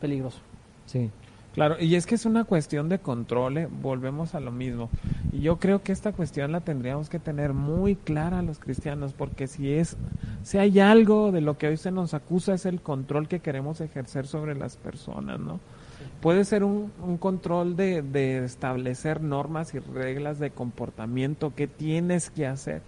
peligroso. 0.00 0.40
Sí. 0.86 1.10
Claro, 1.54 1.76
y 1.78 1.96
es 1.96 2.06
que 2.06 2.14
es 2.14 2.24
una 2.24 2.44
cuestión 2.44 2.88
de 2.88 2.98
control, 2.98 3.58
¿eh? 3.58 3.68
volvemos 3.70 4.34
a 4.34 4.40
lo 4.40 4.50
mismo. 4.52 4.88
Y 5.32 5.40
yo 5.40 5.58
creo 5.58 5.82
que 5.82 5.92
esta 5.92 6.12
cuestión 6.12 6.50
la 6.50 6.60
tendríamos 6.60 7.10
que 7.10 7.18
tener 7.18 7.52
muy 7.52 7.94
clara 7.94 8.40
los 8.40 8.58
cristianos, 8.58 9.12
porque 9.12 9.46
si 9.46 9.70
es, 9.70 9.96
si 10.42 10.56
hay 10.56 10.80
algo 10.80 11.30
de 11.30 11.42
lo 11.42 11.58
que 11.58 11.68
hoy 11.68 11.76
se 11.76 11.90
nos 11.90 12.14
acusa 12.14 12.54
es 12.54 12.64
el 12.64 12.80
control 12.80 13.28
que 13.28 13.40
queremos 13.40 13.82
ejercer 13.82 14.26
sobre 14.26 14.54
las 14.54 14.76
personas, 14.76 15.38
¿no? 15.40 15.60
Puede 16.22 16.44
ser 16.44 16.64
un, 16.64 16.90
control 17.18 17.76
de, 17.76 18.00
de 18.00 18.44
establecer 18.44 19.20
normas 19.20 19.74
y 19.74 19.78
reglas 19.78 20.38
de 20.38 20.50
comportamiento 20.50 21.54
que 21.54 21.66
tienes 21.66 22.30
que 22.30 22.46
hacer, 22.46 22.80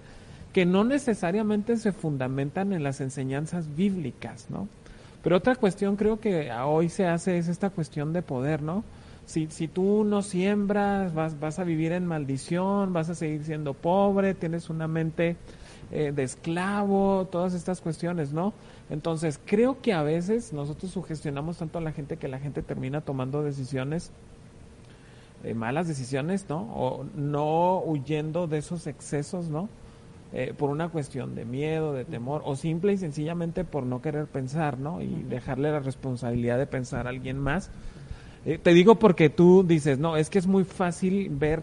que 0.55 0.65
no 0.65 0.85
necesariamente 0.85 1.77
se 1.77 1.93
fundamentan 1.93 2.73
en 2.73 2.83
las 2.83 3.01
enseñanzas 3.01 3.77
bíblicas, 3.77 4.47
¿no? 4.49 4.69
Pero 5.25 5.39
otra 5.39 5.57
cuestión 5.57 5.97
creo 5.97 6.20
que 6.20 6.53
hoy 6.53 6.91
se 6.91 7.07
hace 7.07 7.39
es 7.39 7.49
esta 7.49 7.70
cuestión 7.70 8.12
de 8.12 8.20
poder, 8.20 8.62
¿no? 8.62 8.85
Si, 9.25 9.47
si 9.51 9.68
tú 9.68 10.05
no 10.05 10.20
siembras, 10.20 11.14
vas, 11.14 11.41
vas 11.41 11.59
a 11.59 11.64
vivir 11.64 11.93
en 11.93 12.07
maldición, 12.07 12.93
vas 12.93 13.09
a 13.09 13.14
seguir 13.14 13.43
siendo 13.43 13.72
pobre, 13.72 14.35
tienes 14.35 14.68
una 14.68 14.87
mente 14.87 15.37
eh, 15.91 16.12
de 16.14 16.22
esclavo, 16.25 17.27
todas 17.33 17.55
estas 17.55 17.81
cuestiones, 17.81 18.35
¿no? 18.35 18.53
Entonces, 18.91 19.41
creo 19.47 19.81
que 19.81 19.95
a 19.95 20.03
veces 20.03 20.53
nosotros 20.53 20.93
sugestionamos 20.93 21.57
tanto 21.57 21.79
a 21.79 21.81
la 21.81 21.93
gente 21.93 22.18
que 22.18 22.29
la 22.29 22.39
gente 22.39 22.61
termina 22.62 23.01
tomando 23.01 23.43
decisiones, 23.43 24.11
eh, 25.43 25.55
malas 25.55 25.89
decisiones, 25.89 26.45
¿no? 26.51 26.70
O 26.75 27.07
no 27.16 27.81
huyendo 27.81 28.47
de 28.47 28.59
esos 28.59 28.87
excesos, 28.87 29.49
¿no? 29.49 29.70
Eh, 30.37 30.53
por 30.57 30.68
una 30.70 30.89
cuestión 30.89 31.37
de 31.37 31.45
miedo, 31.45 31.93
de 31.93 32.05
temor, 32.05 32.43
o 32.45 32.57
simple 32.57 32.93
y 32.93 32.99
sencillamente 32.99 33.62
por 33.62 33.85
no 33.85 34.03
querer 34.03 34.26
pensar, 34.26 34.78
¿no? 34.80 35.01
Y 35.01 35.24
dejarle 35.30 35.70
la 35.70 35.78
responsabilidad 35.78 36.59
de 36.59 36.66
pensar 36.66 37.07
a 37.07 37.11
alguien 37.11 37.39
más. 37.39 37.70
Eh, 38.45 38.59
te 38.61 38.74
digo 38.74 38.97
porque 38.97 39.30
tú 39.30 39.64
dices, 39.64 40.01
no, 40.01 40.16
es 40.16 40.30
que 40.30 40.41
es 40.41 40.49
muy 40.49 40.64
fácil 40.64 41.28
ver, 41.30 41.62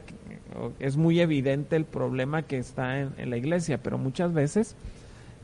es 0.80 0.96
muy 0.96 1.20
evidente 1.20 1.76
el 1.76 1.84
problema 1.84 2.44
que 2.44 2.60
está 2.60 3.02
en, 3.02 3.10
en 3.18 3.30
la 3.30 3.36
iglesia, 3.36 3.78
pero 3.84 3.98
muchas 3.98 4.34
veces 4.34 4.76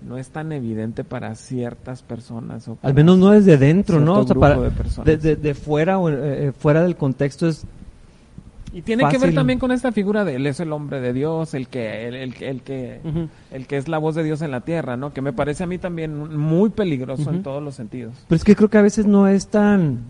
no 0.08 0.18
es 0.18 0.30
tan 0.30 0.54
evidente 0.54 1.04
para 1.04 1.36
ciertas 1.36 2.04
personas. 2.04 2.66
O 2.70 2.78
Al 2.82 2.94
menos 2.94 3.18
no 3.18 3.32
desde 3.32 3.58
dentro, 3.58 4.00
¿no? 4.00 4.20
O 4.20 4.26
sea, 4.26 4.36
para, 4.38 4.58
de 4.60 4.72
personas. 4.72 5.06
de, 5.06 5.18
de- 5.18 5.36
de 5.36 5.54
fuera 5.54 6.00
o 6.00 6.10
eh, 6.10 6.54
fuera 6.58 6.82
del 6.82 6.96
contexto 6.96 7.48
es 7.50 7.66
Y 8.74 8.82
tiene 8.82 9.08
que 9.10 9.18
ver 9.18 9.34
también 9.34 9.60
con 9.60 9.72
esta 9.72 9.92
figura 9.92 10.26
de 10.26 10.36
él 10.36 10.46
es 10.46 10.60
el 10.60 10.72
hombre 10.74 11.00
de 11.00 11.14
Dios, 11.14 11.54
el 11.54 11.68
que, 11.68 12.08
el, 12.08 12.16
el, 12.16 12.34
el 12.42 12.62
que, 12.62 13.00
el 13.52 13.66
que 13.66 13.78
es 13.78 13.88
la 13.88 13.98
voz 13.98 14.16
de 14.16 14.24
Dios 14.24 14.42
en 14.42 14.52
la 14.52 14.62
tierra, 14.62 14.98
¿no? 14.98 15.14
Que 15.14 15.22
me 15.22 15.34
parece 15.34 15.64
a 15.64 15.68
mí 15.68 15.78
también 15.78 16.38
muy 16.38 16.70
peligroso 16.70 17.32
en 17.32 17.44
todos 17.44 17.64
los 17.64 17.76
sentidos. 17.76 18.14
Pero 18.28 18.38
es 18.38 18.44
que 18.44 18.56
creo 18.56 18.70
que 18.70 18.78
a 18.78 18.82
veces 18.82 19.06
no 19.06 19.28
es 19.28 19.48
tan 19.48 20.02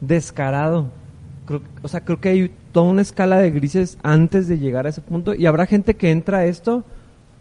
descarado. 0.00 0.90
Creo, 1.46 1.62
o 1.82 1.88
sea, 1.88 2.00
creo 2.04 2.20
que 2.20 2.30
hay 2.30 2.50
toda 2.72 2.90
una 2.90 3.02
escala 3.02 3.38
de 3.38 3.50
grises 3.50 3.98
antes 4.02 4.48
de 4.48 4.58
llegar 4.58 4.86
a 4.86 4.90
ese 4.90 5.02
punto. 5.02 5.34
Y 5.34 5.46
habrá 5.46 5.66
gente 5.66 5.94
que 5.94 6.10
entra 6.10 6.38
a 6.38 6.46
esto, 6.46 6.84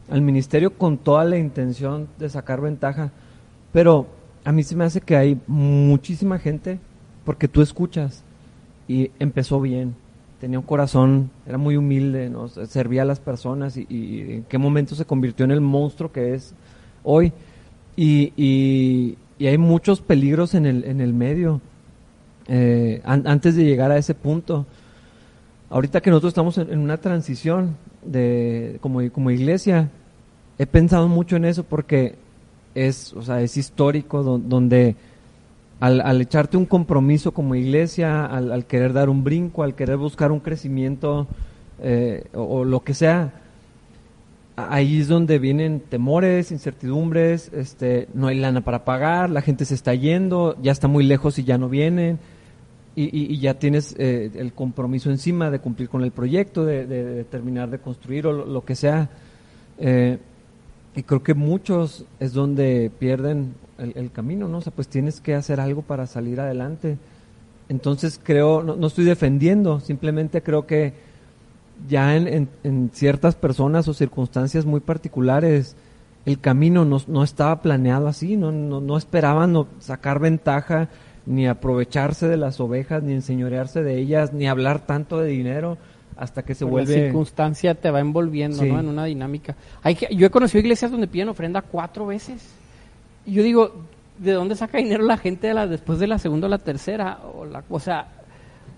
al 0.09 0.21
ministerio, 0.21 0.73
con 0.73 0.97
toda 0.97 1.23
la 1.23 1.37
intención 1.37 2.09
de 2.17 2.29
sacar 2.29 2.59
ventaja. 2.59 3.11
Pero 3.71 4.07
a 4.43 4.51
mí 4.51 4.63
se 4.63 4.75
me 4.75 4.83
hace 4.83 4.99
que 4.99 5.15
hay 5.15 5.39
muchísima 5.47 6.37
gente, 6.37 6.79
porque 7.23 7.47
tú 7.47 7.61
escuchas, 7.61 8.23
y 8.87 9.11
empezó 9.19 9.61
bien. 9.61 9.95
Tenía 10.39 10.57
un 10.59 10.65
corazón, 10.65 11.31
era 11.45 11.57
muy 11.57 11.75
humilde, 11.75 12.29
¿no? 12.29 12.47
servía 12.47 13.01
a 13.01 13.05
las 13.05 13.19
personas 13.19 13.75
y, 13.75 13.85
en 13.89 14.43
qué 14.43 14.57
momento 14.57 14.95
se 14.95 15.03
convirtió 15.03 15.43
en 15.43 15.51
el 15.51 15.59
monstruo 15.59 16.11
que 16.11 16.33
es 16.33 16.53
hoy. 17.03 17.33
Y, 17.97 19.17
hay 19.41 19.57
muchos 19.57 20.01
peligros 20.01 20.53
en 20.53 20.65
el, 20.65 20.83
en 20.85 21.01
el 21.01 21.13
medio 21.13 21.61
eh, 22.47 23.01
an- 23.05 23.27
antes 23.27 23.55
de 23.55 23.63
llegar 23.65 23.91
a 23.91 23.97
ese 23.97 24.13
punto. 24.13 24.65
Ahorita 25.69 26.01
que 26.01 26.09
nosotros 26.09 26.31
estamos 26.31 26.57
en, 26.57 26.71
en 26.71 26.79
una 26.79 26.97
transición 26.97 27.75
de 28.03 28.77
como, 28.81 29.09
como 29.11 29.31
iglesia, 29.31 29.89
he 30.57 30.65
pensado 30.65 31.07
mucho 31.07 31.35
en 31.35 31.45
eso 31.45 31.63
porque 31.63 32.15
es, 32.75 33.13
o 33.13 33.21
sea, 33.21 33.41
es 33.41 33.55
histórico 33.57 34.23
don- 34.23 34.49
donde 34.49 34.95
al, 35.79 36.01
al 36.01 36.21
echarte 36.21 36.57
un 36.57 36.65
compromiso 36.65 37.31
como 37.31 37.55
iglesia, 37.55 38.25
al, 38.25 38.65
querer 38.65 38.93
dar 38.93 39.09
un 39.09 39.23
brinco, 39.23 39.63
al 39.63 39.75
querer 39.75 39.97
buscar 39.97 40.31
un 40.31 40.39
crecimiento 40.39 41.27
eh, 41.81 42.25
o, 42.33 42.65
lo 42.65 42.81
que 42.83 42.93
sea, 42.93 43.33
ahí 44.57 44.99
es 44.99 45.07
donde 45.07 45.39
vienen 45.39 45.79
temores, 45.79 46.51
incertidumbres, 46.51 47.49
este, 47.53 48.09
no 48.13 48.27
hay 48.27 48.37
lana 48.37 48.61
para 48.61 48.83
pagar, 48.83 49.29
la 49.29 49.41
gente 49.41 49.63
se 49.63 49.75
está 49.75 49.93
yendo, 49.95 50.57
ya 50.61 50.71
está 50.73 50.87
muy 50.89 51.05
lejos 51.05 51.39
y 51.39 51.45
ya 51.45 51.57
no 51.57 51.69
vienen, 51.69 52.19
y, 52.95 53.37
ya 53.39 53.53
tienes 53.53 53.95
eh, 53.97 54.29
el 54.35 54.51
compromiso 54.51 55.09
encima 55.09 55.49
de 55.49 55.59
cumplir 55.59 55.87
con 55.87 56.03
el 56.03 56.11
proyecto, 56.11 56.65
de, 56.65 56.85
de- 56.85 57.05
de 57.05 57.23
terminar 57.23 57.69
de 57.69 57.79
construir 57.79 58.27
o 58.27 58.33
lo, 58.33 58.45
lo 58.45 58.65
que 58.65 58.75
sea. 58.75 59.09
Eh, 59.77 60.17
y 60.97 61.03
creo 61.03 61.23
que 61.23 61.33
muchos 61.33 62.03
es 62.19 62.33
donde 62.33 62.91
pierden 62.99 63.53
el, 63.79 63.93
el 63.95 64.11
camino, 64.11 64.47
¿no? 64.47 64.59
O 64.59 64.61
sea, 64.61 64.73
pues 64.73 64.87
tienes 64.87 65.21
que 65.21 65.35
hacer 65.35 65.59
algo 65.59 65.81
para 65.81 66.05
salir 66.07 66.39
adelante. 66.39 66.97
Entonces 67.69 68.19
creo, 68.23 68.63
no, 68.63 68.75
no 68.75 68.87
estoy 68.87 69.05
defendiendo, 69.05 69.79
simplemente 69.79 70.41
creo 70.41 70.65
que 70.65 70.93
ya 71.87 72.15
en, 72.15 72.27
en- 72.27 72.49
en 72.63 72.89
ciertas 72.93 73.35
personas 73.35 73.87
o 73.87 73.93
circunstancias 73.93 74.65
muy 74.65 74.79
particulares 74.81 75.75
el 76.25 76.39
camino 76.39 76.83
no, 76.83 77.01
no 77.07 77.23
estaba 77.23 77.61
planeado 77.61 78.07
así, 78.07 78.35
no, 78.35 78.51
no, 78.51 78.81
no 78.81 78.97
esperaban 78.97 79.55
sacar 79.79 80.19
ventaja, 80.19 80.89
ni 81.25 81.47
aprovecharse 81.47 82.27
de 82.27 82.37
las 82.37 82.59
ovejas, 82.59 83.01
ni 83.03 83.13
enseñorearse 83.13 83.83
de 83.83 83.97
ellas, 83.97 84.33
ni 84.33 84.47
hablar 84.47 84.85
tanto 84.85 85.17
de 85.19 85.27
dinero 85.29 85.77
hasta 86.17 86.43
que 86.43 86.55
se 86.55 86.65
vuelve... 86.65 86.97
La 86.97 87.03
circunstancia 87.05 87.73
te 87.75 87.89
va 87.89 88.01
envolviendo, 88.01 88.57
Sí. 88.57 88.69
¿no? 88.69 88.79
En 88.79 88.87
una 88.89 89.05
dinámica. 89.05 89.55
Hay 89.81 89.95
que, 89.95 90.13
yo 90.13 90.27
he 90.27 90.29
conocido 90.29 90.59
iglesias 90.59 90.91
donde 90.91 91.07
piden 91.07 91.29
ofrenda 91.29 91.61
cuatro 91.61 92.05
veces. 92.07 92.45
Yo 93.29 93.43
digo, 93.43 93.73
¿de 94.17 94.33
dónde 94.33 94.55
saca 94.55 94.77
dinero 94.77 95.03
la 95.03 95.17
gente 95.17 95.47
de 95.47 95.53
la, 95.53 95.67
después 95.67 95.99
de 95.99 96.07
la 96.07 96.19
segunda 96.19 96.47
o 96.47 96.49
la 96.49 96.57
tercera? 96.57 97.19
O, 97.33 97.45
la, 97.45 97.63
o 97.69 97.79
sea, 97.79 98.07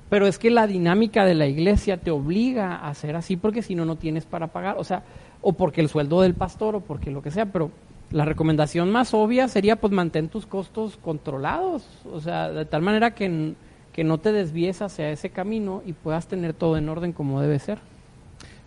pero 0.09 0.27
es 0.27 0.37
que 0.37 0.51
la 0.51 0.67
dinámica 0.67 1.25
de 1.25 1.35
la 1.35 1.47
iglesia 1.47 1.97
te 1.97 2.11
obliga 2.11 2.75
a 2.75 2.89
hacer 2.89 3.15
así 3.15 3.37
porque 3.37 3.61
si 3.61 3.75
no, 3.75 3.85
no 3.85 3.95
tienes 3.95 4.25
para 4.25 4.47
pagar. 4.47 4.77
O 4.77 4.83
sea, 4.83 5.03
o 5.41 5.53
porque 5.53 5.81
el 5.81 5.89
sueldo 5.89 6.21
del 6.21 6.33
pastor 6.33 6.75
o 6.75 6.81
porque 6.81 7.11
lo 7.11 7.21
que 7.21 7.31
sea, 7.31 7.45
pero 7.45 7.71
la 8.11 8.25
recomendación 8.25 8.91
más 8.91 9.13
obvia 9.13 9.47
sería 9.47 9.77
pues 9.77 9.93
mantén 9.93 10.27
tus 10.27 10.45
costos 10.45 10.97
controlados. 10.97 11.87
O 12.11 12.19
sea, 12.19 12.49
de 12.49 12.65
tal 12.65 12.81
manera 12.81 13.11
que, 13.11 13.53
que 13.93 14.03
no 14.03 14.17
te 14.17 14.31
desvíes 14.31 14.81
hacia 14.81 15.09
ese 15.11 15.29
camino 15.29 15.81
y 15.85 15.93
puedas 15.93 16.27
tener 16.27 16.53
todo 16.53 16.77
en 16.77 16.89
orden 16.89 17.13
como 17.13 17.41
debe 17.41 17.57
ser. 17.59 17.79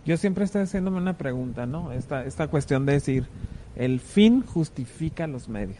Yo 0.05 0.17
siempre 0.17 0.45
estoy 0.45 0.63
haciéndome 0.63 0.97
una 0.97 1.17
pregunta, 1.17 1.65
¿no? 1.65 1.91
Esta, 1.91 2.25
esta 2.25 2.47
cuestión 2.47 2.85
de 2.85 2.93
decir, 2.93 3.25
el 3.75 3.99
fin 3.99 4.41
justifica 4.41 5.27
los 5.27 5.49
medios. 5.49 5.79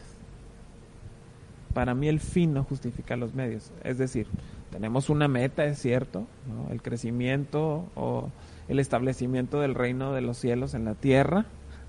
Para 1.73 1.93
mí 1.93 2.07
el 2.07 2.19
fin 2.19 2.53
no 2.53 2.63
justifica 2.63 3.15
los 3.15 3.33
medios. 3.33 3.71
Es 3.83 3.97
decir, 3.97 4.27
tenemos 4.71 5.09
una 5.09 5.27
meta, 5.27 5.65
es 5.65 5.79
cierto, 5.79 6.25
¿no? 6.47 6.71
el 6.71 6.81
crecimiento 6.81 7.85
o 7.95 8.29
el 8.67 8.79
establecimiento 8.79 9.59
del 9.59 9.75
reino 9.75 10.13
de 10.13 10.21
los 10.21 10.37
cielos 10.37 10.73
en 10.73 10.85
la 10.85 10.95
tierra 10.95 11.45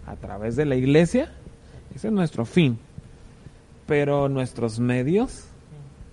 a 0.07 0.17
través 0.17 0.57
de 0.57 0.67
la 0.67 0.77
iglesia. 0.77 1.33
Ese 1.95 2.09
es 2.09 2.13
nuestro 2.13 2.45
fin. 2.45 2.79
Pero 3.87 4.29
nuestros 4.29 4.81
medios 4.81 5.47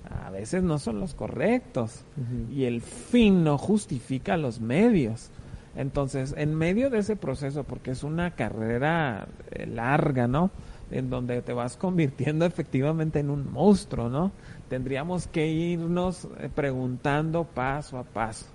a 0.09 0.29
veces 0.29 0.63
no 0.63 0.77
son 0.77 0.99
los 0.99 1.15
correctos 1.15 2.03
y 2.51 2.65
el 2.65 2.81
fin 2.81 3.43
no 3.43 3.57
justifica 3.57 4.37
los 4.37 4.59
medios. 4.59 5.31
Entonces, 5.75 6.35
en 6.37 6.53
medio 6.53 6.89
de 6.89 6.99
ese 6.99 7.15
proceso, 7.15 7.63
porque 7.63 7.91
es 7.91 8.03
una 8.03 8.31
carrera 8.31 9.27
eh, 9.51 9.65
larga, 9.65 10.27
¿no? 10.27 10.51
En 10.91 11.09
donde 11.09 11.41
te 11.41 11.53
vas 11.53 11.77
convirtiendo 11.77 12.45
efectivamente 12.45 13.19
en 13.19 13.29
un 13.29 13.51
monstruo, 13.51 14.09
¿no? 14.09 14.31
Tendríamos 14.69 15.27
que 15.27 15.47
irnos 15.47 16.27
eh, 16.39 16.49
preguntando 16.53 17.43
paso 17.43 17.97
a 17.97 18.03
paso. 18.03 18.45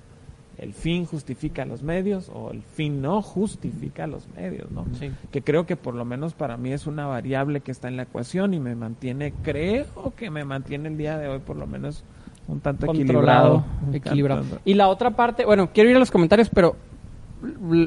¿El 0.58 0.74
fin 0.74 1.06
justifica 1.06 1.64
los 1.64 1.84
medios 1.84 2.28
o 2.34 2.50
el 2.50 2.62
fin 2.62 3.00
no 3.00 3.22
justifica 3.22 4.08
los 4.08 4.26
medios, 4.30 4.68
¿no? 4.72 4.86
Sí. 4.98 5.12
Que 5.30 5.42
creo 5.42 5.66
que 5.66 5.76
por 5.76 5.94
lo 5.94 6.04
menos 6.04 6.34
para 6.34 6.56
mí 6.56 6.72
es 6.72 6.88
una 6.88 7.06
variable 7.06 7.60
que 7.60 7.70
está 7.70 7.86
en 7.86 7.96
la 7.96 8.02
ecuación 8.02 8.54
y 8.54 8.58
me 8.58 8.74
mantiene, 8.74 9.32
creo 9.44 10.14
que 10.16 10.30
me 10.30 10.44
mantiene 10.44 10.88
el 10.88 10.96
día 10.96 11.16
de 11.16 11.28
hoy 11.28 11.38
por 11.38 11.56
lo 11.56 11.68
menos 11.68 12.02
un 12.48 12.58
tanto 12.58 12.86
controlado, 12.86 13.64
equilibrado. 13.92 13.96
Equilibrado. 13.96 14.44
Y 14.64 14.74
la 14.74 14.88
otra 14.88 15.10
parte, 15.12 15.44
bueno, 15.44 15.70
quiero 15.72 15.90
ir 15.90 15.96
a 15.96 16.00
los 16.00 16.10
comentarios, 16.10 16.50
pero 16.52 16.74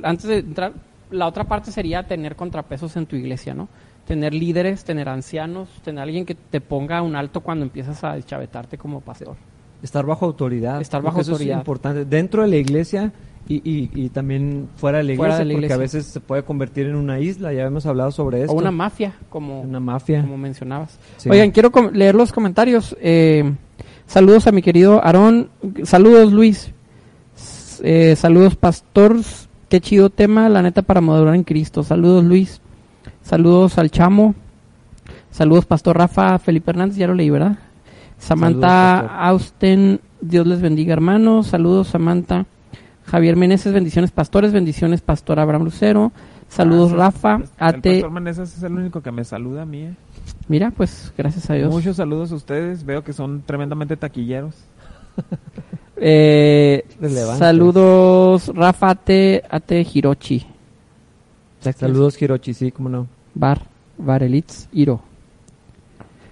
antes 0.03 0.27
de 0.27 0.37
entrar, 0.39 0.73
la 1.11 1.27
otra 1.27 1.43
parte 1.45 1.71
sería 1.71 2.03
tener 2.03 2.35
contrapesos 2.35 2.95
en 2.97 3.05
tu 3.05 3.15
iglesia, 3.15 3.53
¿no? 3.53 3.67
Tener 4.07 4.33
líderes, 4.33 4.83
tener 4.83 5.09
ancianos, 5.09 5.69
tener 5.83 6.01
alguien 6.03 6.25
que 6.25 6.35
te 6.35 6.59
ponga 6.61 7.01
un 7.01 7.15
alto 7.15 7.41
cuando 7.41 7.63
empiezas 7.63 8.03
a 8.03 8.15
deschavetarte 8.15 8.77
como 8.77 9.01
pastor. 9.01 9.35
Estar 9.83 10.05
bajo 10.05 10.25
autoridad. 10.25 10.81
Estar 10.81 11.01
bajo 11.01 11.21
eso 11.21 11.31
autoridad. 11.31 11.57
es 11.57 11.61
importante. 11.61 12.05
Dentro 12.05 12.43
de 12.43 12.47
la 12.49 12.55
iglesia 12.57 13.11
y, 13.47 13.55
y, 13.57 13.89
y 13.93 14.09
también 14.09 14.69
fuera 14.75 14.99
de 14.99 15.03
la 15.03 15.13
iglesia, 15.13 15.35
Fuera 15.37 15.45
de 15.45 15.53
la 15.53 15.59
porque 15.59 15.73
a 15.73 15.77
veces 15.77 16.05
se 16.05 16.19
puede 16.19 16.43
convertir 16.43 16.87
en 16.87 16.95
una 16.95 17.19
isla. 17.19 17.51
Ya 17.53 17.63
hemos 17.63 17.85
hablado 17.85 18.11
sobre 18.11 18.41
esto. 18.41 18.53
O 18.53 18.57
una 18.57 18.71
mafia, 18.71 19.13
como, 19.29 19.61
Una 19.61 19.79
mafia. 19.79 20.21
como 20.21 20.37
mencionabas. 20.37 20.99
Sí. 21.17 21.29
Oigan, 21.29 21.51
quiero 21.51 21.71
leer 21.91 22.15
los 22.15 22.31
comentarios. 22.31 22.95
Eh, 23.01 23.51
saludos 24.05 24.47
a 24.47 24.51
mi 24.51 24.61
querido 24.61 25.03
Aarón. 25.03 25.49
Saludos, 25.83 26.31
Luis. 26.31 26.71
Eh, 27.81 28.15
saludos, 28.15 28.55
Pastor. 28.55 29.17
Qué 29.69 29.79
chido 29.81 30.09
tema, 30.09 30.49
la 30.49 30.61
neta, 30.61 30.81
para 30.81 31.01
madurar 31.01 31.35
en 31.35 31.43
Cristo. 31.43 31.83
Saludos, 31.83 32.23
Luis. 32.23 32.61
Saludos 33.23 33.77
al 33.77 33.89
Chamo. 33.91 34.35
Saludos, 35.31 35.65
Pastor 35.65 35.97
Rafa. 35.97 36.37
Felipe 36.39 36.71
Hernández, 36.71 36.97
ya 36.97 37.07
lo 37.07 37.13
leí, 37.13 37.29
¿verdad? 37.29 37.57
Samantha 38.17 38.97
Saludos. 38.97 39.11
Austen. 39.19 40.01
Dios 40.19 40.45
les 40.45 40.61
bendiga, 40.61 40.93
hermanos. 40.93 41.47
Saludos, 41.47 41.87
Samantha. 41.87 42.45
Javier 43.05 43.35
Meneses, 43.35 43.73
bendiciones, 43.73 44.11
pastores. 44.11 44.51
Bendiciones, 44.53 45.01
Pastor 45.01 45.39
Abraham 45.39 45.63
Lucero. 45.63 46.11
Saludos, 46.49 46.89
Ah, 46.91 46.93
sí. 46.93 46.97
Rafa. 46.97 47.35
El 47.35 47.81
pastor 47.81 48.11
Meneses 48.11 48.57
es 48.57 48.63
el 48.63 48.73
único 48.73 49.01
que 49.01 49.11
me 49.11 49.23
saluda 49.23 49.61
a 49.63 49.65
mí. 49.65 49.83
eh. 49.83 49.93
Mira, 50.49 50.71
pues, 50.71 51.13
gracias 51.17 51.49
a 51.49 51.53
Dios. 51.53 51.71
Muchos 51.73 51.95
saludos 51.95 52.31
a 52.31 52.35
ustedes. 52.35 52.85
Veo 52.85 53.03
que 53.03 53.13
son 53.13 53.41
tremendamente 53.45 53.95
taquilleros. 53.97 54.53
Eh, 56.03 56.83
saludos, 57.37 58.47
Rafa 58.55 58.89
Ate, 58.89 59.43
Ate 59.49 59.85
Hirochi. 59.93 60.45
Saludos, 61.59 62.19
Hirochi, 62.19 62.53
sí, 62.55 62.71
cómo 62.71 62.89
no. 62.89 63.07
Bar, 63.35 63.61
Barelitz, 63.99 64.67
Hiro. 64.73 65.01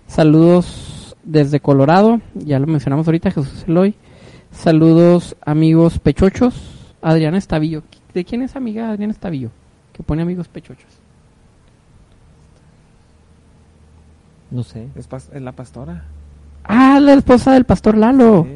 Saludos 0.07 1.15
desde 1.24 1.59
Colorado, 1.59 2.20
ya 2.34 2.57
lo 2.57 2.65
mencionamos 2.65 3.07
ahorita, 3.07 3.30
Jesús 3.30 3.63
Eloy. 3.67 3.93
Saludos, 4.51 5.36
amigos 5.45 5.99
pechochos. 5.99 6.55
Adriana 7.01 7.38
Estavillo. 7.38 7.84
¿De 8.13 8.26
quién 8.26 8.41
es 8.41 8.55
amiga 8.55 8.89
Adriana 8.89 9.13
Estavillo? 9.13 9.51
Que 9.93 10.01
pone 10.01 10.24
amigos 10.24 10.47
pechochos. 10.47 10.89
No 14.51 14.63
sé. 14.63 14.88
Es, 14.95 15.07
pas- 15.07 15.30
es 15.32 15.41
la 15.41 15.51
pastora. 15.51 16.05
Ah, 16.63 16.99
la 16.99 17.13
esposa 17.13 17.53
del 17.53 17.65
pastor 17.65 17.95
Lalo. 17.97 18.47
Sí. 18.49 18.55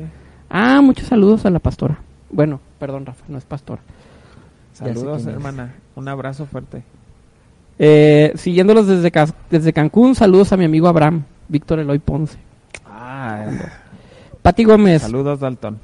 Ah, 0.49 0.81
muchos 0.81 1.07
saludos 1.07 1.45
a 1.45 1.49
la 1.49 1.59
pastora. 1.59 1.99
Bueno, 2.29 2.59
perdón, 2.79 3.05
Rafa, 3.05 3.23
no 3.27 3.37
es 3.37 3.45
pastora. 3.45 3.81
Saludos, 4.73 5.25
hermana. 5.25 5.73
Un 5.95 6.07
abrazo 6.07 6.45
fuerte. 6.45 6.83
Eh, 7.79 8.33
siguiéndolos 8.35 8.87
desde, 8.87 9.11
desde 9.49 9.73
Cancún, 9.73 10.15
saludos 10.15 10.53
a 10.53 10.57
mi 10.57 10.65
amigo 10.65 10.87
Abraham, 10.87 11.23
Víctor 11.47 11.79
Eloy 11.79 11.99
Ponce. 11.99 12.37
Ah, 12.85 13.45
Pati 14.41 14.63
Gómez, 14.63 15.01
saludos, 15.01 15.39
Dalton. 15.39 15.79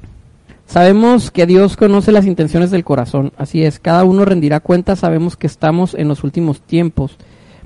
sabemos 0.68 1.32
que 1.32 1.45
Dios 1.45 1.78
conoce 1.78 2.12
las 2.12 2.26
intenciones 2.26 2.70
del 2.72 2.84
corazón, 2.84 3.32
así 3.38 3.64
es, 3.64 3.80
cada 3.80 4.03
uno 4.03 4.24
rendirá 4.26 4.60
cuenta, 4.60 4.95
sabemos 4.95 5.36
que 5.36 5.47
estamos 5.47 5.93
en 5.95 6.07
los 6.07 6.24
últimos 6.24 6.62
tiempos. 6.62 7.18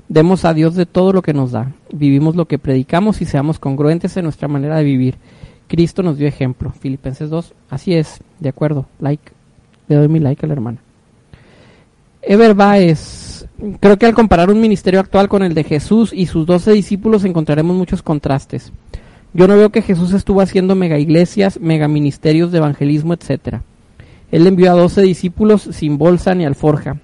Demos 0.08 0.44
a 0.44 0.52
Dios 0.52 0.74
de 0.74 0.84
todo 0.86 1.12
lo 1.12 1.22
que 1.22 1.32
nos 1.32 1.52
da, 1.52 1.72
vivimos 1.92 2.36
lo 2.36 2.46
que 2.46 2.58
predicamos 2.58 3.20
y 3.22 3.24
seamos 3.24 3.58
congruentes 3.58 4.16
en 4.16 4.24
nuestra 4.24 4.48
manera 4.48 4.76
de 4.76 4.84
vivir. 4.84 5.16
Cristo 5.68 6.02
nos 6.02 6.18
dio 6.18 6.28
ejemplo. 6.28 6.70
Filipenses 6.70 7.30
2, 7.30 7.52
así 7.70 7.94
es, 7.94 8.20
de 8.40 8.48
acuerdo, 8.48 8.86
like, 9.00 9.32
le 9.88 9.96
doy 9.96 10.08
mi 10.08 10.20
like 10.20 10.44
a 10.44 10.48
la 10.48 10.54
hermana. 10.54 10.78
Ever 12.22 12.54
Baez, 12.54 13.46
creo 13.80 13.98
que 13.98 14.06
al 14.06 14.14
comparar 14.14 14.50
un 14.50 14.60
ministerio 14.60 15.00
actual 15.00 15.28
con 15.28 15.42
el 15.42 15.54
de 15.54 15.64
Jesús 15.64 16.12
y 16.12 16.26
sus 16.26 16.46
doce 16.46 16.72
discípulos 16.72 17.24
encontraremos 17.24 17.76
muchos 17.76 18.02
contrastes. 18.02 18.72
Yo 19.34 19.48
no 19.48 19.56
veo 19.56 19.70
que 19.70 19.82
Jesús 19.82 20.12
estuvo 20.12 20.40
haciendo 20.40 20.74
mega 20.74 20.98
iglesias, 20.98 21.60
mega 21.60 21.88
ministerios 21.88 22.52
de 22.52 22.58
evangelismo, 22.58 23.14
etcétera. 23.14 23.62
Él 24.30 24.46
envió 24.46 24.70
a 24.70 24.76
doce 24.76 25.02
discípulos 25.02 25.68
sin 25.72 25.98
bolsa 25.98 26.34
ni 26.34 26.44
alforja, 26.44 26.98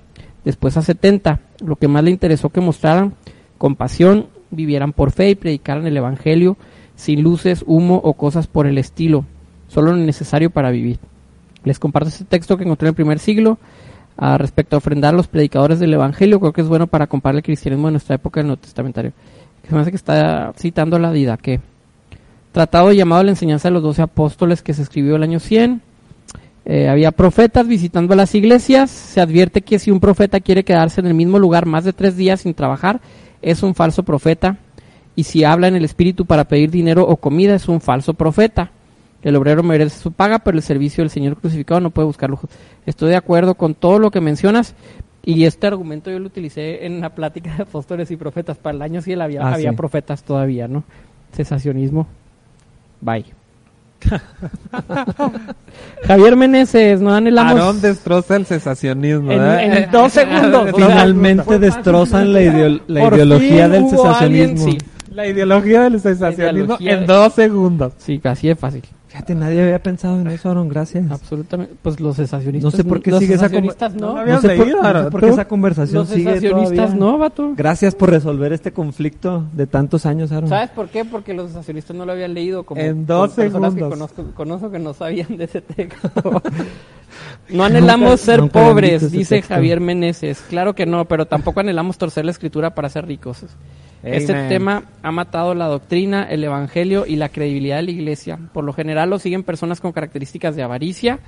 después 0.44 0.76
a 0.76 0.82
setenta. 0.82 1.40
Lo 1.62 1.76
que 1.76 1.88
más 1.88 2.02
le 2.02 2.12
interesó 2.12 2.48
que 2.48 2.60
mostraran 2.60 3.14
compasión, 3.58 4.28
vivieran 4.50 4.92
por 4.92 5.10
fe 5.10 5.30
y 5.30 5.34
predicaran 5.34 5.86
el 5.86 5.96
evangelio 5.96 6.56
sin 7.00 7.22
luces, 7.22 7.64
humo 7.66 8.00
o 8.04 8.12
cosas 8.12 8.46
por 8.46 8.66
el 8.66 8.78
estilo, 8.78 9.24
solo 9.68 9.92
lo 9.92 9.96
necesario 9.96 10.50
para 10.50 10.70
vivir. 10.70 10.98
Les 11.64 11.78
comparto 11.78 12.08
este 12.08 12.24
texto 12.24 12.56
que 12.56 12.64
encontré 12.64 12.86
en 12.86 12.90
el 12.90 12.94
primer 12.94 13.18
siglo 13.18 13.58
ah, 14.16 14.38
respecto 14.38 14.76
a 14.76 14.78
ofrendar 14.78 15.14
a 15.14 15.16
los 15.16 15.26
predicadores 15.26 15.78
del 15.78 15.94
Evangelio. 15.94 16.40
Creo 16.40 16.52
que 16.52 16.60
es 16.60 16.68
bueno 16.68 16.86
para 16.86 17.06
comparar 17.06 17.36
el 17.36 17.42
cristianismo 17.42 17.88
de 17.88 17.92
nuestra 17.92 18.16
época 18.16 18.40
del 18.40 18.48
Nuevo 18.48 18.62
Testamentario. 18.62 19.12
Se 19.66 19.74
me 19.74 19.80
hace 19.80 19.90
que 19.90 19.96
está 19.96 20.52
citando 20.56 20.98
la 20.98 21.12
Didaque. 21.12 21.60
Tratado 22.52 22.92
llamado 22.92 23.22
la 23.22 23.30
enseñanza 23.30 23.68
de 23.68 23.74
los 23.74 23.82
doce 23.82 24.02
apóstoles 24.02 24.62
que 24.62 24.74
se 24.74 24.82
escribió 24.82 25.16
el 25.16 25.22
año 25.22 25.40
100. 25.40 25.80
Eh, 26.66 26.88
había 26.88 27.12
profetas 27.12 27.66
visitando 27.66 28.14
las 28.14 28.34
iglesias. 28.34 28.90
Se 28.90 29.20
advierte 29.20 29.62
que 29.62 29.78
si 29.78 29.90
un 29.90 30.00
profeta 30.00 30.40
quiere 30.40 30.64
quedarse 30.64 31.00
en 31.00 31.06
el 31.06 31.14
mismo 31.14 31.38
lugar 31.38 31.66
más 31.66 31.84
de 31.84 31.92
tres 31.92 32.16
días 32.16 32.40
sin 32.40 32.54
trabajar, 32.54 33.00
es 33.40 33.62
un 33.62 33.74
falso 33.74 34.02
profeta. 34.02 34.58
Y 35.20 35.24
si 35.24 35.44
habla 35.44 35.68
en 35.68 35.76
el 35.76 35.84
espíritu 35.84 36.24
para 36.24 36.44
pedir 36.44 36.70
dinero 36.70 37.06
o 37.06 37.16
comida, 37.18 37.54
es 37.54 37.68
un 37.68 37.82
falso 37.82 38.14
profeta. 38.14 38.70
El 39.22 39.36
obrero 39.36 39.62
merece 39.62 39.98
su 39.98 40.12
paga, 40.12 40.38
pero 40.38 40.56
el 40.56 40.62
servicio 40.62 41.02
del 41.04 41.10
Señor 41.10 41.36
crucificado 41.36 41.78
no 41.78 41.90
puede 41.90 42.06
buscar 42.06 42.30
lujo. 42.30 42.48
Estoy 42.86 43.10
de 43.10 43.16
acuerdo 43.16 43.54
con 43.54 43.74
todo 43.74 43.98
lo 43.98 44.10
que 44.10 44.22
mencionas. 44.22 44.74
Y 45.22 45.44
este 45.44 45.66
argumento 45.66 46.10
yo 46.10 46.18
lo 46.18 46.28
utilicé 46.28 46.86
en 46.86 47.02
la 47.02 47.10
plática 47.10 47.54
de 47.54 47.64
apóstoles 47.64 48.10
y 48.10 48.16
profetas. 48.16 48.56
Para 48.56 48.76
el 48.76 48.80
año 48.80 49.02
sí 49.02 49.12
había, 49.12 49.42
Ah, 49.46 49.52
había 49.52 49.72
sí. 49.72 49.76
profetas 49.76 50.22
todavía, 50.22 50.68
¿no? 50.68 50.84
Cesacionismo. 51.34 52.06
Bye. 53.02 53.26
Javier 56.06 56.36
Meneses, 56.36 57.00
no 57.02 57.12
anhelamos... 57.12 57.52
Aarón 57.60 57.80
destroza 57.82 58.36
el 58.36 58.46
cesacionismo. 58.46 59.30
En- 59.30 59.42
¿eh? 59.42 59.84
en 59.84 59.90
dos 59.90 60.12
segundos. 60.12 60.70
Finalmente 60.74 61.58
destrozan 61.58 62.32
la, 62.32 62.40
ideo- 62.40 62.80
la 62.86 63.04
ideología 63.08 63.68
del 63.68 63.82
hubo 63.82 64.06
alguien, 64.06 64.56
cesacionismo. 64.56 64.72
sí. 64.72 64.78
La 65.10 65.26
ideología 65.26 65.82
del 65.82 66.00
cesacionismo 66.00 66.76
ideología 66.76 66.92
en 66.94 67.00
de- 67.00 67.06
dos 67.06 67.32
segundos. 67.34 67.92
Sí, 67.98 68.20
así 68.24 68.48
de 68.48 68.56
fácil. 68.56 68.82
Fíjate, 69.08 69.34
nadie 69.34 69.60
había 69.60 69.82
pensado 69.82 70.20
en 70.20 70.28
eso, 70.28 70.48
Aaron, 70.50 70.68
gracias. 70.68 71.10
Absolutamente. 71.10 71.74
Pues 71.82 71.98
los 71.98 72.14
cesacionistas. 72.14 72.72
No 72.72 72.76
sé 72.76 72.84
por 72.84 73.02
qué 73.02 73.10
sigue 73.18 73.34
esa 73.34 73.48
cesacionistas 73.48 73.94
conver- 73.96 74.00
no. 74.00 74.24
no 74.24 74.40
sé 74.40 74.48
por, 74.56 74.66
leído, 74.66 74.82
no 74.84 75.02
sé 75.04 75.10
por 75.10 75.20
qué 75.20 75.28
esa 75.30 75.48
conversación 75.48 75.98
Los 76.02 76.08
sigue 76.10 76.40
todavía. 76.48 76.86
no, 76.94 77.18
vato. 77.18 77.52
Gracias 77.56 77.96
por 77.96 78.10
resolver 78.10 78.52
este 78.52 78.70
conflicto 78.72 79.46
de 79.52 79.66
tantos 79.66 80.06
años, 80.06 80.30
Aaron. 80.30 80.48
¿Sabes 80.48 80.70
por 80.70 80.88
qué? 80.90 81.04
Porque 81.04 81.34
los 81.34 81.48
cesacionistas 81.48 81.96
no 81.96 82.06
lo 82.06 82.12
habían 82.12 82.34
leído 82.34 82.62
como 82.62 82.80
En 82.80 83.04
dos 83.04 83.32
personas 83.32 83.74
que 83.74 83.80
segundos. 83.80 84.12
conozco, 84.12 84.34
conozco 84.36 84.70
que 84.70 84.78
no 84.78 84.94
sabían 84.94 85.36
de 85.36 85.42
ese 85.44 85.60
texto. 85.60 86.08
no 87.48 87.64
anhelamos 87.64 88.10
Nunca- 88.10 88.16
ser 88.24 88.48
pobres, 88.50 89.10
dice 89.12 89.36
texto. 89.36 89.54
Javier 89.54 89.80
Meneses. 89.80 90.40
Claro 90.48 90.74
que 90.74 90.86
no, 90.86 91.04
pero 91.06 91.26
tampoco 91.26 91.60
anhelamos 91.60 91.98
torcer 91.98 92.24
la 92.24 92.30
escritura 92.30 92.74
para 92.74 92.88
ser 92.88 93.06
ricos. 93.06 93.44
Este 94.02 94.32
tema 94.48 94.84
ha 95.02 95.10
matado 95.12 95.54
la 95.54 95.66
doctrina, 95.66 96.22
el 96.24 96.42
evangelio 96.42 97.04
y 97.06 97.16
la 97.16 97.28
credibilidad 97.28 97.76
de 97.76 97.82
la 97.82 97.90
iglesia. 97.90 98.38
Por 98.54 98.64
lo 98.64 98.72
general 98.72 99.10
lo 99.10 99.18
siguen 99.18 99.42
personas 99.42 99.80
con 99.80 99.92
características 99.92 100.56
de 100.56 100.62
avaricia 100.62 101.18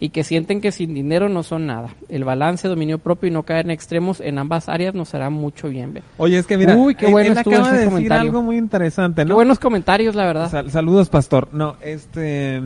y 0.00 0.08
que 0.10 0.24
sienten 0.24 0.60
que 0.60 0.72
sin 0.72 0.92
dinero 0.92 1.28
no 1.28 1.42
son 1.44 1.66
nada. 1.66 1.90
El 2.08 2.24
balance, 2.24 2.66
dominio 2.66 2.98
propio 2.98 3.28
y 3.28 3.30
no 3.30 3.44
caer 3.44 3.66
en 3.66 3.70
extremos 3.70 4.20
en 4.20 4.38
ambas 4.38 4.68
áreas 4.68 4.92
nos 4.94 5.14
hará 5.14 5.30
mucho 5.30 5.68
bien. 5.68 6.02
Oye, 6.18 6.36
es 6.38 6.46
que 6.46 6.58
mira, 6.58 6.74
Uy, 6.76 6.96
qué 6.96 7.06
bueno 7.06 7.30
él 7.30 7.38
estuvo 7.38 7.54
acaba 7.54 7.68
ese 7.68 7.76
de 7.76 7.80
decir 7.84 7.92
comentario. 7.94 8.22
algo 8.30 8.42
muy 8.42 8.56
interesante, 8.58 9.22
Qué 9.22 9.28
¿no? 9.28 9.36
buenos 9.36 9.58
comentarios, 9.60 10.14
la 10.16 10.26
verdad. 10.26 10.50
Sal- 10.50 10.70
saludos, 10.72 11.08
pastor. 11.08 11.48
No, 11.52 11.76
este, 11.80 12.60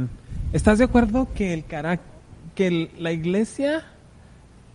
¿estás 0.54 0.78
de 0.78 0.84
acuerdo 0.84 1.28
que 1.34 1.52
el 1.52 1.66
carac- 1.68 2.00
que 2.60 2.66
el- 2.66 2.90
la 2.98 3.10
iglesia 3.10 3.84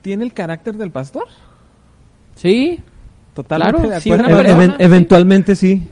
tiene 0.02 0.24
el 0.24 0.34
carácter 0.34 0.76
del 0.76 0.90
pastor? 0.90 1.26
sí, 2.36 2.80
Totalmente 3.36 3.74
Claro, 3.82 3.90
de 3.94 4.02
sí, 4.02 4.10
acuerdo. 4.12 4.24
una 4.26 4.34
Even- 4.34 4.46
persona, 4.56 4.64
even- 4.76 4.86
eventualmente 4.86 5.56
sí. 5.58 5.88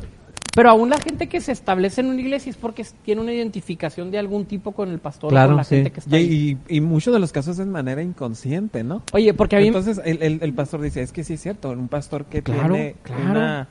pero 0.55 0.69
aún 0.69 0.89
la 0.89 0.97
gente 0.97 1.27
que 1.27 1.39
se 1.41 1.51
establece 1.51 1.99
en 2.01 2.07
una 2.07 2.21
iglesia 2.21 2.49
es 2.49 2.55
porque 2.55 2.83
tiene 3.03 3.19
una 3.21 3.33
identificación 3.33 4.09
de 4.11 4.17
algún 4.17 4.45
tipo 4.45 4.71
con 4.71 4.89
el 4.89 4.97
pastor 4.99 5.27
o 5.27 5.29
Claro, 5.29 5.49
con 5.49 5.57
la 5.57 5.63
sí. 5.65 5.75
gente 5.75 5.91
que 5.91 5.99
está 5.99 6.15
ahí. 6.15 6.57
Y, 6.67 6.73
y, 6.75 6.77
y 6.77 6.81
muchos 6.81 7.13
de 7.13 7.19
los 7.19 7.31
casos 7.33 7.59
es 7.59 7.65
de 7.65 7.71
manera 7.71 8.01
inconsciente, 8.01 8.83
¿no? 8.83 9.03
Oye, 9.11 9.33
porque 9.35 9.57
a 9.57 9.59
mí 9.59 9.67
Entonces 9.67 9.99
el, 10.05 10.23
el- 10.23 10.39
el 10.41 10.53
pastor 10.53 10.81
dice, 10.81 11.01
es 11.03 11.11
que 11.11 11.23
sí 11.25 11.33
es 11.33 11.41
cierto, 11.41 11.69
un 11.71 11.89
pastor 11.89 12.25
que 12.25 12.41
Claro, 12.41 12.73
tiene 12.73 12.95
claro. 13.03 13.23
una, 13.29 13.67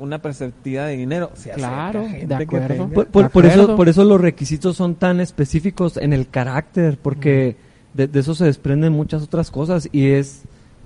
una 0.00 0.20
perspectiva 0.20 0.86
de 0.86 0.96
dinero, 0.96 1.30
se 1.34 1.50
Claro, 1.50 2.00
a 2.00 2.08
gente 2.08 2.26
de 2.26 2.34
acuerdo. 2.34 2.88
Por, 2.88 3.06
por- 3.08 3.22
De 3.24 3.28
por 3.30 3.46
eso, 3.46 3.76
por 3.76 3.88
eso 3.88 4.04
los 4.04 4.20
requisitos 4.20 4.76
son 4.76 4.94
tan 4.96 5.20
específicos 5.20 5.96
en 5.96 6.12
el 6.12 6.28
carácter, 6.28 6.98
porque 7.00 7.56
de, 7.94 8.06
de 8.08 8.20
eso 8.20 8.34
se 8.34 8.44
desprenden 8.46 8.92
muchas 8.92 9.22
otras 9.22 9.50
cosas 9.50 9.88
y 9.92 10.08
es 10.10 10.42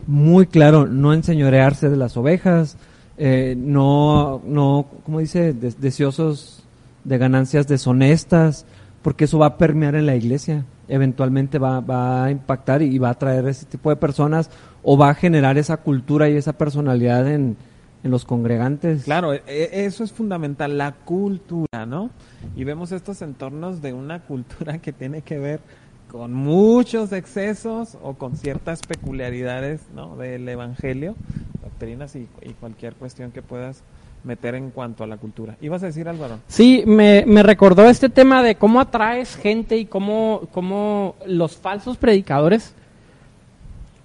muy 0.07 0.47
claro 0.47 0.87
no 0.87 1.13
enseñorearse 1.15 1.89
de 1.89 1.97
las 1.97 2.17
ovejas, 2.17 2.77
eh, 3.17 3.55
no, 3.57 4.43
no, 4.45 4.87
¿cómo 5.05 5.21
dice? 5.21 5.53
Des- 5.53 5.81
deseosos 5.81 6.65
de 7.05 7.19
ganancias 7.19 7.67
deshonestas. 7.69 8.67
porque 9.03 9.25
eso 9.27 9.39
va 9.39 9.47
a 9.47 9.57
permear 9.59 9.95
en 9.97 10.07
la 10.07 10.17
iglesia. 10.17 10.65
Eventualmente 10.89 11.59
va, 11.59 11.81
va 11.81 12.25
a 12.25 12.31
impactar 12.31 12.81
y 12.83 12.99
va 12.99 13.11
a 13.11 13.15
traer 13.19 13.47
ese 13.49 13.67
tipo 13.67 13.91
de 13.91 13.97
personas 13.97 14.49
o 14.83 14.97
va 14.97 15.11
a 15.11 15.15
generar 15.15 15.59
esa 15.59 15.77
cultura 15.79 16.29
y 16.31 16.37
esa 16.37 16.55
personalidad 16.55 17.31
en, 17.31 17.57
en 18.05 18.11
los 18.11 18.25
congregantes. 18.25 19.05
Claro, 19.05 19.33
e- 19.33 19.43
e- 19.47 19.87
eso 19.87 20.05
es 20.05 20.13
fundamental, 20.13 20.79
la 20.79 20.93
cultura, 20.93 21.87
¿no? 21.87 22.11
Y 22.55 22.65
vemos 22.65 22.93
estos 22.93 23.23
entornos 23.23 23.83
de 23.83 23.93
una 23.95 24.21
cultura 24.21 24.79
que 24.79 24.93
tiene 24.93 25.23
que 25.23 25.39
ver 25.39 25.61
con 26.09 26.33
muchos 26.33 27.13
excesos 27.13 27.99
o 28.03 28.15
con 28.15 28.37
ciertas 28.37 28.83
peculiaridades, 28.83 29.81
¿no? 29.95 30.17
Del 30.17 30.49
evangelio, 30.49 31.17
doctrinas 31.63 32.15
y, 32.15 32.29
y 32.43 32.53
cualquier 32.53 32.95
cuestión 32.95 33.33
que 33.33 33.43
puedas 33.43 33.83
meter 34.23 34.55
en 34.55 34.71
cuanto 34.71 35.03
a 35.03 35.07
la 35.07 35.17
cultura. 35.17 35.57
¿Ibas 35.61 35.83
a 35.83 35.87
decir, 35.87 36.09
Álvaro? 36.09 36.39
Sí, 36.47 36.85
me, 36.87 37.25
me 37.27 37.43
recordó 37.43 37.89
este 37.89 38.09
tema 38.09 38.43
de 38.43 38.55
cómo 38.55 38.81
atraes 38.81 39.35
gente 39.37 39.77
y 39.77 39.87
cómo, 39.87 40.43
cómo 40.53 41.17
los 41.27 41.57
falsos 41.57 41.97
predicadores 41.97 42.75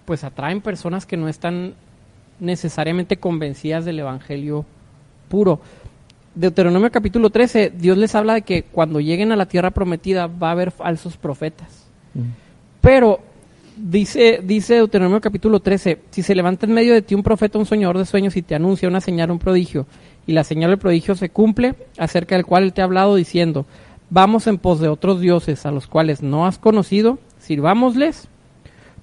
pues 0.06 0.24
atraen 0.24 0.62
personas 0.62 1.06
que 1.06 1.18
no 1.18 1.28
están 1.28 1.76
necesariamente 2.39 3.17
convencidas 3.17 3.85
del 3.85 3.99
evangelio 3.99 4.65
puro. 5.27 5.59
Deuteronomio 6.35 6.91
capítulo 6.91 7.29
13, 7.29 7.73
Dios 7.75 7.97
les 7.97 8.15
habla 8.15 8.35
de 8.35 8.41
que 8.43 8.63
cuando 8.63 8.99
lleguen 8.99 9.31
a 9.31 9.35
la 9.35 9.47
tierra 9.47 9.71
prometida 9.71 10.27
va 10.27 10.49
a 10.49 10.51
haber 10.51 10.71
falsos 10.71 11.17
profetas. 11.17 11.87
Pero 12.81 13.19
dice, 13.75 14.41
dice 14.43 14.75
Deuteronomio 14.75 15.21
capítulo 15.21 15.59
13, 15.59 15.99
si 16.11 16.21
se 16.21 16.35
levanta 16.35 16.65
en 16.65 16.73
medio 16.73 16.93
de 16.93 17.01
ti 17.01 17.15
un 17.15 17.23
profeta, 17.23 17.57
un 17.57 17.65
soñador 17.65 17.97
de 17.97 18.05
sueños 18.05 18.35
y 18.35 18.41
te 18.41 18.55
anuncia 18.55 18.87
una 18.87 19.01
señal, 19.01 19.31
un 19.31 19.39
prodigio, 19.39 19.85
y 20.27 20.33
la 20.33 20.43
señal 20.43 20.69
del 20.69 20.79
prodigio 20.79 21.15
se 21.15 21.29
cumple, 21.29 21.75
acerca 21.97 22.35
del 22.35 22.45
cual 22.45 22.63
él 22.63 22.73
te 22.73 22.81
ha 22.81 22.85
hablado 22.85 23.15
diciendo, 23.15 23.65
vamos 24.09 24.47
en 24.47 24.57
pos 24.57 24.79
de 24.79 24.87
otros 24.87 25.21
dioses 25.21 25.65
a 25.65 25.71
los 25.71 25.87
cuales 25.87 26.21
no 26.21 26.45
has 26.45 26.57
conocido, 26.57 27.19
sirvámosles, 27.39 28.27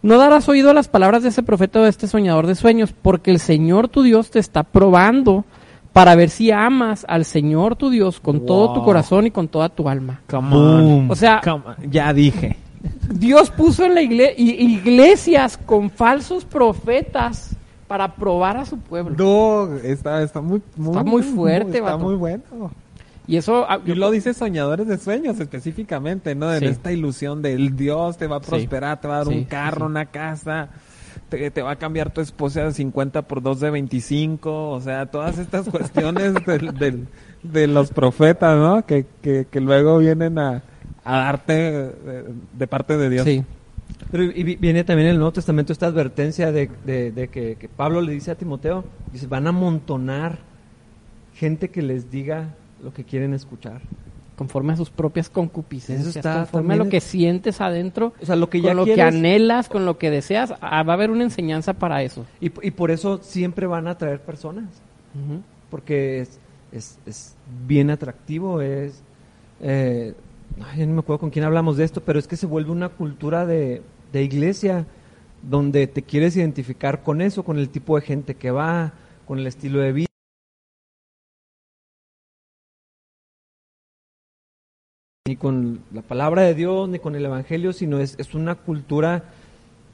no 0.06 0.18
darás 0.18 0.48
oído 0.48 0.70
a 0.70 0.74
las 0.74 0.88
palabras 0.88 1.22
de 1.22 1.28
ese 1.30 1.42
profeta 1.42 1.80
o 1.80 1.82
de 1.82 1.90
este 1.90 2.06
soñador 2.08 2.46
de 2.46 2.54
sueños, 2.54 2.92
porque 2.92 3.30
el 3.30 3.38
Señor 3.40 3.88
tu 3.88 4.02
Dios 4.02 4.30
te 4.30 4.38
está 4.38 4.62
probando 4.62 5.44
para 5.92 6.14
ver 6.14 6.28
si 6.30 6.50
amas 6.50 7.04
al 7.08 7.24
Señor 7.24 7.76
tu 7.76 7.90
Dios 7.90 8.20
con 8.20 8.44
todo 8.46 8.72
tu 8.74 8.84
corazón 8.84 9.26
y 9.26 9.30
con 9.30 9.48
toda 9.48 9.68
tu 9.68 9.88
alma. 9.88 10.20
Come 10.28 10.50
Boom. 10.50 11.10
O 11.10 11.14
sea, 11.14 11.40
Come 11.42 11.62
on. 11.66 11.90
ya 11.90 12.12
dije. 12.12 12.56
Dios 13.10 13.50
puso 13.50 13.84
en 13.84 13.94
la 13.94 14.02
iglesia 14.02 14.34
iglesias 14.38 15.56
con 15.58 15.90
falsos 15.90 16.44
profetas 16.44 17.56
para 17.88 18.14
probar 18.14 18.58
a 18.58 18.64
su 18.64 18.78
pueblo. 18.78 19.14
No, 19.16 19.76
está, 19.78 20.22
está 20.22 20.40
muy, 20.40 20.60
muy, 20.76 20.90
Está 20.90 21.02
muy 21.04 21.22
fuerte, 21.22 21.78
Está 21.78 21.92
vato. 21.92 22.04
muy 22.04 22.14
bueno. 22.16 22.42
Y 23.28 23.36
eso 23.36 23.66
ah, 23.68 23.80
Y 23.84 23.94
lo 23.94 24.10
dice 24.10 24.34
soñadores 24.34 24.86
de 24.86 24.98
sueños 24.98 25.40
específicamente, 25.40 26.34
¿no? 26.34 26.48
De 26.48 26.60
Sí. 26.60 26.66
esta 26.66 26.92
ilusión 26.92 27.42
del 27.42 27.74
Dios 27.76 28.16
te 28.18 28.26
va 28.26 28.36
a 28.36 28.40
Sí. 28.40 28.46
prosperar, 28.50 29.00
te 29.00 29.08
va 29.08 29.14
a 29.14 29.18
dar 29.18 29.26
Sí, 29.28 29.34
un 29.34 29.44
carro, 29.44 29.86
sí. 29.86 29.90
una 29.90 30.06
casa, 30.06 30.68
te, 31.28 31.50
te 31.50 31.62
va 31.62 31.72
a 31.72 31.76
cambiar 31.76 32.12
tu 32.12 32.20
esposa 32.20 32.62
de 32.64 32.72
50 32.72 33.22
por 33.22 33.42
2 33.42 33.58
de 33.60 33.70
25, 33.70 34.70
o 34.70 34.80
sea, 34.80 35.06
todas 35.06 35.38
estas 35.38 35.68
cuestiones 35.70 36.34
del, 36.46 36.78
del- 36.78 37.08
de 37.42 37.66
los 37.66 37.90
profetas, 37.90 38.56
¿no? 38.58 38.84
Que, 38.86 39.06
que, 39.22 39.46
que 39.50 39.60
luego 39.60 39.98
vienen 39.98 40.38
a, 40.38 40.62
a 41.04 41.18
darte 41.18 41.52
de, 41.54 42.24
de 42.52 42.66
parte 42.66 42.96
de 42.96 43.10
Dios. 43.10 43.24
sí. 43.24 43.44
Pero 44.10 44.24
y 44.24 44.42
vi- 44.42 44.56
viene 44.56 44.82
también 44.84 45.06
en 45.08 45.12
el 45.12 45.18
Nuevo 45.18 45.32
Testamento 45.32 45.72
esta 45.72 45.86
advertencia 45.86 46.50
de, 46.52 46.68
de- 46.84 47.12
de 47.12 47.28
que, 47.28 47.54
que 47.56 47.68
Pablo 47.68 48.00
le 48.02 48.12
dice 48.12 48.30
a 48.30 48.34
Timoteo, 48.34 48.84
dice, 49.12 49.26
van 49.28 49.46
a 49.46 49.50
amontonar 49.50 50.38
gente 51.34 51.70
que 51.70 51.82
les 51.82 52.10
diga 52.10 52.54
lo 52.82 52.92
que 52.92 53.04
quieren 53.04 53.34
escuchar. 53.34 53.80
conforme 54.36 54.74
a 54.74 54.76
sus 54.76 54.90
propias 54.90 55.30
concupiscencias, 55.30 56.08
Eso 56.08 56.18
está 56.18 56.40
conforme 56.40 56.74
a 56.74 56.76
lo 56.76 56.88
que 56.90 57.00
sientes 57.00 57.60
adentro, 57.62 58.12
O 58.20 58.26
sea, 58.26 58.36
lo 58.36 58.50
que 58.50 58.60
ya 58.60 58.74
con 58.74 58.76
lo 58.76 58.84
que 58.84 59.00
anhelas, 59.00 59.68
con 59.70 59.86
lo 59.86 59.96
que 59.96 60.10
deseas, 60.10 60.52
ah, 60.60 60.82
va 60.82 60.92
a 60.92 60.96
haber 60.96 61.10
una 61.10 61.24
enseñanza 61.24 61.72
para 61.72 62.02
eso. 62.02 62.26
Y, 62.38 62.52
y 62.66 62.70
por 62.70 62.90
eso 62.90 63.18
siempre 63.22 63.66
van 63.66 63.88
a 63.88 63.96
traer 63.96 64.20
personas, 64.20 64.66
porque 65.70 66.20
es, 66.20 66.38
es, 66.70 66.98
es 67.06 67.34
bien 67.66 67.90
atractivo, 67.90 68.60
es... 68.60 69.02
Eh, 69.62 70.12
ay, 70.70 70.86
no 70.86 70.92
me 70.92 71.00
acuerdo 71.00 71.20
con 71.20 71.30
quién 71.30 71.44
hablamos 71.46 71.78
de 71.78 71.84
esto, 71.84 72.02
pero 72.02 72.18
es 72.18 72.28
que 72.28 72.36
se 72.36 72.44
vuelve 72.46 72.70
una 72.70 72.90
cultura 72.90 73.46
de, 73.46 73.80
de 74.12 74.22
iglesia 74.22 74.84
donde 75.42 75.86
te 75.86 76.02
quieres 76.02 76.36
identificar 76.36 77.02
con 77.02 77.20
eso, 77.20 77.42
con 77.42 77.58
el 77.58 77.70
tipo 77.70 77.96
de 77.96 78.02
gente 78.02 78.34
que 78.34 78.50
va, 78.50 78.92
con 79.26 79.38
el 79.38 79.46
estilo 79.46 79.78
de 79.78 79.92
vida. 79.92 80.05
Ni 85.26 85.36
con 85.36 85.80
la 85.92 86.02
palabra 86.02 86.42
de 86.42 86.54
Dios, 86.54 86.88
ni 86.88 86.98
con 86.98 87.16
el 87.16 87.24
Evangelio, 87.24 87.72
sino 87.72 87.98
es, 87.98 88.14
es 88.18 88.34
una 88.34 88.54
cultura 88.54 89.24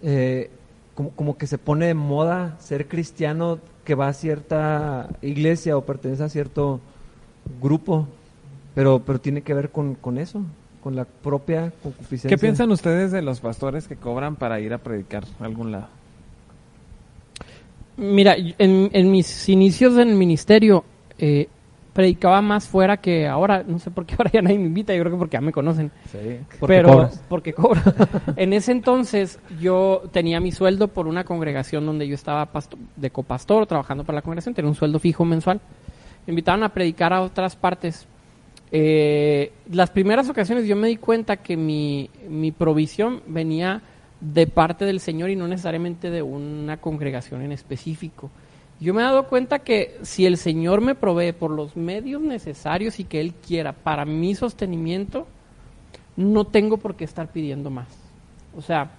eh, 0.03 0.51
como, 0.95 1.11
como 1.11 1.39
que 1.39 1.47
se 1.47 1.59
pone 1.59 1.87
de 1.87 1.95
moda 1.95 2.57
ser 2.61 2.87
cristiano 2.87 3.59
que 3.85 3.95
va 3.95 4.09
a 4.09 4.12
cierta 4.12 5.09
iglesia 5.22 5.76
o 5.76 5.85
pertenece 5.85 6.22
a 6.22 6.28
cierto 6.28 6.80
grupo, 7.61 8.07
pero, 8.74 9.01
pero 9.01 9.20
tiene 9.20 9.43
que 9.43 9.55
ver 9.55 9.70
con, 9.70 9.95
con 9.95 10.18
eso, 10.18 10.43
con 10.83 10.97
la 10.97 11.05
propia 11.05 11.72
concupiscencia. 11.83 12.28
¿Qué 12.28 12.39
piensan 12.39 12.70
ustedes 12.70 13.11
de 13.11 13.22
los 13.22 13.41
pastores 13.41 13.89
que 13.89 13.97
cobran 13.97 14.37
para 14.37 14.61
ir 14.61 14.74
a 14.74 14.78
predicar 14.78 15.24
a 15.41 15.45
algún 15.45 15.72
lado? 15.72 15.89
Mira, 17.97 18.37
en, 18.37 18.91
en 18.93 19.11
mis 19.11 19.49
inicios 19.49 19.95
en 19.95 20.11
el 20.11 20.16
ministerio, 20.16 20.85
eh, 21.18 21.49
predicaba 21.93 22.40
más 22.43 22.66
fuera 22.68 22.97
que 22.97 23.26
ahora. 23.28 23.64
No 23.66 23.78
sé 23.78 23.90
por 23.90 24.07
qué 24.07 24.14
ahora 24.18 24.30
ya 24.32 24.43
nadie 24.43 24.59
me 24.59 24.66
invita, 24.66 24.95
yo 24.95 25.01
creo 25.01 25.12
que 25.12 25.18
porque 25.18 25.34
ya 25.36 25.40
me 25.40 25.53
conocen. 25.53 25.90
Sí. 26.11 26.18
Porque 26.59 26.74
pero 26.74 26.88
cobras. 26.88 27.24
porque 27.28 27.53
cobro. 27.53 27.80
en 28.36 28.53
ese 28.53 28.72
entonces 28.72 29.38
yo 29.61 30.03
tenía 30.12 30.40
mi 30.40 30.53
sueldo 30.53 30.88
por 30.88 31.07
una 31.07 31.24
congregación 31.24 31.84
donde 31.86 32.09
yo 32.09 32.14
estaba 32.14 32.47
pasto- 32.47 32.78
de 32.97 33.11
copastor 33.11 33.66
trabajando 33.66 34.05
para 34.05 34.16
la 34.16 34.22
congregación, 34.22 34.55
tenía 34.55 34.68
un 34.70 34.74
sueldo 34.74 34.99
fijo 34.99 35.24
mensual. 35.24 35.61
Me 36.26 36.32
invitaban 36.32 36.62
a 36.62 36.68
predicar 36.70 37.12
a 37.12 37.20
otras 37.22 37.57
partes. 37.57 38.07
Eh, 38.70 39.53
las 39.70 39.90
primeras 39.90 40.28
ocasiones 40.30 40.66
yo 40.66 40.76
me 40.76 40.88
di 40.88 40.97
cuenta 40.97 41.36
que 41.36 41.57
mi, 41.57 42.09
mi 42.28 42.53
provisión 42.53 43.20
venía 43.26 43.82
de 44.20 44.47
parte 44.47 44.84
del 44.86 45.01
Señor 45.01 45.30
y 45.30 45.36
no 45.36 45.47
necesariamente 45.49 46.09
de 46.11 46.22
una 46.22 46.76
congregación 46.78 47.43
en 47.43 47.53
específico. 47.53 48.30
Yo 48.83 48.95
me 48.95 49.01
he 49.01 49.05
dado 49.05 49.28
cuenta 49.28 49.61
que 49.61 49.97
si 50.03 50.26
el 50.26 50.37
Señor 50.37 50.80
me 50.80 50.97
provee 50.97 51.33
por 51.33 51.53
los 51.53 51.76
medios 51.76 52.20
necesarios 52.20 52.99
y 52.99 53.05
que 53.05 53.20
Él 53.20 53.33
quiera 53.33 53.72
para 53.72 54.05
mi 54.05 54.35
sostenimiento, 54.35 55.28
no 56.16 56.45
tengo 56.47 56.78
por 56.78 56.97
qué 56.97 57.05
estar 57.05 57.30
pidiendo 57.30 57.70
más. 57.70 57.87
O 58.57 58.61
sea, 58.61 58.91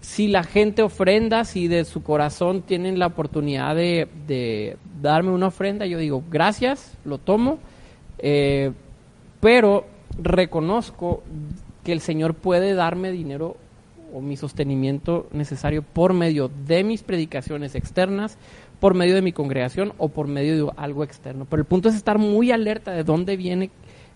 si 0.00 0.28
la 0.28 0.44
gente 0.44 0.82
ofrenda, 0.82 1.44
si 1.44 1.66
de 1.66 1.84
su 1.84 2.04
corazón 2.04 2.62
tienen 2.62 3.00
la 3.00 3.08
oportunidad 3.08 3.74
de, 3.74 4.76
darme 5.02 5.30
una 5.30 5.48
ofrenda, 5.48 5.86
yo 5.86 5.98
digo, 5.98 6.22
gracias, 6.30 6.96
lo 7.04 7.18
tomo, 7.18 7.58
eh, 8.18 8.70
pero 9.40 9.86
reconozco 10.22 11.24
que 11.82 11.90
el 11.90 12.00
Señor 12.00 12.34
puede 12.34 12.74
darme 12.74 13.10
dinero 13.10 13.56
o 14.14 14.20
mi 14.20 14.36
sostenimiento 14.36 15.28
necesario 15.32 15.82
por 15.82 16.14
medio 16.14 16.50
de 16.66 16.84
mis 16.84 17.02
predicaciones 17.02 17.74
externas, 17.74 18.38
por 18.80 18.94
medio 18.94 19.14
de 19.14 19.22
mi 19.22 19.32
congregación 19.32 19.92
o 19.98 20.08
por 20.08 20.26
medio 20.26 20.66
de 20.66 20.72
algo 20.76 21.04
externo. 21.04 21.46
Pero 21.48 21.60
el 21.60 21.66
punto 21.66 21.88
es 21.88 21.94
estar 21.94 22.18
muy 22.18 22.50
alerta 22.52 22.92
de 22.92 23.04
dónde 23.04 23.36
viene, 23.36 23.70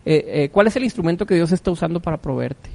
eh, 0.05 0.25
eh, 0.27 0.49
cuál 0.53 0.67
es 0.67 0.77
el 0.77 0.85
instrumento 0.85 1.27
que 1.27 1.35
Dios 1.35 1.53
está 1.53 1.71
usando 1.71 2.01
para 2.01 2.19
proveerte. 2.19 2.71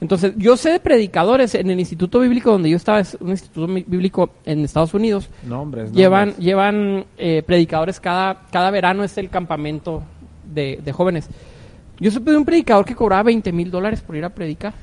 Entonces, 0.00 0.32
yo 0.36 0.56
sé 0.56 0.70
de 0.70 0.80
predicadores 0.80 1.54
en 1.54 1.70
el 1.70 1.78
instituto 1.78 2.18
bíblico 2.18 2.50
donde 2.50 2.70
yo 2.70 2.76
estaba, 2.76 2.98
es 3.00 3.16
un 3.20 3.30
instituto 3.30 3.72
bíblico 3.72 4.30
en 4.44 4.64
Estados 4.64 4.94
Unidos, 4.94 5.28
Nombres. 5.46 5.92
llevan, 5.92 6.30
nombres. 6.30 6.44
llevan 6.44 7.04
eh, 7.18 7.42
predicadores 7.46 8.00
cada, 8.00 8.46
cada 8.50 8.70
verano, 8.72 9.04
es 9.04 9.16
el 9.18 9.28
campamento 9.28 10.02
de, 10.52 10.80
de 10.84 10.92
jóvenes. 10.92 11.28
Yo 12.00 12.10
supe 12.10 12.32
de 12.32 12.36
un 12.36 12.44
predicador 12.44 12.84
que 12.84 12.96
cobraba 12.96 13.22
20 13.24 13.52
mil 13.52 13.70
dólares 13.70 14.00
por 14.00 14.16
ir 14.16 14.24
a 14.24 14.30
predicar. 14.30 14.74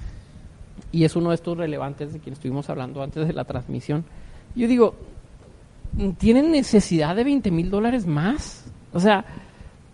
Y 0.92 1.04
es 1.04 1.16
uno 1.18 1.30
de 1.30 1.36
estos 1.36 1.58
relevantes 1.58 2.14
de 2.14 2.20
quien 2.20 2.34
estuvimos 2.34 2.70
hablando 2.70 3.04
antes 3.04 3.28
de 3.28 3.34
la 3.34 3.44
transmisión. 3.44 4.06
Yo 4.56 4.68
digo, 4.70 4.96
¿tienen 6.18 6.52
necesidad 6.52 7.16
de 7.16 7.24
20 7.24 7.52
mil 7.52 7.70
dólares 7.70 8.06
más? 8.06 8.66
O 8.94 9.00
sea, 9.00 9.26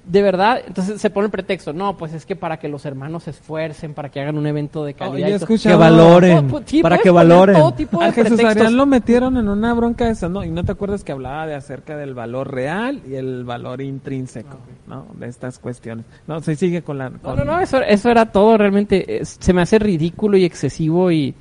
de 0.08 0.22
verdad, 0.22 0.60
entonces 0.68 1.02
se 1.02 1.10
pone 1.10 1.26
el 1.26 1.32
pretexto, 1.32 1.74
no, 1.74 1.98
pues 1.98 2.14
es 2.14 2.28
que 2.28 2.36
para 2.36 2.58
que 2.58 2.68
los 2.68 2.86
hermanos 2.86 3.24
se 3.24 3.32
esfuercen, 3.32 3.96
para 3.96 4.10
que 4.10 4.22
hagan 4.22 4.38
un 4.38 4.46
evento 4.46 4.86
de 4.86 4.94
calidad. 4.94 5.28
yo 5.30 5.36
he 5.50 5.54
y 5.56 5.58
Que 5.58 5.74
valoren, 5.74 6.36
No, 6.36 6.48
pues, 6.48 6.64
sí, 6.68 6.84
para 6.84 7.00
que 7.00 7.10
valoren. 7.10 7.56
todo 7.56 7.72
tipo 7.74 8.00
de 8.00 8.06
A 8.06 8.12
Jesús 8.12 8.36
pretextos. 8.38 8.56
Arián 8.62 8.78
lo 8.78 8.86
metieron 8.86 9.36
en 9.38 9.50
una 9.50 9.74
bronca 9.74 10.08
esa, 10.08 10.30
¿no? 10.30 10.44
Y 10.44 10.52
no 10.52 10.64
te 10.64 10.74
acuerdas 10.74 11.04
que 11.04 11.12
hablaba 11.12 11.48
de 11.48 11.56
acerca 11.56 11.98
del 11.98 12.14
valor 12.14 12.54
real 12.54 13.02
y 13.10 13.16
el 13.16 13.46
valor 13.46 13.82
intrínseco, 13.82 14.58
¿no? 14.86 15.08
De 15.16 15.26
estas 15.28 15.58
cuestiones. 15.58 16.06
No, 16.28 16.40
se 16.40 16.56
sigue 16.56 16.84
con 16.84 17.00
la... 17.00 17.10
No, 17.10 17.18
con- 17.20 17.38
no, 17.38 17.44
no, 17.44 17.60
eso, 17.60 17.82
eso 17.82 18.12
era 18.12 18.28
todo 18.32 18.60
realmente. 18.60 19.18
es- 19.22 19.38
se 19.40 19.54
me 19.54 19.64
hace 19.64 19.80
ridículo 19.80 20.38
y 20.38 20.46
excesivo 20.46 21.10
y 21.10 21.34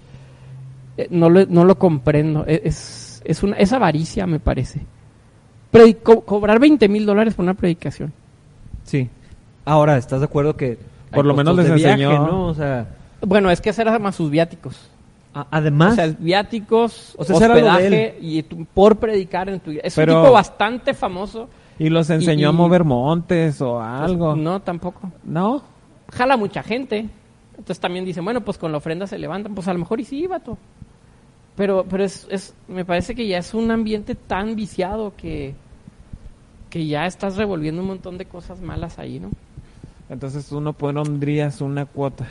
eh, 0.96 1.08
no, 1.10 1.28
lo, 1.28 1.44
no 1.44 1.64
lo 1.66 1.78
comprendo. 1.78 2.44
E- 2.46 2.62
Es, 2.64 3.03
es, 3.24 3.42
una, 3.42 3.56
es 3.56 3.72
avaricia, 3.72 4.26
me 4.26 4.38
parece. 4.40 4.80
Predi- 5.72 5.98
co- 6.02 6.20
cobrar 6.22 6.58
20 6.60 6.88
mil 6.88 7.04
dólares 7.06 7.34
por 7.34 7.42
una 7.44 7.54
predicación. 7.54 8.12
Sí. 8.84 9.08
Ahora, 9.64 9.96
¿estás 9.96 10.20
de 10.20 10.26
acuerdo 10.26 10.56
que 10.56 10.78
Por 11.12 11.24
lo 11.24 11.34
menos 11.34 11.56
les 11.56 11.72
viaje, 11.74 12.02
enseñó. 12.04 12.26
¿no? 12.26 12.46
O 12.48 12.54
sea, 12.54 12.86
Bueno, 13.22 13.50
es 13.50 13.60
que 13.60 13.70
ese 13.70 13.82
era 13.82 13.98
más 13.98 14.14
sus 14.16 14.30
viáticos. 14.30 14.90
además, 15.50 15.92
O 15.94 15.96
sea, 15.96 16.14
viáticos, 16.18 17.14
O 17.18 17.24
sea, 17.24 17.36
hospedaje 17.36 18.16
y 18.20 18.42
tu- 18.44 18.64
por 18.66 18.96
predicar 18.96 19.48
en 19.48 19.58
tu 19.60 19.72
Es 19.82 19.94
Pero- 19.96 20.16
un 20.18 20.22
tipo 20.22 20.32
bastante 20.32 20.94
famoso. 20.94 21.48
Y 21.78 21.88
los 21.88 22.08
enseñó 22.10 22.42
Y- 22.42 22.44
a 22.50 22.52
mover 22.52 22.84
montes 22.84 23.60
o 23.60 23.80
algo. 23.82 24.36
No, 24.36 24.60
tampoco. 24.60 25.10
¿No? 25.24 25.62
Jala 26.12 26.36
mucha 26.36 26.62
gente. 26.62 27.08
Entonces 27.50 27.80
también 27.80 28.04
dicen, 28.04 28.24
bueno, 28.24 28.42
pues 28.42 28.58
con 28.58 28.70
la 28.70 28.78
ofrenda 28.78 29.06
se 29.08 29.18
levantan. 29.18 29.54
Pues 29.54 29.66
a 29.66 29.72
lo 29.72 29.78
mejor 29.80 29.98
y 30.00 30.04
sí, 30.04 30.26
vato. 30.26 30.56
Pero, 31.56 31.86
pero 31.88 32.04
es, 32.04 32.26
es, 32.30 32.54
me 32.68 32.84
parece 32.84 33.14
que 33.14 33.26
ya 33.28 33.38
es 33.38 33.54
un 33.54 33.70
ambiente 33.70 34.14
tan 34.14 34.56
viciado 34.56 35.12
que, 35.16 35.54
que 36.70 36.86
ya 36.86 37.06
estás 37.06 37.36
revolviendo 37.36 37.80
un 37.82 37.88
montón 37.88 38.18
de 38.18 38.24
cosas 38.24 38.60
malas 38.60 38.98
ahí, 38.98 39.20
¿no? 39.20 39.30
Entonces 40.08 40.46
tú 40.46 40.60
no 40.60 40.72
pondrías 40.72 41.60
una 41.60 41.86
cuota. 41.86 42.26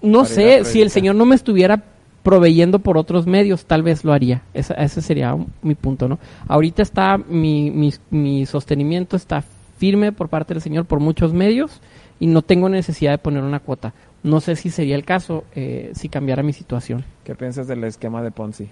No 0.00 0.24
sé, 0.24 0.64
si 0.64 0.80
el. 0.80 0.90
Señor 0.90 1.14
no 1.16 1.24
me 1.26 1.34
estuviera 1.34 1.82
proveyendo 2.22 2.78
por 2.78 2.96
otros 2.98 3.26
medios, 3.26 3.64
tal 3.64 3.82
vez 3.82 4.04
lo 4.04 4.12
haría. 4.12 4.42
Esa- 4.54 4.74
ese 4.74 5.02
sería 5.02 5.34
un- 5.34 5.48
mi 5.62 5.74
punto, 5.74 6.08
¿no? 6.08 6.18
Ahorita 6.46 6.82
está, 6.82 7.16
mi, 7.18 7.70
mi, 7.70 7.92
mi 8.10 8.46
sostenimiento 8.46 9.16
está 9.16 9.42
firme 9.78 10.12
por 10.12 10.28
parte 10.28 10.54
del 10.54 10.62
Señor 10.62 10.84
por 10.86 11.00
muchos 11.00 11.32
medios 11.32 11.80
y 12.20 12.26
no 12.26 12.42
tengo 12.42 12.68
necesidad 12.68 13.12
de 13.12 13.18
poner 13.18 13.42
una 13.44 13.60
cuota. 13.60 13.92
No 14.22 14.40
sé 14.40 14.56
si 14.56 14.70
sería 14.70 14.96
el 14.96 15.04
caso 15.04 15.44
eh, 15.54 15.92
si 15.94 16.08
cambiara 16.08 16.42
mi 16.42 16.52
situación. 16.52 17.04
¿Qué 17.24 17.34
piensas 17.34 17.68
del 17.68 17.84
esquema 17.84 18.22
de 18.22 18.30
Ponzi? 18.30 18.68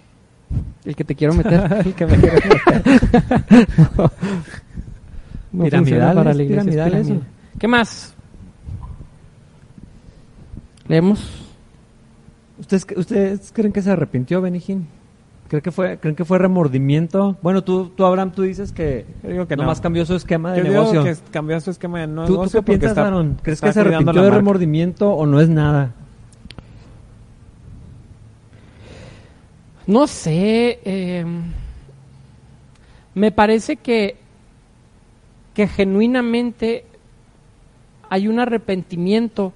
El 0.84 0.96
que 0.96 1.04
te 1.04 1.14
quiero 1.14 1.34
meter. 1.34 1.72
El 1.86 1.94
que 1.94 2.06
me 2.06 2.16
quieres 2.18 2.42
No 5.52 5.64
Piramidal, 5.64 5.80
funciona 5.80 6.14
para 6.14 6.34
la 6.34 6.42
iglesia, 6.42 6.70
piramidal. 6.70 7.22
¿Qué 7.58 7.68
más? 7.68 8.14
Leemos. 10.86 11.46
¿ustedes, 12.58 12.86
¿ustedes 12.96 13.52
creen 13.52 13.72
que 13.72 13.82
se 13.82 13.90
arrepintió 13.90 14.40
Benijín? 14.40 14.86
¿Creen 15.48 15.62
que 15.62 15.70
fue, 15.70 15.98
creen 15.98 16.16
que 16.16 16.24
fue 16.24 16.38
remordimiento? 16.38 17.36
Bueno, 17.40 17.62
tú, 17.62 17.88
tú 17.90 18.04
Abraham, 18.04 18.32
tú 18.32 18.42
dices 18.42 18.72
que, 18.72 19.06
digo 19.22 19.46
que 19.46 19.56
no. 19.56 19.62
nomás 19.62 19.80
cambió 19.80 20.04
su 20.04 20.16
esquema 20.16 20.52
de 20.52 20.58
Yo 20.58 20.64
digo 20.64 20.74
negocio. 20.74 21.04
que 21.04 21.16
cambió 21.30 21.60
su 21.60 21.70
esquema 21.70 22.00
de 22.00 22.08
¿Tú, 22.08 22.14
tú 22.26 22.32
negocio 22.32 22.60
qué 22.60 22.66
piensas, 22.66 22.90
está, 22.90 23.06
Aaron? 23.06 23.38
¿Crees 23.42 23.60
que 23.60 23.72
se 23.72 23.80
arrepintió 23.80 24.22
de 24.22 24.30
remordimiento 24.30 25.10
o 25.10 25.24
no 25.24 25.40
es 25.40 25.48
nada? 25.48 25.92
No 29.86 30.06
sé. 30.08 30.80
eh, 30.84 31.24
me 33.14 33.32
parece 33.32 33.76
que, 33.76 34.16
que 35.54 35.66
genuinamente 35.68 36.84
hay 38.10 38.28
un 38.28 38.38
arrepentimiento 38.40 39.52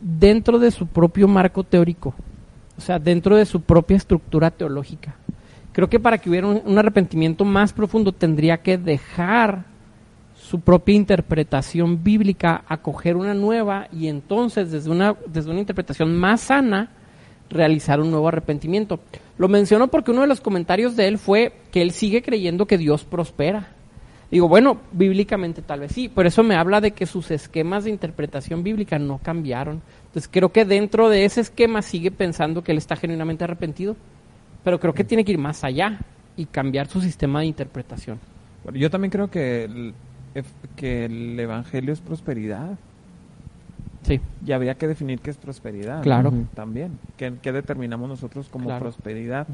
dentro 0.00 0.58
de 0.58 0.70
su 0.70 0.86
propio 0.86 1.28
marco 1.28 1.62
teórico. 1.62 2.14
O 2.76 2.80
sea, 2.80 2.98
dentro 2.98 3.36
de 3.36 3.46
su 3.46 3.62
propia 3.62 3.96
estructura 3.96 4.50
teológica. 4.50 5.16
Creo 5.72 5.88
que 5.90 6.00
para 6.00 6.18
que 6.18 6.30
hubiera 6.30 6.46
un, 6.46 6.78
arrepentimiento 6.78 7.44
más 7.44 7.72
profundo 7.72 8.12
tendría 8.12 8.58
que 8.58 8.78
dejar 8.78 9.64
su 10.34 10.60
propia 10.60 10.94
interpretación 10.94 12.02
bíblica, 12.02 12.64
acoger 12.66 13.16
una 13.16 13.34
nueva 13.34 13.88
y 13.92 14.08
entonces 14.08 14.70
desde 14.70 14.90
una, 14.90 15.16
desde 15.26 15.50
una 15.50 15.60
interpretación 15.60 16.16
más 16.16 16.40
sana 16.40 16.90
realizar 17.50 18.00
un 18.00 18.10
nuevo 18.10 18.28
arrepentimiento. 18.28 19.00
Lo 19.38 19.48
menciono 19.48 19.88
porque 19.88 20.12
uno 20.12 20.22
de 20.22 20.28
los 20.28 20.40
comentarios 20.40 20.96
de 20.96 21.08
él 21.08 21.18
fue 21.18 21.52
que 21.70 21.82
él 21.82 21.90
sigue 21.90 22.22
creyendo 22.22 22.66
que 22.66 22.78
Dios 22.78 23.04
prospera. 23.04 23.68
Digo, 24.30 24.48
bueno, 24.48 24.78
bíblicamente 24.92 25.62
tal 25.62 25.80
vez 25.80 25.92
sí, 25.92 26.10
pero 26.12 26.28
eso 26.28 26.42
me 26.42 26.56
habla 26.56 26.80
de 26.80 26.92
que 26.92 27.06
sus 27.06 27.30
esquemas 27.30 27.84
de 27.84 27.90
interpretación 27.90 28.62
bíblica 28.62 28.98
no 28.98 29.18
cambiaron. 29.22 29.82
Entonces 30.16 30.30
creo 30.32 30.48
que 30.48 30.64
dentro 30.64 31.10
de 31.10 31.26
ese 31.26 31.42
esquema 31.42 31.82
sigue 31.82 32.10
pensando 32.10 32.64
que 32.64 32.72
él 32.72 32.78
está 32.78 32.96
genuinamente 32.96 33.44
arrepentido, 33.44 33.96
pero 34.64 34.80
creo 34.80 34.94
que 34.94 35.04
tiene 35.04 35.26
que 35.26 35.32
ir 35.32 35.38
más 35.38 35.62
allá 35.62 35.98
y 36.38 36.46
cambiar 36.46 36.86
su 36.86 37.02
sistema 37.02 37.40
de 37.40 37.46
interpretación. 37.46 38.18
Bueno, 38.64 38.78
yo 38.78 38.88
también 38.88 39.10
creo 39.10 39.28
que 39.30 39.64
el, 39.64 39.92
que 40.74 41.04
el 41.04 41.38
evangelio 41.38 41.92
es 41.92 42.00
prosperidad. 42.00 42.78
Sí, 44.04 44.18
Y 44.46 44.52
habría 44.52 44.76
que 44.76 44.88
definir 44.88 45.18
qué 45.20 45.28
es 45.28 45.36
prosperidad. 45.36 46.02
Claro. 46.02 46.30
¿no? 46.30 46.48
También. 46.54 46.98
¿Qué, 47.18 47.34
qué 47.42 47.52
determinamos 47.52 48.08
nosotros 48.08 48.48
como 48.48 48.64
Claro. 48.64 48.84
prosperidad? 48.84 49.46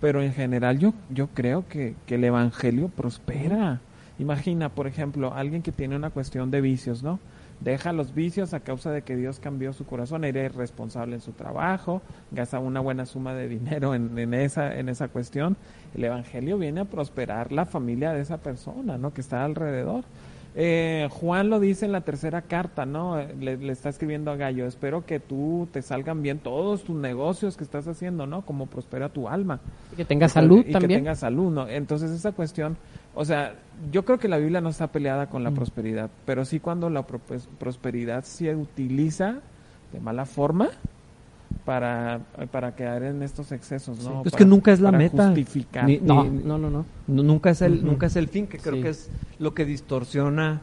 Pero 0.00 0.22
en 0.22 0.32
general 0.32 0.78
yo, 0.78 0.94
yo 1.10 1.26
creo 1.26 1.68
que, 1.68 1.94
que 2.06 2.14
el 2.14 2.24
evangelio 2.24 2.88
prospera. 2.88 3.80
Imagina, 4.18 4.70
por 4.70 4.86
ejemplo, 4.86 5.34
alguien 5.34 5.60
que 5.60 5.72
tiene 5.72 5.94
una 5.94 6.08
cuestión 6.08 6.50
de 6.50 6.62
vicios, 6.62 7.02
¿no? 7.02 7.18
Deja 7.60 7.92
los 7.92 8.14
vicios 8.14 8.54
a 8.54 8.60
causa 8.60 8.90
de 8.90 9.02
que 9.02 9.16
Dios 9.16 9.38
cambió 9.38 9.74
su 9.74 9.84
corazón, 9.84 10.24
era 10.24 10.42
irresponsable 10.42 11.14
en 11.14 11.20
su 11.20 11.32
trabajo, 11.32 12.00
gasta 12.30 12.58
una 12.58 12.80
buena 12.80 13.04
suma 13.04 13.34
de 13.34 13.48
dinero 13.48 13.94
en, 13.94 14.18
en 14.18 14.32
esa, 14.32 14.78
en 14.78 14.88
esa 14.88 15.08
cuestión. 15.08 15.56
El 15.94 16.04
evangelio 16.04 16.56
viene 16.56 16.80
a 16.80 16.84
prosperar 16.86 17.52
la 17.52 17.66
familia 17.66 18.12
de 18.12 18.22
esa 18.22 18.38
persona, 18.38 18.96
¿no? 18.96 19.12
Que 19.12 19.20
está 19.20 19.44
alrededor. 19.44 20.04
Eh, 20.56 21.08
Juan 21.12 21.48
lo 21.48 21.60
dice 21.60 21.86
en 21.86 21.92
la 21.92 22.00
tercera 22.00 22.42
carta, 22.42 22.84
¿no? 22.84 23.16
Le, 23.38 23.56
le 23.56 23.72
está 23.72 23.88
escribiendo 23.88 24.32
a 24.32 24.36
Gallo, 24.36 24.66
espero 24.66 25.06
que 25.06 25.20
tú 25.20 25.68
te 25.72 25.80
salgan 25.80 26.22
bien 26.22 26.40
todos 26.40 26.82
tus 26.82 26.96
negocios 26.96 27.56
que 27.56 27.62
estás 27.62 27.86
haciendo, 27.86 28.26
¿no? 28.26 28.42
Como 28.42 28.66
prospera 28.66 29.08
tu 29.10 29.28
alma. 29.28 29.60
Y 29.92 29.96
que 29.96 30.04
tenga 30.04 30.28
salud 30.28 30.64
y 30.66 30.72
también. 30.72 30.88
que 30.88 30.96
tenga 30.96 31.14
salud, 31.14 31.52
¿no? 31.52 31.68
Entonces 31.68 32.10
esa 32.10 32.32
cuestión, 32.32 32.76
o 33.14 33.24
sea, 33.24 33.54
yo 33.92 34.04
creo 34.04 34.18
que 34.18 34.26
la 34.26 34.38
Biblia 34.38 34.60
no 34.60 34.70
está 34.70 34.88
peleada 34.88 35.28
con 35.28 35.44
la 35.44 35.50
Mm. 35.50 35.54
prosperidad, 35.54 36.10
pero 36.26 36.44
sí 36.44 36.58
cuando 36.58 36.90
la 36.90 37.06
pro- 37.06 37.20
prosperidad 37.58 38.24
se 38.24 38.54
utiliza 38.56 39.36
de 39.92 40.00
mala 40.00 40.24
forma 40.26 40.68
para, 41.70 42.18
para 42.50 42.72
caer 42.74 43.04
en 43.04 43.22
estos 43.22 43.52
excesos, 43.52 44.02
¿no? 44.02 44.22
Es 44.24 44.32
Para- 44.32 44.38
que 44.38 44.44
nunca 44.44 44.72
es 44.72 44.80
la 44.80 44.88
para 44.88 44.98
meta. 44.98 45.26
Justificar. 45.26 45.84
Ni- 45.84 45.98
No, 45.98 46.24
ni- 46.24 46.42
no, 46.42 46.58
no, 46.58 46.68
no. 46.68 46.84
No, 47.06 47.22
nunca 47.22 47.50
es 47.50 47.62
el 47.62 47.74
Ujú. 47.74 47.86
nunca 47.86 48.06
es 48.06 48.16
el 48.16 48.26
fin 48.26 48.48
que 48.48 48.58
creo 48.58 48.74
Sí. 48.74 48.82
que 48.82 48.88
es 48.88 49.08
lo 49.38 49.54
que 49.54 49.64
distorsiona 49.64 50.62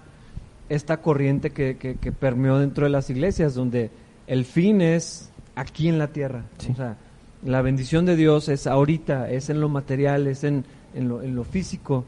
esta 0.68 0.98
corriente 0.98 1.52
que, 1.52 1.78
que, 1.78 1.96
que 1.96 2.12
permeó 2.12 2.60
dentro 2.60 2.84
de 2.84 2.90
las 2.90 3.10
iglesias 3.10 3.56
donde 3.56 3.90
el 4.28 4.44
fin 4.44 4.82
es 4.82 5.30
aquí 5.56 5.88
en 5.88 5.98
la 5.98 6.08
tierra 6.10 6.44
Sí. 6.58 6.72
o 6.74 6.76
sea 6.76 6.98
la 7.42 7.62
bendición 7.62 8.06
de 8.06 8.18
Dios 8.18 8.50
es 8.50 8.68
ahorita 8.68 9.30
es 9.32 9.50
en 9.50 9.62
lo 9.62 9.70
material 9.70 10.28
es 10.28 10.44
en, 10.44 10.66
en, 10.94 11.08
lo, 11.08 11.22
en 11.24 11.36
lo 11.38 11.46
físico 11.46 12.04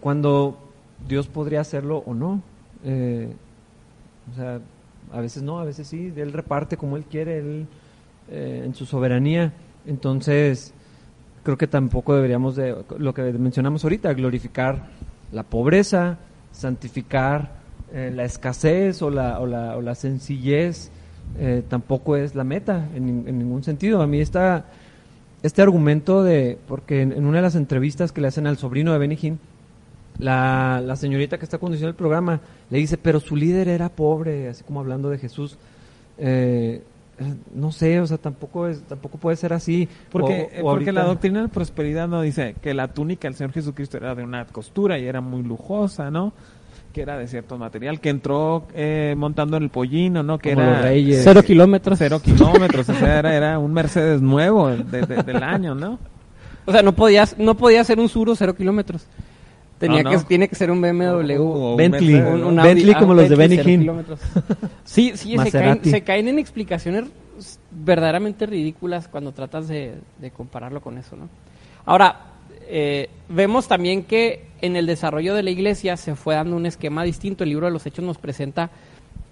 cuando 0.00 0.58
Dios 1.08 1.28
podría 1.28 1.60
hacerlo 1.60 2.02
o 2.04 2.14
no 2.14 2.42
Eh, 2.84 3.28
o 4.32 4.34
sea 4.36 4.58
a 5.12 5.20
veces 5.20 5.44
no 5.44 5.60
a 5.60 5.64
veces 5.64 5.86
sí 5.86 6.12
él 6.16 6.32
reparte 6.32 6.76
como 6.76 6.96
él 6.96 7.04
quiere 7.04 7.38
él 7.38 7.66
eh, 8.30 8.62
en 8.64 8.74
su 8.74 8.86
soberanía. 8.86 9.52
Entonces 9.86 10.74
creo 11.42 11.58
que 11.58 11.66
tampoco 11.66 12.14
deberíamos 12.14 12.56
de 12.56 12.74
lo 12.98 13.12
que 13.12 13.22
mencionamos 13.22 13.84
ahorita 13.84 14.12
glorificar 14.14 14.88
la 15.32 15.42
pobreza 15.42 16.18
santificar 16.54 17.50
eh, 17.92 18.10
la 18.14 18.24
escasez 18.24 19.02
o 19.02 19.10
la, 19.10 19.40
o 19.40 19.46
la, 19.46 19.76
o 19.76 19.82
la 19.82 19.94
sencillez 19.94 20.90
eh, 21.38 21.62
tampoco 21.68 22.16
es 22.16 22.34
la 22.34 22.44
meta 22.44 22.88
en, 22.94 23.24
en 23.26 23.38
ningún 23.38 23.62
sentido. 23.62 24.00
A 24.02 24.06
mí 24.06 24.20
está 24.20 24.66
este 25.42 25.62
argumento 25.62 26.22
de 26.22 26.58
porque 26.66 27.02
en, 27.02 27.24
una 27.24 27.38
de 27.38 27.42
las 27.42 27.56
entrevistas 27.56 28.12
que 28.12 28.20
le 28.20 28.28
hacen 28.28 28.46
al 28.46 28.56
sobrino 28.56 28.92
de 28.92 28.98
Benny 28.98 29.38
la, 30.18 30.80
la 30.84 30.96
señorita 30.96 31.38
que 31.38 31.44
está 31.44 31.58
conduciendo 31.58 31.90
el 31.90 31.96
programa 31.96 32.40
le 32.70 32.78
dice 32.78 32.96
pero 32.96 33.18
su 33.18 33.34
líder 33.34 33.68
era 33.68 33.88
pobre 33.88 34.48
así 34.48 34.62
como 34.62 34.78
hablando 34.78 35.10
de 35.10 35.18
Jesús 35.18 35.58
eh, 36.18 36.84
no 37.54 37.70
sé, 37.72 38.00
o 38.00 38.06
sea, 38.06 38.18
tampoco 38.18 38.66
es, 38.66 38.82
tampoco 38.82 39.18
puede 39.18 39.36
ser 39.36 39.52
así. 39.52 39.88
Porque, 40.10 40.48
O- 40.52 40.56
eh, 40.56 40.62
o 40.62 40.70
porque 40.70 40.92
la 40.92 41.04
doctrina 41.04 41.42
de 41.42 41.48
prosperidad 41.48 42.08
no 42.08 42.20
dice 42.22 42.54
que 42.62 42.74
la 42.74 42.88
túnica 42.88 43.28
del 43.28 43.34
Señor 43.36 43.52
Jesucristo 43.52 43.96
era 43.96 44.14
de 44.14 44.24
una 44.24 44.44
costura 44.46 44.98
y 44.98 45.06
era 45.06 45.20
muy 45.20 45.42
lujosa, 45.42 46.10
¿no? 46.10 46.32
Que 46.92 47.02
era 47.02 47.18
de 47.18 47.26
cierto 47.26 47.58
material, 47.58 48.00
que 48.00 48.08
entró 48.10 48.66
eh, 48.74 49.14
montando 49.16 49.56
en 49.56 49.64
el 49.64 49.70
pollino, 49.70 50.22
¿no? 50.22 50.38
Que 50.38 50.54
Como 50.54 50.62
era 50.66 50.72
los 50.76 50.82
reyes. 50.82 51.20
Cero 51.24 51.42
kilómetros. 51.42 51.98
cero 51.98 52.20
kilómetros, 52.24 52.88
o 52.88 52.94
sea, 52.94 53.18
era, 53.18 53.34
era 53.34 53.58
un 53.58 53.72
Mercedes 53.72 54.20
nuevo 54.22 54.68
de- 54.70 55.02
de- 55.02 55.22
del 55.22 55.42
año, 55.42 55.74
¿no? 55.74 55.98
O 56.66 56.72
sea, 56.72 56.82
no 56.82 56.92
podías, 56.94 57.36
no 57.38 57.56
podía 57.56 57.82
ser 57.84 57.98
un 58.00 58.08
Suro 58.08 58.34
cero 58.36 58.54
kilómetros. 58.56 59.06
Tenía 59.78 60.02
No, 60.02 60.10
que, 60.10 60.18
tiene 60.18 60.48
que 60.48 60.54
ser 60.54 60.70
un 60.70 60.80
BMW. 60.80 61.36
O 61.38 61.76
Bentley. 61.76 62.14
Un, 62.14 62.40
¿no? 62.40 62.48
un 62.48 62.56
Bentley 62.56 62.94
Audi- 62.94 62.98
como 62.98 63.12
ah, 63.12 63.16
los 63.16 63.28
de 63.28 63.36
Bentley 63.36 63.58
Benny 63.64 63.84
Hinn. 63.84 64.04
Sí, 64.84 65.12
sí, 65.16 65.36
se 65.38 65.50
caen, 65.50 65.84
se 65.84 66.02
caen 66.02 66.28
en 66.28 66.38
explicaciones 66.38 67.04
verdaderamente 67.70 68.46
ridículas 68.46 69.08
cuando 69.08 69.32
tratas 69.32 69.66
de, 69.68 69.94
de 70.20 70.30
compararlo 70.30 70.80
con 70.80 70.98
eso, 70.98 71.16
¿no? 71.16 71.28
Ahora, 71.84 72.34
eh, 72.68 73.10
vemos 73.28 73.68
también 73.68 74.04
que 74.04 74.46
en 74.60 74.76
el 74.76 74.86
desarrollo 74.86 75.34
de 75.34 75.42
la 75.42 75.50
iglesia 75.50 75.96
se 75.96 76.14
fue 76.14 76.34
dando 76.34 76.56
un 76.56 76.66
esquema 76.66 77.04
distinto. 77.04 77.44
El 77.44 77.50
libro 77.50 77.66
de 77.66 77.72
los 77.72 77.84
Hechos 77.86 78.04
nos 78.04 78.18
presenta, 78.18 78.70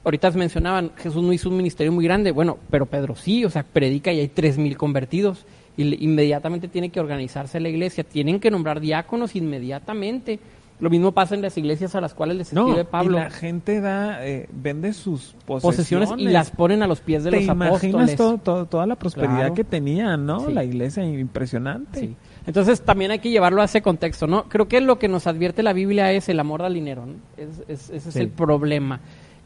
ahorita 0.04 0.30
mencionaban, 0.32 0.92
Jesús 0.96 1.22
no 1.22 1.32
hizo 1.32 1.48
un 1.48 1.56
ministerio 1.56 1.92
muy 1.92 2.04
grande, 2.04 2.32
bueno, 2.32 2.58
pero 2.70 2.86
Pedro 2.86 3.14
sí, 3.14 3.44
o 3.44 3.50
sea, 3.50 3.62
predica 3.62 4.12
y 4.12 4.20
hay 4.20 4.28
tres 4.28 4.58
mil 4.58 4.76
convertidos. 4.76 5.46
Y 5.76 5.84
le- 5.84 5.96
inmediatamente 6.00 6.68
tiene 6.68 6.90
que 6.90 7.00
organizarse 7.00 7.58
la 7.60 7.68
iglesia, 7.68 8.04
tienen 8.04 8.40
que 8.40 8.50
nombrar 8.50 8.80
diáconos 8.80 9.34
inmediatamente. 9.36 10.38
Lo 10.80 10.90
mismo 10.90 11.12
pasa 11.12 11.34
en 11.36 11.42
las 11.42 11.56
iglesias 11.56 11.94
a 11.94 12.00
las 12.00 12.12
cuales 12.12 12.36
les 12.36 12.52
No, 12.52 12.62
escribe 12.66 12.84
Pablo. 12.84 13.16
y 13.16 13.20
la 13.20 13.30
gente 13.30 13.80
da, 13.80 14.26
eh, 14.26 14.48
vende 14.52 14.92
sus 14.92 15.34
posesiones. 15.46 15.62
posesiones 16.08 16.18
y 16.18 16.24
las 16.32 16.50
ponen 16.50 16.82
a 16.82 16.88
los 16.88 17.00
pies 17.00 17.22
de 17.22 17.30
¿Te 17.30 17.36
los 17.36 17.44
imaginas 17.44 17.74
apóstoles. 17.84 18.16
todo- 18.16 18.38
todo- 18.38 18.66
toda 18.66 18.86
la 18.86 18.96
prosperidad 18.96 19.36
Claro. 19.36 19.54
que 19.54 19.62
tenía, 19.64 20.16
no? 20.16 20.40
Sí. 20.40 20.52
La 20.52 20.64
iglesia 20.64 21.04
impresionante. 21.04 22.00
Sí. 22.00 22.16
Entonces 22.46 22.80
también 22.82 23.12
hay 23.12 23.20
que 23.20 23.30
llevarlo 23.30 23.62
a 23.62 23.66
ese 23.66 23.80
contexto, 23.80 24.26
¿no? 24.26 24.48
Creo 24.48 24.66
que 24.66 24.80
lo 24.80 24.98
que 24.98 25.06
nos 25.06 25.28
advierte 25.28 25.62
la 25.62 25.72
Biblia 25.72 26.10
es 26.12 26.28
el 26.28 26.40
amor 26.40 26.62
al 26.62 26.74
dinero, 26.74 27.06
¿no? 27.06 27.14
Es- 27.36 27.62
es- 27.68 27.90
ese 27.90 28.08
es 28.08 28.14
Sí. 28.14 28.20
el 28.20 28.28
problema. 28.28 28.98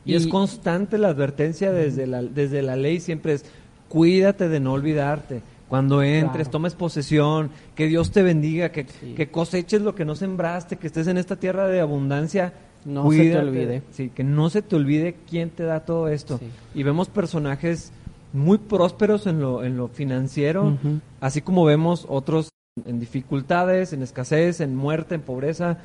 Y, 0.06 0.14
es 0.14 0.26
constante 0.28 0.96
la 0.96 1.08
advertencia 1.08 1.70
desde 1.70 2.06
la, 2.06 2.22
desde 2.22 2.62
la 2.62 2.76
ley, 2.76 2.98
siempre 3.00 3.34
es 3.34 3.44
cuídate 3.88 4.48
de 4.48 4.60
no 4.60 4.72
olvidarte. 4.72 5.42
Cuando 5.68 6.02
entres, 6.02 6.44
Claro. 6.46 6.50
tomes 6.50 6.74
posesión, 6.74 7.50
que 7.74 7.86
Dios 7.86 8.12
te 8.12 8.22
bendiga, 8.22 8.70
que, 8.70 8.86
Sí. 9.00 9.14
que 9.16 9.28
coseches 9.30 9.82
lo 9.82 9.94
que 9.94 10.04
no 10.04 10.14
sembraste, 10.14 10.76
que 10.76 10.86
estés 10.86 11.06
en 11.08 11.18
esta 11.18 11.36
tierra 11.36 11.66
de 11.66 11.80
abundancia. 11.80 12.52
No 12.84 13.10
se 13.10 13.30
te 13.30 13.36
olvide. 13.38 13.82
Sí, 13.90 14.10
que 14.14 14.22
no 14.22 14.48
se 14.48 14.62
te 14.62 14.76
olvide 14.76 15.16
quién 15.28 15.50
te 15.50 15.64
da 15.64 15.80
todo 15.80 16.06
esto. 16.08 16.38
Sí. 16.38 16.46
Y 16.76 16.82
vemos 16.84 17.08
personajes 17.08 17.92
muy 18.32 18.58
prósperos 18.58 19.26
en 19.26 19.40
lo, 19.40 19.64
en 19.64 19.76
lo 19.76 19.88
financiero, 19.88 20.76
así 21.20 21.40
como 21.40 21.64
vemos 21.64 22.06
otros 22.08 22.48
en 22.84 23.00
dificultades, 23.00 23.92
en 23.92 24.02
escasez, 24.02 24.60
en 24.60 24.76
muerte, 24.76 25.14
en 25.16 25.22
pobreza. 25.22 25.78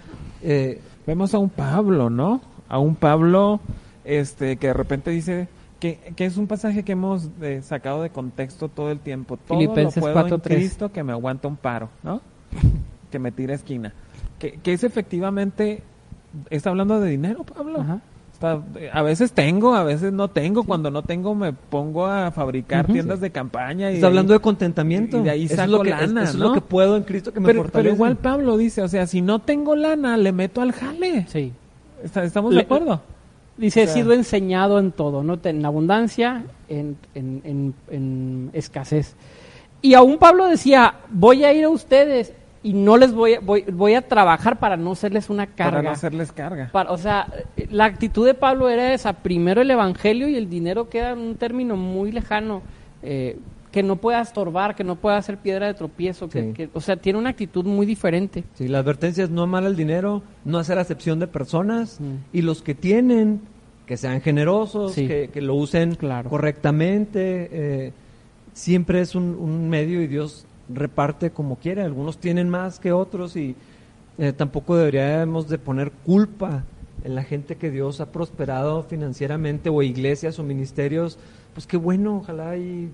Eh, 0.43 0.79
Vemos 1.07 1.33
a 1.33 1.39
un 1.39 1.49
Pablo, 1.49 2.09
¿no? 2.11 2.41
A 2.69 2.77
un 2.77 2.95
Pablo 2.95 3.61
este, 4.05 4.57
que 4.57 4.67
de 4.67 4.73
repente 4.73 5.09
dice 5.09 5.47
que, 5.81 6.13
que 6.15 6.25
es 6.25 6.37
un 6.37 6.47
pasaje 6.47 6.83
que 6.83 6.93
hemos 6.93 7.29
eh, 7.41 7.59
sacado 7.61 8.01
de 8.03 8.09
contexto 8.11 8.69
todo 8.69 8.91
el 8.91 8.99
tiempo. 8.99 9.35
Todo 9.35 9.57
Filipenses 9.57 9.97
lo 10.01 10.13
puedo 10.13 10.27
en 10.27 10.33
4:3. 10.33 10.41
Cristo 10.43 10.91
que 10.93 11.03
me 11.03 11.11
aguanta 11.11 11.49
un 11.49 11.57
paro, 11.57 11.89
¿no? 12.03 12.21
que 13.11 13.19
me 13.19 13.31
tira 13.33 13.53
esquina. 13.55 13.93
Que, 14.39 14.53
que 14.53 14.71
es 14.73 14.83
efectivamente, 14.85 15.83
está 16.49 16.69
hablando 16.69 16.99
de 17.01 17.09
dinero, 17.09 17.43
Pablo. 17.43 17.81
Ajá. 17.81 17.99
Está- 18.31 18.61
a 18.93 19.01
veces 19.03 19.33
tengo, 19.33 19.75
a 19.75 19.83
veces 19.83 20.11
no 20.13 20.27
tengo. 20.29 20.63
Cuando 20.63 20.89
no 20.89 21.03
tengo 21.03 21.35
me 21.35 21.53
pongo 21.53 22.07
a 22.07 22.31
fabricar 22.31 22.87
tiendas 22.87 23.19
de 23.19 23.29
campaña. 23.31 23.91
Y 23.91 23.95
está 23.95 24.05
de 24.07 24.11
hablando 24.11 24.33
ahí- 24.33 24.39
de 24.39 24.41
contentamiento. 24.43 25.17
y 25.19 25.21
de 25.23 25.29
ahí 25.29 25.43
es 25.45 25.51
saco 25.55 25.71
lo 25.73 25.81
que, 25.81 25.89
lana, 25.91 26.23
eso 26.23 26.31
es 26.33 26.37
¿no? 26.37 26.47
lo 26.49 26.53
que 26.53 26.61
puedo 26.61 26.95
en 26.97 27.03
Cristo 27.03 27.33
que 27.33 27.39
me 27.39 27.45
pero, 27.47 27.59
pero 27.61 27.65
fortalece. 27.71 27.95
igual 27.95 28.17
Pablo 28.17 28.57
dice, 28.57 28.81
o 28.81 28.87
sea, 28.87 29.05
si 29.07 29.21
no 29.21 29.39
tengo 29.39 29.75
lana, 29.75 30.17
le 30.17 30.31
meto 30.31 30.61
al 30.61 30.71
jale. 30.71 31.25
Sí. 31.27 31.53
Está- 32.03 32.23
¿Estamos 32.23 32.51
Le- 32.51 32.57
de 32.61 32.63
acuerdo? 32.65 33.01
Dice, 33.61 33.83
O 33.83 33.85
sea- 33.85 33.93
he 33.93 33.95
sido 33.95 34.11
enseñado 34.13 34.77
en 34.79 34.91
todo, 34.91 35.23
¿no? 35.23 35.39
En 35.43 35.65
abundancia, 35.65 36.43
en, 36.67 36.97
en- 37.15 37.41
en- 37.45 37.73
en 37.89 38.49
escasez. 38.53 39.15
Y 39.81 39.93
aún 39.93 40.17
Pablo 40.17 40.47
decía, 40.47 40.95
voy 41.09 41.45
a 41.45 41.53
ir 41.53 41.63
a 41.63 41.69
ustedes 41.69 42.33
y 42.63 42.73
no 42.73 42.97
les 42.97 43.13
voy 43.13 43.35
a, 43.35 43.39
voy, 43.39 43.63
voy 43.71 43.93
a 43.95 44.01
trabajar 44.07 44.59
para 44.59 44.77
no 44.77 44.93
serles 44.95 45.29
una 45.29 45.47
carga. 45.47 45.71
Para 45.71 45.81
no 45.83 45.89
hacerles 45.91 46.31
carga. 46.31 46.69
Para- 46.71 46.91
o 46.91 46.97
sea, 46.97 47.27
la 47.69 47.85
actitud 47.85 48.25
de 48.25 48.33
Pablo 48.33 48.67
era 48.69 48.93
esa, 48.93 49.13
primero 49.13 49.61
el 49.61 49.71
evangelio 49.71 50.27
y 50.27 50.35
el 50.35 50.49
dinero 50.49 50.89
queda 50.89 51.11
en 51.11 51.19
un 51.19 51.35
término 51.35 51.75
muy 51.77 52.11
lejano, 52.11 52.61
eh, 53.03 53.37
que 53.71 53.83
no 53.83 53.95
pueda 53.95 54.21
estorbar, 54.21 54.75
que 54.75 54.83
no 54.83 54.97
pueda 54.97 55.21
ser 55.21 55.37
piedra 55.37 55.67
de 55.67 55.73
tropiezo, 55.73 56.27
que, 56.29 56.41
Sí. 56.41 56.53
que- 56.53 56.69
o 56.73 56.81
sea, 56.81 56.97
tiene 56.97 57.17
una 57.19 57.29
actitud 57.29 57.63
muy 57.65 57.85
diferente. 57.85 58.43
Sí, 58.55 58.67
la 58.67 58.79
advertencia 58.79 59.23
es 59.23 59.29
no 59.29 59.43
amar 59.43 59.63
el 59.63 59.75
dinero, 59.75 60.23
no 60.43 60.57
hacer 60.57 60.77
acepción 60.77 61.19
de 61.19 61.27
personas 61.27 61.99
Mm. 62.01 62.15
y 62.37 62.41
los 62.41 62.61
que 62.61 62.75
tienen, 62.75 63.39
que 63.85 63.95
sean 63.97 64.19
generosos, 64.21 64.93
Sí. 64.93 65.07
que, 65.07 65.29
que 65.33 65.41
lo 65.41 65.55
usen 65.55 65.95
Claro. 65.95 66.29
correctamente. 66.29 67.49
eh, 67.51 67.93
siempre 68.53 68.99
es 69.01 69.15
un, 69.15 69.35
un 69.39 69.69
medio 69.69 70.01
y 70.01 70.07
Dios 70.07 70.45
reparte 70.73 71.31
como 71.31 71.55
quiere. 71.55 71.81
Algunos 71.83 72.17
tienen 72.17 72.49
más 72.49 72.79
que 72.79 72.91
otros 72.91 73.35
y 73.37 73.55
eh, 74.17 74.33
tampoco 74.33 74.75
deberíamos 74.75 75.47
de 75.47 75.57
poner 75.57 75.91
culpa 76.05 76.63
en 77.05 77.15
la 77.15 77.23
gente 77.23 77.55
que 77.55 77.71
Dios 77.71 78.01
ha 78.01 78.11
prosperado 78.11 78.83
financieramente 78.83 79.69
o 79.69 79.81
iglesias 79.81 80.37
o 80.37 80.43
ministerios. 80.43 81.17
Pues 81.53 81.65
qué 81.65 81.77
bueno, 81.77 82.17
ojalá 82.17 82.57
y... 82.57 82.91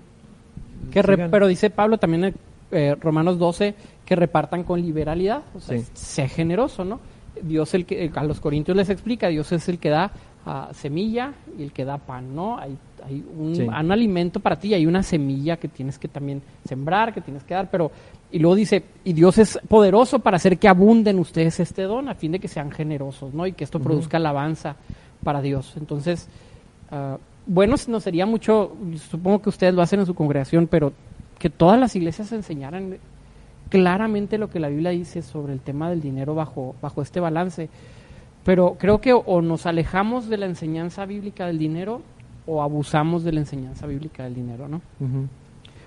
Que 0.90 1.02
re- 1.02 1.28
pero 1.28 1.46
dice 1.46 1.70
Pablo 1.70 1.98
también 1.98 2.24
en 2.24 2.34
eh, 2.70 2.96
Romanos 3.00 3.38
12 3.38 3.74
que 4.04 4.16
repartan 4.16 4.64
con 4.64 4.80
liberalidad, 4.80 5.42
o 5.54 5.60
sea, 5.60 5.78
Sí. 5.78 5.84
sé 5.94 6.28
generoso, 6.28 6.84
¿no? 6.84 7.00
Dios 7.42 7.72
el 7.74 7.84
que 7.86 8.10
a 8.14 8.24
los 8.24 8.40
corintios 8.40 8.76
les 8.76 8.90
explica, 8.90 9.28
Dios 9.28 9.50
es 9.52 9.68
el 9.68 9.78
que 9.78 9.90
da 9.90 10.10
ah, 10.46 10.70
semilla 10.72 11.32
y 11.58 11.62
el 11.62 11.72
que 11.72 11.84
da 11.84 11.98
pan, 11.98 12.34
¿no? 12.34 12.58
Hay, 12.58 12.76
hay 13.06 13.22
un, 13.38 13.54
Sí. 13.54 13.62
un 13.62 13.92
alimento 13.92 14.40
para 14.40 14.56
ti, 14.56 14.72
hay 14.74 14.86
una 14.86 15.02
semilla 15.02 15.56
que 15.58 15.68
tienes 15.68 15.98
que 15.98 16.08
también 16.08 16.40
sembrar, 16.66 17.12
que 17.12 17.20
tienes 17.20 17.42
que 17.44 17.52
dar, 17.54 17.70
pero 17.70 17.90
y 18.32 18.38
luego 18.38 18.54
dice, 18.56 18.82
y 19.04 19.12
Dios 19.12 19.36
es 19.38 19.58
poderoso 19.68 20.18
para 20.20 20.36
hacer 20.36 20.58
que 20.58 20.68
abunden 20.68 21.18
ustedes 21.18 21.60
este 21.60 21.82
don 21.82 22.08
a 22.08 22.14
fin 22.14 22.32
de 22.32 22.38
que 22.38 22.48
sean 22.48 22.70
generosos, 22.70 23.32
¿no? 23.34 23.46
Y 23.46 23.52
que 23.52 23.64
esto 23.64 23.78
produzca 23.80 24.16
alabanza 24.16 24.76
para 25.22 25.40
Dios. 25.42 25.74
Entonces, 25.76 26.28
ah, 26.90 27.18
bueno, 27.48 27.74
no 27.88 27.98
sería 27.98 28.26
mucho, 28.26 28.76
supongo 29.10 29.42
que 29.42 29.48
ustedes 29.48 29.74
lo 29.74 29.82
hacen 29.82 29.98
en 30.00 30.06
su 30.06 30.14
congregación, 30.14 30.68
pero 30.68 30.92
que 31.38 31.50
todas 31.50 31.80
las 31.80 31.96
iglesias 31.96 32.30
enseñaran 32.30 32.98
claramente 33.70 34.38
lo 34.38 34.48
que 34.48 34.60
la 34.60 34.68
Biblia 34.68 34.90
dice 34.90 35.22
sobre 35.22 35.52
el 35.54 35.60
tema 35.60 35.90
del 35.90 36.00
dinero 36.00 36.34
bajo, 36.34 36.76
bajo 36.80 37.02
este 37.02 37.18
balance. 37.20 37.68
Pero 38.44 38.76
creo 38.78 39.00
que 39.00 39.12
o 39.12 39.42
nos 39.42 39.66
alejamos 39.66 40.28
de 40.28 40.36
la 40.38 40.46
enseñanza 40.46 41.04
bíblica 41.06 41.46
del 41.46 41.58
dinero 41.58 42.02
o 42.46 42.62
abusamos 42.62 43.24
de 43.24 43.32
la 43.32 43.40
enseñanza 43.40 43.86
bíblica 43.86 44.24
del 44.24 44.34
dinero, 44.34 44.68
¿no? 44.68 44.80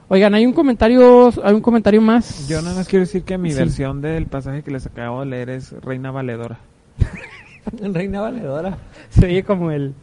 Oigan, 0.09 0.33
hay 0.35 0.45
un 0.45 0.53
comentario, 0.53 1.31
hay 1.43 1.53
un 1.55 1.61
comentario 1.61 2.01
más. 2.01 2.47
Yo 2.47 2.61
nada 2.61 2.75
más 2.75 2.87
quiero 2.87 3.05
decir 3.05 3.23
que 3.23 3.37
mi 3.37 3.51
Sí. 3.51 3.57
versión 3.57 4.01
del 4.01 4.25
pasaje 4.27 4.61
que 4.61 4.69
les 4.71 4.85
acabo 4.85 5.21
de 5.21 5.25
leer 5.27 5.49
es 5.49 5.71
Reina 5.81 6.11
Valedora. 6.11 6.59
Reina 7.93 8.21
valedora. 8.21 8.77
Se 9.09 9.25
oye 9.25 9.43
como 9.43 9.71
el, 9.71 9.93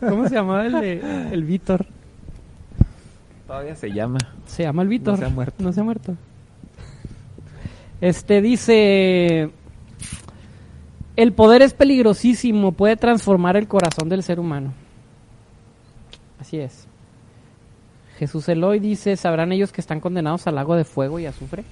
¿cómo 0.00 0.28
se 0.28 0.34
llamaba 0.34 0.66
el 0.66 0.72
de, 0.72 1.00
el 1.32 1.44
Víctor? 1.44 1.86
Todavía 3.46 3.74
se 3.74 3.90
llama. 3.90 4.18
Se 4.46 4.62
llama 4.62 4.82
el 4.82 4.88
Víctor. 4.88 5.14
No 5.14 5.18
se 5.18 5.24
ha 5.24 5.28
muerto. 5.28 5.64
No 5.64 5.72
se 5.72 5.80
ha 5.80 5.84
muerto. 5.84 6.16
Este 8.00 8.40
dice, 8.40 9.50
el 11.16 11.32
poder 11.32 11.60
es 11.60 11.74
peligrosísimo, 11.74 12.72
puede 12.72 12.96
transformar 12.96 13.56
el 13.56 13.68
corazón 13.68 14.08
del 14.08 14.22
ser 14.22 14.40
humano. 14.40 14.72
Así 16.38 16.58
es. 16.58 16.86
Jesús 18.18 18.48
Eloy 18.48 18.78
dice, 18.78 19.16
¿sabrán 19.16 19.52
ellos 19.52 19.72
que 19.72 19.80
están 19.80 20.00
condenados 20.00 20.46
al 20.46 20.54
lago 20.54 20.76
de 20.76 20.84
fuego 20.84 21.18
y 21.18 21.26
azufre? 21.26 21.64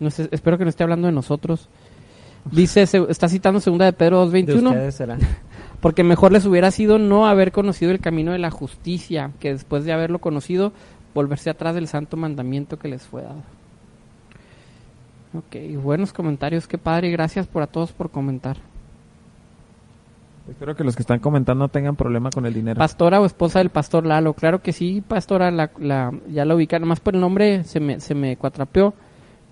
No 0.00 0.10
sé, 0.10 0.28
espero 0.32 0.58
que 0.58 0.64
no 0.64 0.70
esté 0.70 0.82
hablando 0.82 1.06
de 1.06 1.12
nosotros. 1.12 1.68
Dice, 2.52 2.86
se- 2.86 3.06
está 3.10 3.28
citando 3.28 3.60
segunda 3.60 3.84
de 3.86 3.92
Pedro 3.92 4.28
De 4.28 4.44
2.21. 4.44 4.66
ustedes 4.68 4.94
será. 4.94 5.18
Porque 5.80 6.02
mejor 6.04 6.32
les 6.32 6.46
hubiera 6.46 6.70
sido 6.70 6.98
no 6.98 7.26
haber 7.26 7.52
conocido 7.52 7.90
el 7.92 8.00
camino 8.00 8.32
de 8.32 8.38
la 8.38 8.50
justicia, 8.50 9.32
que 9.40 9.52
después 9.52 9.84
de 9.84 9.92
haberlo 9.92 10.18
conocido, 10.20 10.72
volverse 11.14 11.50
atrás 11.50 11.74
del 11.74 11.86
santo 11.88 12.16
mandamiento 12.16 12.78
que 12.78 12.88
les 12.88 13.02
fue 13.02 13.22
dado. 13.22 13.42
Ok, 15.34 15.56
buenos 15.82 16.12
comentarios, 16.12 16.66
qué 16.66 16.78
padre, 16.78 17.08
y 17.08 17.12
gracias 17.12 17.46
por 17.46 17.62
a 17.62 17.66
todos 17.66 17.92
por 17.92 18.10
comentar. 18.10 18.56
Espero 20.48 20.76
que 20.76 20.84
los 20.84 20.94
que 20.94 21.02
están 21.02 21.18
comentando 21.18 21.64
no 21.64 21.68
tengan 21.68 21.96
problema 21.96 22.30
con 22.30 22.46
el 22.46 22.54
dinero. 22.54 22.78
Pastora 22.78 23.20
o 23.20 23.26
esposa 23.26 23.58
del 23.58 23.70
pastor 23.70 24.06
Lalo, 24.06 24.32
claro 24.32 24.62
que 24.62 24.72
sí, 24.72 25.02
pastora, 25.06 25.50
la, 25.50 25.70
la- 25.78 26.12
ya 26.30 26.44
la 26.44 26.54
ubican, 26.54 26.80
nomás 26.80 27.00
por 27.00 27.14
el 27.14 27.20
nombre 27.20 27.64
se 27.64 27.80
me, 27.80 28.00
se 28.00 28.14
me 28.14 28.36
cuatrapeó, 28.36 28.94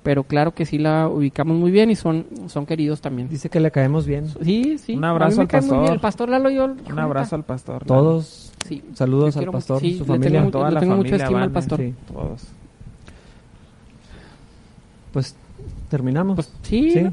pero 0.05 0.23
claro 0.23 0.55
que 0.55 0.67
sí 0.67 0.77
la 0.79 1.09
ubicamos 1.09 1.57
muy 1.57 1.71
bien 1.73 1.91
y 1.91 1.97
son, 1.97 2.27
son 2.49 2.67
queridos 2.67 3.01
también. 3.01 3.29
Dice 3.29 3.49
que 3.49 3.59
le 3.59 3.71
caemos 3.71 4.07
bien. 4.07 4.27
Sí, 4.43 4.77
sí. 4.79 4.95
Un 4.95 5.05
abrazo 5.05 5.41
al 5.41 5.49
pastor. 5.49 5.91
El 5.91 5.99
pastor 5.99 6.29
Lalo 6.29 6.51
yo... 6.51 6.67
Un 6.67 6.99
abrazo 6.99 7.35
al 7.35 7.43
pastor. 7.43 7.85
Todos. 7.87 8.53
Sí, 8.69 8.83
Saludos 8.93 9.37
al 9.39 9.47
pastor, 9.51 9.81
sí, 9.81 9.97
su 9.97 10.05
familia. 10.05 10.41
Tengo, 10.41 10.51
toda 10.53 10.71
la 10.71 10.81
tengo 10.81 10.97
mucha 10.97 11.09
familia 11.09 11.25
estima 11.25 11.43
al 11.43 11.51
pastor. 11.51 11.81
sí. 11.81 11.95
Todos. 12.13 12.43
Pues 15.13 15.35
terminamos. 15.89 16.35
Pues 16.37 16.53
sí, 16.63 16.91
Sí. 16.91 17.01
¿no? 17.03 17.13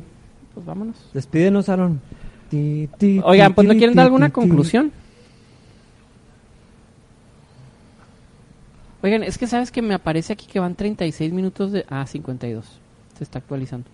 pues 0.53 0.65
vámonos. 0.65 0.95
Despídenos, 1.13 1.69
Aaron. 1.69 2.01
Ti, 2.49 2.89
ti, 2.97 3.21
Oigan, 3.23 3.51
ti, 3.51 3.55
pues 3.55 3.67
¿no 3.69 3.73
quieren 3.73 3.91
ti, 3.91 3.95
dar 3.97 4.05
alguna 4.07 4.27
ti. 4.27 4.33
conclusión? 4.33 4.91
Oigan, 9.01 9.23
es 9.23 9.37
que 9.37 9.47
sabes 9.47 9.71
que 9.71 9.81
me 9.81 9.93
aparece 9.93 10.33
aquí 10.33 10.45
que 10.45 10.59
van 10.59 10.75
36 10.75 11.31
minutos 11.31 11.71
de... 11.71 11.85
Ah, 11.89 12.05
52. 12.05 12.80
Se 13.21 13.25
está 13.25 13.37
actualizando. 13.37 13.87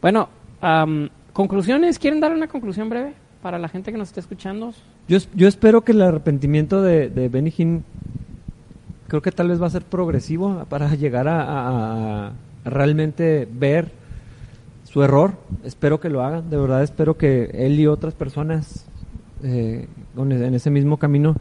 Bueno, 0.00 0.28
am, 0.60 1.08
conclusiones. 1.32 1.98
¿Quieren 1.98 2.20
dar 2.20 2.32
una 2.32 2.46
conclusión 2.46 2.88
breve 2.88 3.14
para 3.42 3.58
la 3.58 3.68
gente 3.68 3.90
que 3.90 3.98
nos 3.98 4.06
esté 4.10 4.20
escuchando? 4.20 4.72
Yo, 5.08 5.16
es- 5.16 5.28
yo 5.34 5.48
espero 5.48 5.80
que 5.80 5.90
el 5.90 6.00
arrepentimiento 6.02 6.80
de, 6.80 7.08
de 7.10 7.28
Benny 7.28 7.52
Hinn 7.58 7.82
creo 9.08 9.22
que 9.22 9.32
tal 9.32 9.48
vez 9.48 9.60
va 9.60 9.66
a 9.66 9.70
ser 9.70 9.82
progresivo 9.82 10.64
para 10.68 10.94
llegar 10.94 11.26
a, 11.26 11.42
a- 11.42 12.28
a 12.28 12.32
realmente 12.64 13.48
ver 13.52 13.90
su 14.84 15.02
error. 15.02 15.32
Espero 15.64 15.98
que 15.98 16.08
lo 16.10 16.22
hagan. 16.22 16.48
De 16.48 16.56
verdad 16.56 16.84
espero 16.84 17.16
que 17.18 17.50
él 17.52 17.80
y 17.80 17.88
otras 17.88 18.14
personas 18.14 18.86
eh, 19.42 19.88
con- 20.14 20.30
en 20.30 20.54
ese 20.54 20.70
mismo 20.70 20.96
camino 20.96 21.34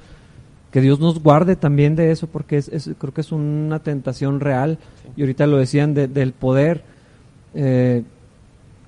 que 0.72 0.82
Dios 0.82 1.00
nos 1.00 1.22
guarde 1.22 1.56
también 1.56 1.96
de 1.96 2.10
eso 2.10 2.26
porque 2.26 2.58
es, 2.58 2.70
es- 2.70 2.90
creo 2.98 3.14
que 3.14 3.22
es 3.22 3.32
una 3.32 3.78
tentación 3.84 4.40
real 4.40 4.80
y 5.16 5.22
ahorita 5.22 5.46
lo 5.46 5.58
decían 5.58 5.94
de- 5.94 6.08
del 6.08 6.32
poder 6.34 6.98
Eh, 7.54 8.04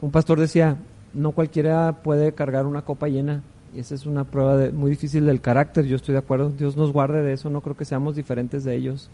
un 0.01 0.11
pastor 0.11 0.39
decía 0.39 0.77
no 1.13 1.31
cualquiera 1.31 1.91
puede 2.03 2.33
cargar 2.33 2.65
una 2.65 2.81
copa 2.83 3.07
llena. 3.07 3.41
Y 3.75 3.79
esa 3.79 3.95
es 3.95 4.05
una 4.05 4.23
prueba 4.25 4.57
de- 4.57 4.71
muy 4.71 4.89
difícil 4.91 5.25
del 5.25 5.39
carácter, 5.41 5.85
yo 5.85 5.95
estoy 5.95 6.13
de 6.13 6.19
acuerdo. 6.19 6.49
Dios 6.49 6.75
nos 6.77 6.91
guarde 6.91 7.21
de 7.21 7.33
eso, 7.33 7.49
no 7.49 7.61
creo 7.61 7.75
que 7.77 7.85
seamos 7.85 8.15
diferentes 8.15 8.63
de 8.63 8.75
ellos. 8.75 9.09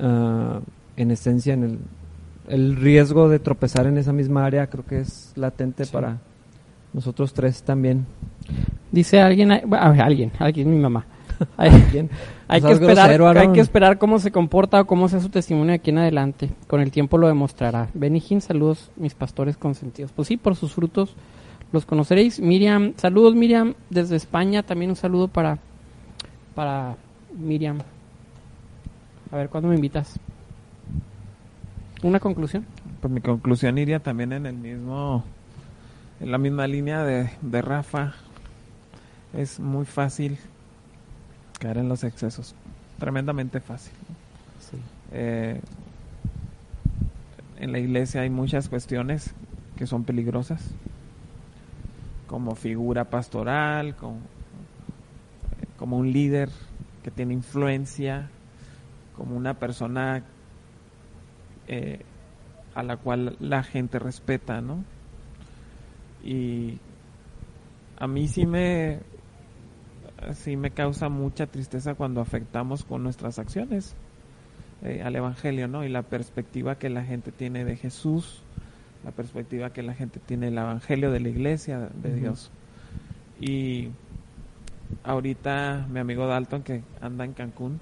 Ah, 0.00 0.60
en 0.96 1.10
esencia, 1.10 1.54
en 1.54 1.64
el, 1.64 1.78
el 2.48 2.76
riesgo 2.76 3.28
de 3.28 3.38
tropezar 3.38 3.86
en 3.86 3.96
esa 3.98 4.12
misma 4.12 4.44
área 4.44 4.66
creo 4.68 4.84
que 4.84 5.00
es 5.00 5.32
latente 5.36 5.84
Sí. 5.84 5.92
para 5.92 6.18
nosotros 6.92 7.32
tres 7.32 7.62
también. 7.62 8.06
Dice 8.92 9.20
alguien, 9.20 9.52
a 9.52 9.60
ver, 9.90 10.00
alguien, 10.02 10.32
alguien, 10.38 10.70
mi 10.70 10.78
mamá. 10.78 11.04
Hay, 11.56 11.70
que 11.70 12.08
seas 12.60 12.80
esperar, 12.80 13.12
grosero, 13.12 13.40
hay 13.40 13.52
que 13.52 13.60
esperar 13.60 13.98
cómo 13.98 14.18
se 14.18 14.30
comporta 14.30 14.80
o 14.80 14.86
cómo 14.86 15.08
sea 15.08 15.20
su 15.20 15.28
testimonio 15.28 15.68
de 15.68 15.74
aquí 15.74 15.90
en 15.90 15.98
adelante. 15.98 16.50
Con 16.66 16.80
el 16.80 16.90
tiempo 16.90 17.16
lo 17.16 17.28
demostrará. 17.28 17.88
Benijín, 17.94 18.40
saludos, 18.40 18.90
mis 18.96 19.14
pastores 19.14 19.56
consentidos. 19.56 20.12
Pues 20.12 20.28
sí, 20.28 20.36
por 20.36 20.56
sus 20.56 20.74
frutos 20.74 21.14
los 21.72 21.86
conoceréis. 21.86 22.40
Miriam, 22.40 22.92
saludos 22.96 23.34
Miriam 23.34 23.74
desde 23.88 24.16
España. 24.16 24.62
También 24.62 24.90
un 24.90 24.96
saludo 24.96 25.28
para, 25.28 25.58
para 26.54 26.96
Miriam. 27.38 27.78
A 29.30 29.36
ver, 29.36 29.48
¿cuándo 29.48 29.68
me 29.68 29.76
invitas? 29.76 30.18
¿Una 32.02 32.18
conclusión? 32.18 32.66
Pues 33.00 33.12
mi 33.12 33.20
conclusión 33.20 33.78
iría 33.78 34.00
también 34.00 34.32
en 34.32 34.46
el 34.46 34.56
mismo, 34.56 35.24
en 36.18 36.32
la 36.32 36.38
misma 36.38 36.66
línea 36.66 37.04
de, 37.04 37.30
de 37.40 37.62
Rafa. 37.62 38.14
Es 39.32 39.60
muy 39.60 39.84
fácil 39.84 40.38
caer 41.60 41.78
en 41.78 41.88
los 41.88 42.02
excesos, 42.02 42.56
tremendamente 42.98 43.60
fácil. 43.60 43.92
Sí. 44.58 44.76
Eh, 45.12 45.60
en 47.58 47.72
la 47.72 47.78
iglesia 47.78 48.22
hay 48.22 48.30
muchas 48.30 48.68
cuestiones 48.68 49.34
que 49.76 49.86
son 49.86 50.04
peligrosas, 50.04 50.62
como 52.26 52.54
figura 52.54 53.04
pastoral, 53.04 53.94
como, 53.96 54.16
eh, 54.16 55.66
como 55.78 55.98
un 55.98 56.12
líder 56.12 56.48
que 57.04 57.10
tiene 57.10 57.34
influencia, 57.34 58.30
como 59.16 59.36
una 59.36 59.54
persona 59.54 60.24
eh, 61.68 62.00
a 62.74 62.82
la 62.82 62.96
cual 62.96 63.36
la 63.40 63.62
gente 63.62 63.98
respeta, 63.98 64.60
¿no? 64.62 64.82
Y 66.24 66.78
a 67.98 68.06
mí 68.06 68.28
sí 68.28 68.46
me 68.46 69.00
sí 70.34 70.56
me 70.56 70.70
causa 70.70 71.08
mucha 71.08 71.46
tristeza 71.46 71.94
cuando 71.94 72.20
afectamos 72.20 72.84
con 72.84 73.02
nuestras 73.02 73.38
acciones 73.38 73.94
eh, 74.82 75.02
al 75.04 75.14
evangelio, 75.16 75.68
¿no? 75.68 75.84
Y 75.84 75.88
la 75.88 76.02
perspectiva 76.02 76.76
que 76.76 76.88
la 76.88 77.04
gente 77.04 77.32
tiene 77.32 77.64
de 77.64 77.76
Jesús, 77.76 78.42
la 79.04 79.10
perspectiva 79.10 79.72
que 79.72 79.82
la 79.82 79.94
gente 79.94 80.20
tiene 80.20 80.46
del 80.46 80.58
evangelio 80.58 81.10
de 81.10 81.20
la 81.20 81.28
iglesia 81.28 81.90
de. 82.02 82.14
Dios. 82.14 82.50
Y 83.40 83.88
ahorita 85.04 85.86
mi 85.90 86.00
amigo 86.00 86.26
Dalton 86.26 86.62
que 86.62 86.82
anda 87.00 87.24
en 87.24 87.32
Cancún 87.32 87.80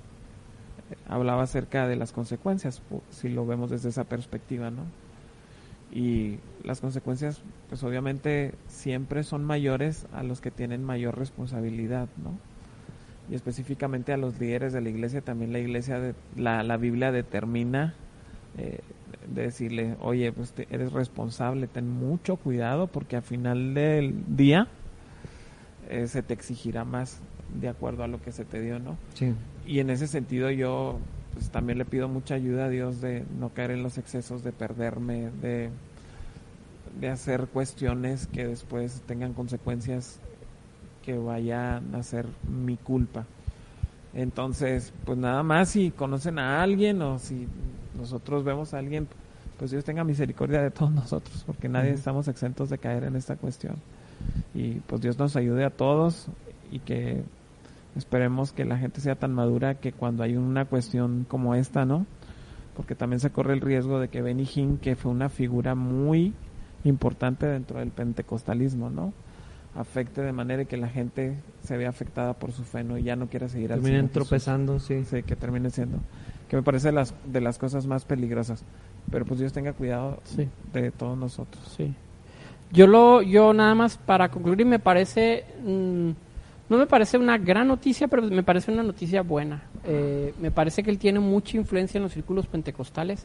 eh, 0.91 0.97
hablaba 1.09 1.43
acerca 1.43 1.89
de 1.89 1.97
las 1.97 2.13
consecuencias, 2.13 2.83
si 3.11 3.29
lo 3.29 3.47
vemos 3.47 3.71
desde 3.71 3.89
esa 3.89 4.05
perspectiva, 4.05 4.71
¿no? 4.71 4.83
Y 5.93 6.39
las 6.65 6.81
consecuencias, 6.81 7.41
pues 7.69 7.83
obviamente 7.83 8.53
siempre 8.67 9.23
son 9.25 9.45
mayores 9.45 10.07
a 10.13 10.23
los 10.23 10.41
que 10.41 10.51
tienen 10.51 10.85
mayor 10.85 11.17
responsabilidad, 11.19 12.09
¿no? 12.23 12.39
Y 13.31 13.35
específicamente 13.35 14.13
a 14.13 14.17
los 14.17 14.39
líderes 14.39 14.73
de 14.73 14.81
la 14.81 14.89
iglesia, 14.91 15.21
también 15.21 15.53
la 15.53 15.59
iglesia, 15.59 15.99
de, 15.99 16.15
la, 16.37 16.63
la 16.63 16.77
Biblia 16.77 17.13
determina 17.13 17.95
eh, 18.59 18.81
de 19.35 19.43
decirle, 19.43 19.97
oye, 20.01 20.33
pues 20.33 20.53
te- 20.53 20.67
eres 20.71 20.93
responsable, 20.93 21.67
ten 21.69 21.89
mucho 21.89 22.37
cuidado 22.37 22.87
porque 22.87 23.17
al 23.17 23.23
final 23.23 23.75
del 23.75 24.15
día 24.37 24.69
eh, 25.91 26.07
se 26.07 26.23
te 26.23 26.35
exigirá 26.35 26.85
más 26.85 27.21
de 27.61 27.69
acuerdo 27.69 28.03
a 28.03 28.09
lo 28.09 28.21
que 28.21 28.33
se 28.33 28.45
te 28.45 28.61
dio, 28.61 28.79
¿no? 28.79 28.97
Sí. 29.15 29.35
Y 29.67 29.81
en 29.81 29.91
ese 29.91 30.07
sentido 30.07 30.51
yo 30.51 30.99
pues 31.39 31.51
también 31.51 31.79
le 31.79 31.85
pido 31.85 32.09
mucha 32.09 32.35
ayuda 32.35 32.65
a 32.65 32.69
Dios 32.69 33.01
de 33.01 33.25
no 33.39 33.51
caer 33.51 33.71
en 33.71 33.85
los 33.85 33.97
excesos, 33.97 34.43
de 34.43 34.51
perderme, 34.51 35.31
de, 35.41 35.71
de 37.01 37.09
hacer 37.09 37.47
cuestiones 37.47 38.27
que 38.27 38.45
después 38.45 39.03
tengan 39.07 39.35
consecuencias 39.35 40.19
que 41.05 41.17
vayan 41.17 41.95
a 41.95 42.03
ser 42.03 42.27
mi 42.49 42.77
culpa. 42.77 43.25
Entonces, 44.15 44.93
pues 45.05 45.17
nada 45.17 45.45
más 45.45 45.69
si 45.69 45.93
conocen 45.93 46.41
a 46.41 46.61
alguien 46.61 47.01
o 47.03 47.21
si 47.21 47.47
nosotros 47.97 48.43
vemos 48.43 48.75
a 48.75 48.79
alguien, 48.79 49.07
pues 49.59 49.71
Dios 49.71 49.85
tenga 49.85 50.03
misericordia 50.03 50.61
de 50.61 50.73
todos 50.73 50.91
nosotros, 51.03 51.45
porque 51.47 51.69
nadie 51.69 51.93
estamos 51.93 52.27
exentos 52.27 52.69
de 52.69 52.79
caer 52.79 53.05
en 53.05 53.15
esta 53.15 53.37
cuestión. 53.37 53.77
Y 54.55 54.81
pues 54.81 55.01
Dios 55.03 55.17
nos 55.21 55.37
ayude 55.37 55.65
a 55.65 55.71
todos 55.71 56.27
y 56.73 56.81
que 56.81 57.23
esperemos 57.99 58.53
que 58.53 58.65
la 58.65 58.79
gente 58.79 59.01
sea 59.01 59.17
tan 59.17 59.35
madura 59.35 59.75
que 59.75 59.93
cuando 59.93 60.23
hay 60.23 60.37
una 60.37 60.65
cuestión 60.65 61.27
como 61.29 61.55
esta, 61.55 61.85
¿no? 61.85 62.07
Porque 62.77 62.95
también 62.95 63.21
se 63.21 63.31
corre 63.31 63.55
el 63.55 63.61
riesgo 63.61 63.99
de 64.01 64.09
que 64.09 64.23
Benny 64.23 64.49
Hinn, 64.55 64.79
que 64.79 64.97
fue 64.97 65.11
una 65.11 65.29
figura 65.29 65.75
muy 65.75 66.33
importante 66.85 67.47
dentro 67.47 67.81
del 67.81 67.91
pentecostalismo, 67.91 68.89
¿no? 68.89 69.13
Afecte 69.75 70.23
de 70.23 70.33
manera 70.33 70.65
que 70.65 70.77
la 70.77 70.89
gente 70.89 71.37
se 71.63 71.77
vea 71.77 71.89
afectada 71.91 72.35
por 72.35 72.53
su 72.53 72.63
fe, 72.65 72.85
¿no? 72.85 72.97
Y 72.99 73.03
ya 73.03 73.17
no 73.17 73.27
quiera 73.29 73.49
seguir 73.49 73.73
al 73.73 73.81
Terminen 73.81 74.09
tropezando, 74.09 74.79
sí. 74.79 75.05
Sí, 75.05 75.23
que 75.23 75.37
termine 75.37 75.71
siendo. 75.71 75.99
Que 76.49 76.57
me 76.57 76.63
parece 76.63 76.91
las, 76.93 77.15
de 77.27 77.41
las 77.41 77.59
cosas 77.59 77.87
más 77.87 78.05
peligrosas. 78.05 78.65
Pero 79.11 79.25
pues 79.25 79.41
Dios 79.41 79.53
tenga 79.53 79.73
cuidado 79.73 80.21
Sí. 80.25 80.49
de 80.73 80.91
todos 80.91 81.19
nosotros. 81.19 81.63
Sí. 81.77 81.95
Yo 82.73 82.87
lo, 82.87 83.23
yo 83.23 83.53
nada 83.53 83.75
más 83.75 83.97
para 83.99 84.31
concluir 84.31 84.67
me 84.67 84.79
parece, 84.79 85.45
mm, 85.65 86.11
no 86.69 86.77
me 86.79 86.87
parece 86.87 87.17
una 87.19 87.39
gran 87.39 87.69
noticia, 87.69 88.09
pero 88.09 88.23
me 88.23 88.43
parece 88.43 88.71
una 88.73 88.83
noticia 88.83 89.23
buena. 89.23 89.63
Eh, 89.85 90.35
me 90.41 90.51
parece 90.51 90.83
que 90.83 90.91
él 90.91 90.99
tiene 90.99 91.19
mucha 91.21 91.57
influencia 91.57 91.99
en 91.99 92.05
los 92.05 92.13
círculos 92.13 92.47
pentecostales 92.47 93.25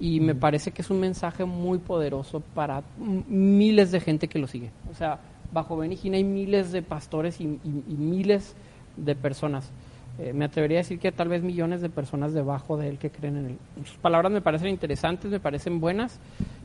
y 0.00 0.18
me 0.20 0.34
parece 0.34 0.72
que 0.72 0.82
es 0.82 0.90
un 0.90 0.98
mensaje 0.98 1.44
muy 1.44 1.78
poderoso 1.78 2.40
para 2.54 2.82
miles 2.98 3.92
de 3.92 4.00
gente 4.00 4.26
que 4.28 4.38
lo 4.40 4.46
sigue. 4.48 4.70
O 4.90 4.94
sea, 4.94 5.20
bajo 5.52 5.76
Benigina 5.76 6.16
hay 6.16 6.24
miles 6.24 6.72
de 6.72 6.82
pastores 6.82 7.40
y, 7.40 7.44
y- 7.44 7.84
y 7.88 7.94
miles 7.94 8.54
de 8.96 9.14
personas. 9.14 9.70
Eh, 10.18 10.32
me 10.32 10.44
atrevería 10.44 10.78
a 10.78 10.82
decir 10.82 10.98
que 10.98 11.12
tal 11.12 11.28
vez 11.28 11.42
millones 11.42 11.80
de 11.82 11.88
personas 11.88 12.32
debajo 12.34 12.76
de 12.76 12.88
él 12.88 12.98
que 12.98 13.10
creen 13.10 13.36
en 13.36 13.46
él. 13.46 13.58
Sus 13.84 13.96
palabras 13.98 14.32
me 14.32 14.40
parecen 14.40 14.68
interesantes, 14.68 15.30
me 15.30 15.40
parecen 15.40 15.78
buenas. 15.80 16.18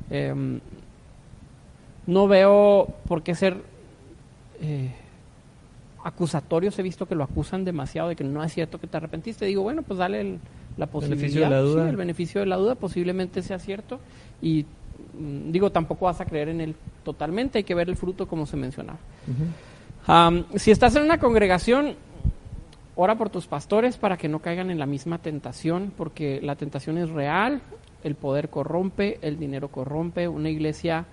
Em, 0.09 0.59
no 2.05 2.27
veo 2.27 2.87
por 3.07 3.21
qué 3.23 3.35
ser 3.35 3.57
eh, 4.61 4.91
acusatorios. 6.07 6.77
He 6.79 6.83
visto 6.83 7.05
que 7.05 7.15
lo 7.15 7.23
acusan 7.23 7.65
demasiado 7.65 8.09
de 8.09 8.15
que 8.15 8.23
no 8.23 8.43
es 8.43 8.53
cierto 8.53 8.79
que 8.79 8.87
te 8.87 8.97
arrepentiste. 8.97 9.45
Digo, 9.45 9.61
bueno, 9.63 9.81
pues 9.81 9.99
dale 9.99 10.21
el- 10.21 10.39
la 10.77 10.85
posibilidad. 10.87 11.19
Beneficio 11.21 11.41
de 11.43 11.49
la 11.49 11.59
duda. 11.61 11.83
Sí, 11.83 11.89
el 11.89 11.95
beneficio 11.97 12.39
de 12.41 12.47
la 12.47 12.55
duda 12.55 12.75
posiblemente 12.75 13.41
sea 13.41 13.59
cierto. 13.59 13.99
Y 14.41 14.65
mm, 15.19 15.51
digo, 15.51 15.71
tampoco 15.71 16.05
vas 16.05 16.21
a 16.21 16.25
creer 16.25 16.49
en 16.49 16.61
él 16.61 16.75
totalmente. 17.03 17.57
Hay 17.59 17.63
que 17.63 17.75
ver 17.75 17.89
el 17.89 17.95
fruto 17.95 18.27
como 18.27 18.45
se 18.45 18.57
mencionaba. 18.57 18.99
Si 20.55 20.71
estás 20.71 20.95
en 20.95 21.03
una 21.03 21.17
congregación, 21.17 21.95
ora 22.95 23.15
por 23.15 23.29
tus 23.29 23.45
pastores 23.47 23.97
para 23.97 24.15
que 24.17 24.29
no 24.29 24.39
caigan 24.39 24.71
en 24.71 24.79
la 24.79 24.85
misma 24.85 25.17
tentación, 25.17 25.91
porque 25.97 26.39
la 26.41 26.55
tentación 26.55 26.97
es 26.97 27.09
real, 27.09 27.61
el 28.03 28.15
poder 28.15 28.49
corrompe, 28.49 29.17
el 29.21 29.37
dinero 29.37 29.67
corrompe, 29.67 30.27
una 30.29 30.49
iglesia 30.49 31.05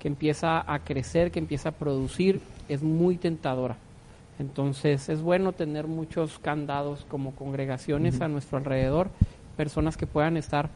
que 0.00 0.08
empieza 0.08 0.64
a 0.72 0.80
crecer, 0.80 1.30
que 1.30 1.38
empieza 1.38 1.68
a 1.68 1.72
producir, 1.72 2.40
es 2.68 2.82
muy 2.82 3.16
tentadora. 3.18 3.76
Entonces 4.40 5.10
es 5.10 5.20
bueno 5.20 5.52
tener 5.52 5.86
muchos 5.86 6.38
candados 6.38 7.06
como 7.10 7.32
congregaciones 7.32 8.22
a 8.22 8.28
nuestro 8.28 8.56
alrededor, 8.56 9.10
personas 9.56 9.98
que 9.98 10.06
puedan 10.06 10.38
estar 10.38 10.70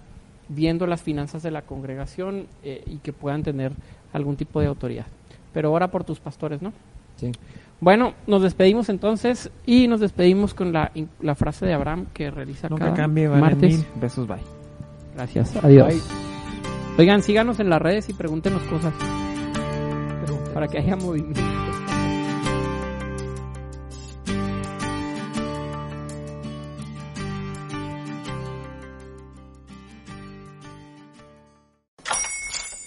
viendo 0.51 0.87
las 0.87 1.03
finanzas 1.03 1.43
de 1.43 1.51
la 1.51 1.63
congregación 1.63 2.47
eh, 2.63 2.85
y 2.87 2.99
que 2.99 3.15
puedan 3.15 3.43
tener 3.43 3.73
algún 4.13 4.37
tipo 4.37 4.61
de 4.61 4.67
autoridad. 4.67 5.07
Pero 5.55 5.73
ora 5.73 5.91
por 5.91 6.05
tus 6.05 6.21
pastores, 6.21 6.61
¿no? 6.61 6.75
Sí. 7.17 7.33
Bueno, 7.81 8.13
nos 8.27 8.43
despedimos 8.43 8.91
entonces 8.91 9.51
y 9.65 9.89
nos 9.89 10.01
despedimos 10.01 10.53
con 10.53 10.73
la, 10.73 10.91
frase 11.35 11.65
de 11.65 11.73
Abraham 11.73 12.07
que 12.13 12.31
realiza 12.31 12.69
Nunca 12.69 12.85
cada 12.85 12.97
cambie, 12.97 13.29
vale 13.29 13.41
martes. 13.41 13.79
mil. 13.79 13.87
Besos, 13.99 14.29
bye. 14.29 14.37
Gracias, 15.15 15.57
adiós. 15.57 15.89
Bye. 15.89 16.03
Oigan, 16.99 17.23
síganos 17.23 17.59
en 17.61 17.71
las 17.71 17.81
redes 17.81 18.11
y 18.11 18.13
pregúntenos 18.13 18.63
cosas 18.65 18.93
para 20.53 20.69
que 20.69 20.79
haya 20.79 20.97
movimiento. 20.97 21.41